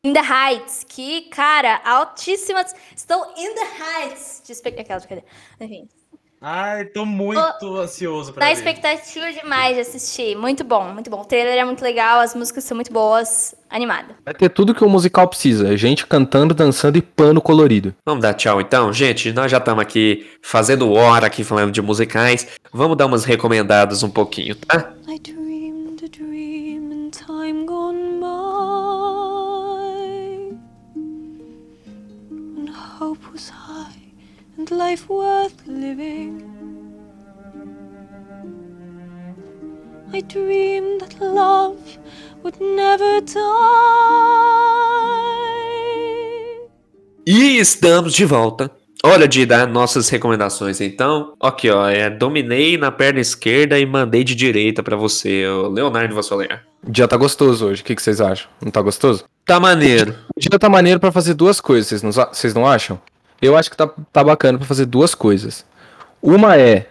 In 0.06 0.12
the 0.12 0.20
Heights, 0.20 0.86
que, 0.88 1.22
cara, 1.30 1.80
altíssimas. 1.86 2.76
Estou 2.94 3.24
in 3.38 3.56
the 3.56 3.68
Heights. 3.82 4.42
De 4.46 4.52
expect... 4.52 4.82
Aquela. 4.82 5.02
Enfim. 5.62 5.88
Ai, 6.46 6.84
tô 6.84 7.06
muito 7.06 7.40
ansioso 7.78 8.34
pra 8.34 8.42
Na 8.42 8.48
ver. 8.48 8.58
expectativa 8.58 9.32
demais 9.32 9.76
de 9.76 9.80
assistir. 9.80 10.36
Muito 10.36 10.62
bom, 10.66 10.92
muito 10.92 11.10
bom. 11.10 11.22
O 11.22 11.26
trailer 11.26 11.58
é 11.58 11.64
muito 11.64 11.82
legal, 11.82 12.20
as 12.20 12.36
músicas 12.36 12.66
são 12.66 12.76
muito 12.76 12.92
boas. 12.92 13.56
Animada. 13.70 14.18
Vai 14.26 14.34
ter 14.34 14.50
tudo 14.50 14.76
que 14.76 14.84
o 14.84 14.90
musical 14.90 15.26
precisa. 15.26 15.78
Gente 15.78 16.06
cantando, 16.06 16.54
dançando 16.54 16.98
e 16.98 17.02
pano 17.02 17.42
colorido. 17.42 17.96
Vamos 18.06 18.24
dar 18.24 18.34
tchau 18.34 18.60
então, 18.60 18.92
gente. 18.92 19.32
Nós 19.32 19.50
já 19.50 19.58
estamos 19.58 19.82
aqui 19.82 20.30
fazendo 20.42 20.92
hora 20.92 21.28
aqui 21.28 21.46
falando 21.46 21.72
de 21.72 21.82
musicais. 21.82 22.46
Vamos 22.74 22.98
dar 22.98 23.06
umas 23.06 23.24
recomendadas 23.24 24.04
um 24.04 24.10
pouquinho, 24.10 24.54
tá? 24.54 24.92
I 25.08 25.18
dreamed 25.20 25.43
and 34.64 34.78
life 34.78 35.10
worth 35.10 35.56
living. 35.68 36.42
I 40.14 40.22
dreamed 40.22 41.02
that 41.02 41.20
love 41.20 41.78
would 42.44 42.60
never 42.62 43.22
die. 43.22 43.34
E 47.26 47.58
estamos 47.58 48.14
de 48.14 48.26
volta. 48.26 48.70
Hora 49.06 49.28
de 49.28 49.46
dar 49.46 49.68
nossas 49.68 50.08
recomendações, 50.08 50.80
então. 50.80 51.34
Aqui, 51.42 51.70
ó, 51.70 51.90
é, 51.90 52.10
dominei 52.10 52.78
na 52.78 52.90
perna 52.90 53.20
esquerda 53.20 53.78
e 53.78 53.86
mandei 53.86 54.24
de 54.24 54.34
direita 54.34 54.82
pra 54.82 54.96
você, 54.96 55.46
o 55.46 55.68
Leonardo 55.68 56.16
Vassoler. 56.16 56.64
O 56.88 56.92
dia 56.92 57.06
tá 57.08 57.18
gostoso 57.18 57.68
hoje. 57.68 57.82
O 57.82 57.86
que, 57.86 57.96
que 57.96 58.02
vocês 58.02 58.22
acham? 58.22 58.50
Não 58.64 58.72
tá 58.72 58.82
gostoso? 58.82 59.26
Tá 59.46 59.60
maneiro. 59.60 60.16
O 60.36 60.40
dia 60.40 60.58
tá 60.58 60.70
maneiro 60.70 61.02
pra 61.02 61.12
fazer 61.12 61.34
duas 61.34 61.60
coisas, 61.60 61.88
vocês 61.88 62.02
não, 62.02 62.12
vocês 62.12 62.54
não 62.54 62.66
acham? 62.66 62.98
Eu 63.44 63.58
acho 63.58 63.70
que 63.70 63.76
tá, 63.76 63.90
tá 64.12 64.24
bacana 64.24 64.58
pra 64.58 64.66
fazer 64.66 64.86
duas 64.86 65.14
coisas. 65.14 65.66
Uma 66.22 66.58
é 66.58 66.88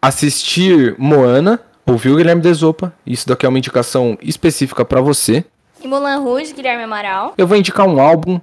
assistir 0.00 0.94
Moana, 0.96 1.60
ouvir 1.84 2.08
o 2.08 2.16
Guilherme 2.16 2.40
Desopa. 2.40 2.90
Isso 3.06 3.28
daqui 3.28 3.44
é 3.44 3.48
uma 3.48 3.58
indicação 3.58 4.16
específica 4.22 4.82
pra 4.82 5.02
você. 5.02 5.44
E 5.82 5.86
Mulan 5.86 6.20
Rouge, 6.20 6.54
Guilherme 6.54 6.84
Amaral. 6.84 7.34
Eu 7.36 7.46
vou 7.46 7.58
indicar 7.58 7.86
um 7.86 8.00
álbum, 8.00 8.40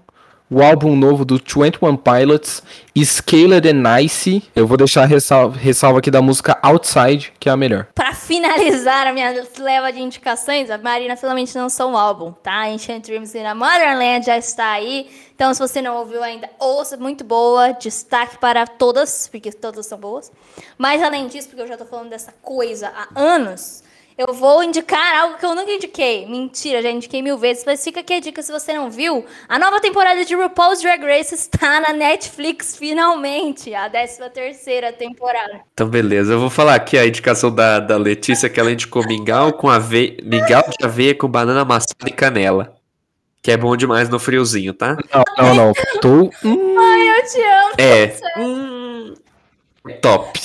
o 0.52 0.62
álbum 0.62 0.98
novo 0.98 1.24
do 1.24 1.38
21 1.38 1.96
Pilots, 1.96 2.62
Scaled 2.98 3.66
and 3.70 3.82
Nice. 3.82 4.44
Eu 4.54 4.68
vou 4.68 4.76
deixar 4.76 5.06
ressalva, 5.06 5.58
ressalva 5.58 6.00
aqui 6.00 6.12
da 6.12 6.22
música 6.22 6.60
Outside, 6.62 7.32
que 7.40 7.48
é 7.48 7.52
a 7.54 7.56
melhor. 7.56 7.88
Pra 7.96 8.14
finalizar 8.14 9.08
a 9.08 9.14
minha 9.14 9.34
leva 9.58 9.94
de 9.94 10.02
indicações, 10.02 10.70
a 10.70 10.78
Marina 10.78 11.16
finalmente 11.16 11.58
lançou 11.58 11.90
um 11.92 11.98
álbum, 11.98 12.34
tá? 12.34 12.68
Ancient 12.68 13.06
Dreams 13.06 13.34
in 13.34 13.46
a 13.46 13.56
Motherland 13.56 14.26
já 14.26 14.38
está 14.38 14.72
aí. 14.74 15.10
Então, 15.34 15.54
se 15.54 15.60
você 15.60 15.82
não 15.82 15.96
ouviu 15.96 16.22
ainda, 16.22 16.50
ouça, 16.60 16.98
muito 16.98 17.24
boa. 17.24 17.72
Destaque 17.72 18.38
para 18.38 18.68
todas, 18.68 19.30
porque 19.30 19.52
todas 19.54 19.86
são 19.86 19.98
boas. 19.98 20.30
Mas, 20.78 21.02
além 21.02 21.28
disso, 21.28 21.48
porque 21.48 21.64
eu 21.64 21.68
já 21.68 21.78
tô 21.78 21.86
falando 21.86 22.10
dessa 22.10 22.34
coisa 22.42 22.92
há 22.94 23.08
anos, 23.20 23.81
eu 24.18 24.34
vou 24.34 24.64
indicar 24.64 25.20
algo 25.20 25.38
que 25.38 25.46
eu 25.46 25.56
nunca 25.56 25.72
indiquei. 25.72 26.26
Mentira, 26.26 26.82
já 26.82 26.90
indiquei 26.90 27.22
mil 27.22 27.38
vezes. 27.38 27.64
Mas 27.66 27.84
fica 27.84 28.02
aqui 28.02 28.14
a 28.14 28.20
dica 28.20 28.42
se 28.42 28.52
você 28.52 28.74
não 28.74 28.90
viu. 28.90 29.26
A 29.48 29.58
nova 29.58 29.80
temporada 29.80 30.24
de 30.24 30.36
RuPaul's 30.36 30.82
Drag 30.82 31.04
Race 31.04 31.34
está 31.34 31.80
na 31.80 31.94
Netflix, 31.94 32.76
finalmente. 32.76 33.74
A 33.74 33.90
13 33.90 34.30
terceira 34.30 34.92
temporada. 34.94 35.62
Então, 35.74 35.88
beleza. 35.88 36.34
Eu 36.34 36.40
vou 36.40 36.50
falar 36.50 36.76
aqui 36.76 36.98
a 36.98 37.06
indicação 37.06 37.54
da, 37.54 37.80
da 37.80 37.98
Letícia, 37.98 38.50
que 38.50 38.60
ela 38.60 38.72
indicou 38.72 39.06
mingau 39.06 39.54
com 39.54 39.70
ave... 39.70 40.18
mingau 40.24 40.64
de 40.64 40.86
aveia 40.86 41.16
com 41.16 41.28
banana 41.28 41.62
amassada 41.62 42.08
e 42.08 42.12
canela. 42.12 42.76
Que 43.42 43.52
é 43.52 43.58
bom 43.58 43.76
demais 43.76 44.08
no 44.08 44.20
friozinho, 44.20 44.72
tá? 44.72 44.96
Não, 45.12 45.46
não, 45.46 45.56
não. 45.56 45.74
Tô. 46.00 46.30
Hum, 46.46 46.76
Ai, 46.80 47.10
eu 47.10 47.26
te 47.26 47.42
amo. 47.42 47.74
É. 47.80 48.40
Hum, 48.40 49.14
top. 50.00 50.40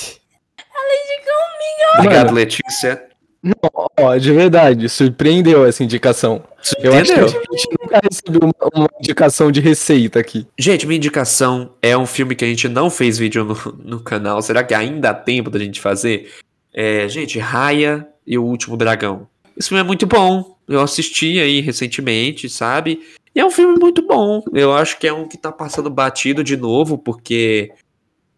Ela 0.57 0.93
indicou 1.03 1.33
um 1.33 1.59
mingau. 1.59 1.99
Obrigado, 1.99 2.33
Mano. 2.33 3.06
Letícia. 3.43 3.71
ó, 3.97 4.17
de 4.17 4.31
verdade, 4.31 4.89
surpreendeu 4.89 5.65
essa 5.65 5.83
indicação. 5.83 6.43
Eu 6.79 6.93
acho 6.93 7.13
que 7.13 7.19
a 7.19 7.27
gente 7.27 7.69
nunca 7.81 7.99
recebeu 8.03 8.41
uma, 8.43 8.69
uma 8.73 8.89
indicação 8.99 9.51
de 9.51 9.61
receita 9.61 10.19
aqui. 10.19 10.47
Gente, 10.57 10.85
minha 10.85 10.97
indicação 10.97 11.71
é 11.81 11.97
um 11.97 12.05
filme 12.05 12.35
que 12.35 12.43
a 12.43 12.47
gente 12.47 12.67
não 12.67 12.89
fez 12.89 13.17
vídeo 13.17 13.43
no, 13.43 13.55
no 13.83 13.99
canal. 13.99 14.41
Será 14.41 14.63
que 14.63 14.73
ainda 14.73 15.11
há 15.11 15.13
tempo 15.13 15.49
da 15.49 15.59
gente 15.59 15.79
fazer? 15.79 16.31
É, 16.73 17.07
gente, 17.07 17.39
Raya 17.39 18.07
e 18.25 18.37
o 18.37 18.43
Último 18.43 18.75
Dragão. 18.75 19.27
Esse 19.55 19.69
filme 19.69 19.81
é 19.81 19.85
muito 19.87 20.05
bom. 20.05 20.57
Eu 20.67 20.81
assisti 20.81 21.39
aí 21.39 21.61
recentemente, 21.61 22.49
sabe? 22.49 23.01
E 23.33 23.39
é 23.39 23.45
um 23.45 23.51
filme 23.51 23.79
muito 23.79 24.05
bom. 24.05 24.43
Eu 24.53 24.73
acho 24.73 24.99
que 24.99 25.07
é 25.07 25.13
um 25.13 25.27
que 25.27 25.37
tá 25.37 25.51
passando 25.51 25.89
batido 25.89 26.43
de 26.43 26.57
novo, 26.57 26.97
porque 26.97 27.71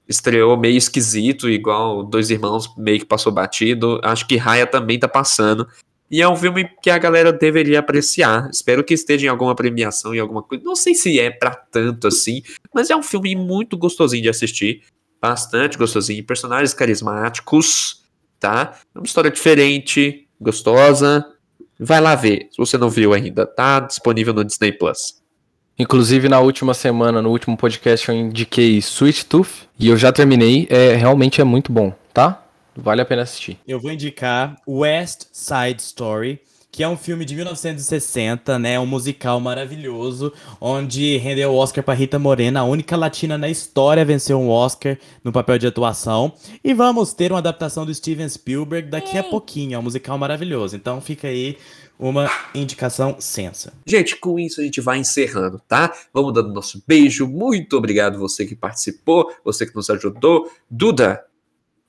estreou 0.10 0.57
meio 0.57 0.76
esquisito, 0.76 1.47
igual 1.47 2.03
Dois 2.03 2.32
Irmãos 2.32 2.74
meio 2.76 2.99
que 2.99 3.05
passou 3.05 3.32
batido. 3.32 4.01
Acho 4.03 4.28
que 4.28 4.36
Raya 4.36 4.66
também 4.66 4.97
tá 4.97 5.07
passando. 5.07 5.68
E 6.12 6.24
é 6.24 6.28
um 6.28 6.36
filme 6.36 6.68
que 6.82 6.89
a 6.89 6.97
galera 6.97 7.32
deveria 7.32 7.80
apreciar. 7.80 8.49
Espero 8.51 8.84
que 8.84 8.95
esteja 8.95 9.28
em 9.28 9.30
alguma 9.30 9.53
premiação, 9.53 10.16
em 10.16 10.20
alguma 10.20 10.41
coisa. 10.41 10.64
Não 10.64 10.76
sei 10.76 10.95
se 10.95 11.20
é 11.20 11.30
pra 11.30 11.51
tanto 11.51 12.07
assim, 12.07 12.41
mas 12.74 12.89
é 12.89 12.95
um 12.95 13.03
filme 13.03 13.36
muito 13.36 13.78
gostosinho 13.78 14.24
de 14.24 14.30
assistir. 14.30 14.82
bastante 15.22 15.78
gostosinho, 15.78 16.24
personagens 16.24 16.74
carismáticos, 16.74 18.05
tá? 18.39 18.80
É 18.95 18.97
uma 18.97 19.05
história 19.05 19.30
diferente, 19.30 20.28
gostosa. 20.39 21.26
Vai 21.78 21.99
lá 21.99 22.16
ver, 22.16 22.47
se 22.51 22.57
você 22.57 22.78
não 22.78 22.89
viu 22.89 23.14
ainda, 23.14 23.45
tá 23.45 23.82
disponível 23.82 24.34
no 24.34 24.45
Disney 24.45 24.72
Plus. 24.72 25.18
Inclusive, 25.80 26.27
na 26.27 26.41
última 26.41 26.73
semana, 26.73 27.21
no 27.21 27.30
último 27.30 27.55
podcast, 27.55 28.09
eu 28.09 28.15
indiquei 28.15 28.77
Sweet 28.80 29.25
Tooth 29.27 29.69
e 29.80 29.88
eu 29.88 29.95
já 29.95 30.11
terminei. 30.11 30.67
É, 30.69 30.93
realmente 30.93 31.39
é 31.39 31.43
muito 31.45 31.71
bom, 31.71 31.93
tá? 32.13 32.43
Vale 32.75 33.01
a 33.01 33.05
pena 33.05 33.21
assistir. 33.21 33.57
Eu 33.65 33.80
vou 33.80 33.89
indicar 33.89 34.57
West 34.67 35.27
Side 35.32 35.82
Story, 35.82 36.41
que 36.69 36.84
é 36.84 36.88
um 36.88 36.97
filme 36.97 37.23
de 37.23 37.34
1960, 37.34 38.59
né? 38.59 38.77
Um 38.77 38.86
musical 38.86 39.39
maravilhoso, 39.39 40.34
onde 40.59 41.15
rendeu 41.15 41.51
o 41.51 41.55
Oscar 41.55 41.82
para 41.82 41.93
Rita 41.93 42.19
Morena, 42.19 42.59
a 42.59 42.65
única 42.65 42.97
latina 42.97 43.38
na 43.38 43.47
história 43.47 44.01
a 44.01 44.05
vencer 44.05 44.36
um 44.36 44.49
Oscar 44.49 44.97
no 45.23 45.32
papel 45.32 45.57
de 45.57 45.67
atuação. 45.67 46.34
E 46.61 46.73
vamos 46.73 47.13
ter 47.13 47.32
uma 47.32 47.39
adaptação 47.39 47.86
do 47.86 47.95
Steven 47.95 48.27
Spielberg 48.27 48.89
daqui 48.89 49.17
a 49.17 49.23
pouquinho. 49.23 49.75
É 49.75 49.80
um 49.80 49.84
musical 49.84 50.17
maravilhoso. 50.17 50.75
Então 50.75 50.99
fica 50.99 51.30
aí 51.30 51.57
uma 51.99 52.31
indicação 52.55 53.17
sensa. 53.19 53.73
Gente, 53.85 54.15
com 54.15 54.39
isso 54.39 54.61
a 54.61 54.63
gente 54.63 54.79
vai 54.79 54.97
encerrando, 54.99 55.61
tá? 55.67 55.93
Vamos 56.13 56.33
dando 56.33 56.53
nosso 56.53 56.81
beijo. 56.87 57.27
Muito 57.27 57.75
obrigado 57.75 58.17
você 58.17 58.45
que 58.45 58.55
participou, 58.55 59.29
você 59.43 59.65
que 59.65 59.75
nos 59.75 59.89
ajudou. 59.89 60.49
Duda, 60.71 61.25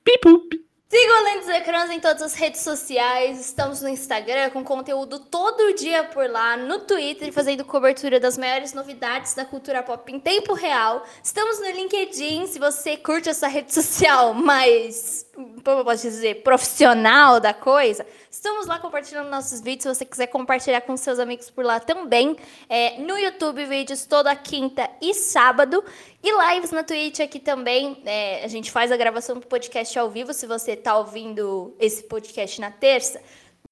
pipup. 0.03 0.61
Sigam 0.91 1.19
Além 1.19 1.39
dos 1.39 1.47
Ecrãs 1.47 1.89
em 1.89 2.01
todas 2.01 2.21
as 2.21 2.33
redes 2.33 2.59
sociais. 2.59 3.39
Estamos 3.39 3.81
no 3.81 3.87
Instagram 3.87 4.49
com 4.49 4.61
conteúdo 4.61 5.19
todo 5.19 5.73
dia 5.73 6.03
por 6.03 6.29
lá, 6.29 6.57
no 6.57 6.79
Twitter, 6.79 7.31
fazendo 7.31 7.63
cobertura 7.63 8.19
das 8.19 8.37
maiores 8.37 8.73
novidades 8.73 9.33
da 9.33 9.45
cultura 9.45 9.81
pop 9.81 10.11
em 10.11 10.19
tempo 10.19 10.53
real. 10.53 11.05
Estamos 11.23 11.61
no 11.61 11.71
LinkedIn, 11.71 12.45
se 12.45 12.59
você 12.59 12.97
curte 12.97 13.29
essa 13.29 13.47
rede 13.47 13.73
social 13.73 14.33
mais, 14.33 15.25
como 15.63 15.79
eu 15.79 15.85
posso 15.85 16.01
dizer, 16.01 16.43
profissional 16.43 17.39
da 17.39 17.53
coisa. 17.53 18.05
Estamos 18.29 18.65
lá 18.65 18.79
compartilhando 18.79 19.29
nossos 19.29 19.61
vídeos. 19.61 19.83
Se 19.83 19.99
você 19.99 20.05
quiser 20.05 20.27
compartilhar 20.27 20.81
com 20.81 20.97
seus 20.97 21.19
amigos 21.19 21.49
por 21.49 21.63
lá 21.63 21.79
também. 21.79 22.35
É, 22.67 22.97
no 22.99 23.17
YouTube, 23.17 23.65
vídeos 23.65 24.05
toda 24.05 24.35
quinta 24.35 24.89
e 25.01 25.13
sábado. 25.13 25.83
E 26.23 26.53
lives 26.53 26.71
na 26.71 26.83
Twitch 26.83 27.19
aqui 27.19 27.39
também. 27.39 27.97
É, 28.05 28.43
a 28.43 28.47
gente 28.47 28.71
faz 28.71 28.91
a 28.91 28.97
gravação 28.97 29.39
do 29.39 29.47
podcast 29.47 29.97
ao 29.97 30.09
vivo. 30.09 30.33
Se 30.33 30.45
você 30.45 30.73
está 30.73 30.97
ouvindo 30.97 31.75
esse 31.79 32.03
podcast 32.03 32.61
na 32.61 32.69
terça. 32.69 33.19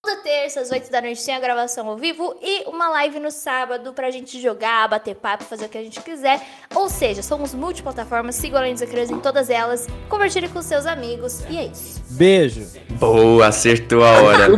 Toda 0.02 0.22
terça, 0.22 0.62
às 0.62 0.72
8 0.72 0.90
da 0.90 1.02
noite, 1.02 1.24
tem 1.26 1.36
a 1.36 1.40
gravação 1.42 1.86
ao 1.90 1.98
vivo 1.98 2.34
e 2.42 2.64
uma 2.70 2.88
live 2.90 3.20
no 3.20 3.30
sábado 3.30 3.92
pra 3.92 4.10
gente 4.10 4.40
jogar, 4.40 4.88
bater 4.88 5.14
papo, 5.14 5.44
fazer 5.44 5.66
o 5.66 5.70
que 5.70 5.78
a 5.78 5.84
gente 5.84 6.00
quiser. 6.00 6.42
Ou 6.74 6.88
seja, 6.88 7.22
somos 7.22 7.54
multiplataformas, 7.54 8.36
sigam 8.36 8.60
Além 8.60 8.72
dos 8.72 8.82
Ecrãs 8.82 9.12
em 9.12 9.20
todas 9.20 9.50
elas, 9.50 9.88
compartilhe 10.08 10.48
com 10.48 10.62
seus 10.62 10.86
amigos 10.86 11.44
e 11.50 11.58
é 11.58 11.66
isso. 11.66 12.02
Beijo! 12.12 12.66
Boa, 12.92 13.48
acertou 13.48 14.06
a 14.06 14.22
hora. 14.22 14.48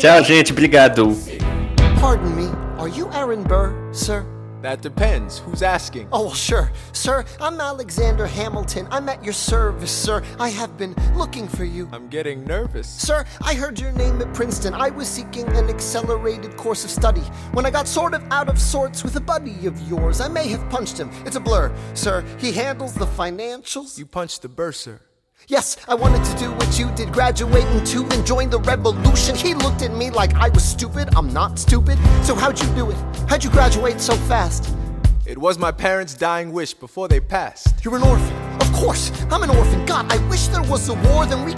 Tchau, 0.00 0.24
gente. 0.24 0.50
Obrigado. 0.50 1.16
Pardon 2.00 2.30
me, 2.30 2.50
are 2.80 2.90
you 2.90 3.08
Aaron 3.12 3.44
Burr, 3.44 3.72
sir? 3.92 4.26
That 4.62 4.80
depends. 4.80 5.38
Who's 5.38 5.62
asking? 5.62 6.08
Oh, 6.12 6.26
well, 6.26 6.34
sure. 6.34 6.72
Sir, 6.92 7.24
I'm 7.40 7.60
Alexander 7.60 8.26
Hamilton. 8.26 8.88
I'm 8.90 9.08
at 9.08 9.22
your 9.22 9.32
service, 9.32 9.90
sir. 9.90 10.22
I 10.40 10.48
have 10.48 10.76
been 10.76 10.94
looking 11.14 11.46
for 11.46 11.64
you. 11.64 11.88
I'm 11.92 12.08
getting 12.08 12.44
nervous. 12.44 12.88
Sir, 12.88 13.24
I 13.42 13.54
heard 13.54 13.78
your 13.78 13.92
name 13.92 14.20
at 14.20 14.32
Princeton. 14.34 14.74
I 14.74 14.90
was 14.90 15.08
seeking 15.08 15.46
an 15.56 15.68
accelerated 15.68 16.56
course 16.56 16.84
of 16.84 16.90
study. 16.90 17.22
When 17.52 17.66
I 17.66 17.70
got 17.70 17.86
sort 17.86 18.14
of 18.14 18.24
out 18.30 18.48
of 18.48 18.58
sorts 18.58 19.04
with 19.04 19.16
a 19.16 19.20
buddy 19.20 19.66
of 19.66 19.78
yours, 19.88 20.20
I 20.20 20.28
may 20.28 20.48
have 20.48 20.68
punched 20.70 20.98
him. 20.98 21.10
It's 21.26 21.36
a 21.36 21.40
blur. 21.40 21.74
Sir, 21.94 22.24
he 22.38 22.52
handles 22.52 22.94
the 22.94 23.06
financials. 23.06 23.98
You 23.98 24.06
punched 24.06 24.42
the 24.42 24.48
bursar. 24.48 25.00
Yes, 25.48 25.76
I 25.86 25.94
wanted 25.94 26.24
to 26.24 26.36
do 26.36 26.50
what 26.50 26.76
you 26.76 26.90
did, 26.96 27.12
graduate 27.12 27.66
into 27.66 28.04
and 28.06 28.26
join 28.26 28.50
the 28.50 28.58
revolution. 28.58 29.36
He 29.36 29.54
looked 29.54 29.82
at 29.82 29.94
me 29.94 30.10
like 30.10 30.34
I 30.34 30.48
was 30.48 30.64
stupid. 30.64 31.14
I'm 31.14 31.32
not 31.32 31.58
stupid. 31.58 31.98
So 32.24 32.34
how'd 32.34 32.60
you 32.60 32.66
do 32.74 32.90
it? 32.90 32.96
How'd 33.28 33.44
you 33.44 33.50
graduate 33.50 34.00
so 34.00 34.16
fast? 34.26 34.74
It 35.24 35.38
was 35.38 35.56
my 35.56 35.70
parents' 35.70 36.14
dying 36.14 36.52
wish 36.52 36.74
before 36.74 37.06
they 37.06 37.20
passed. 37.20 37.84
You're 37.84 37.96
an 37.96 38.02
orphan. 38.02 38.34
Of 38.60 38.72
course, 38.72 39.12
I'm 39.30 39.44
an 39.44 39.50
orphan. 39.50 39.86
God, 39.86 40.10
I 40.10 40.18
wish 40.28 40.48
there 40.48 40.62
was 40.62 40.88
a 40.88 40.94
war, 40.94 41.26
then 41.26 41.44
we. 41.44 41.52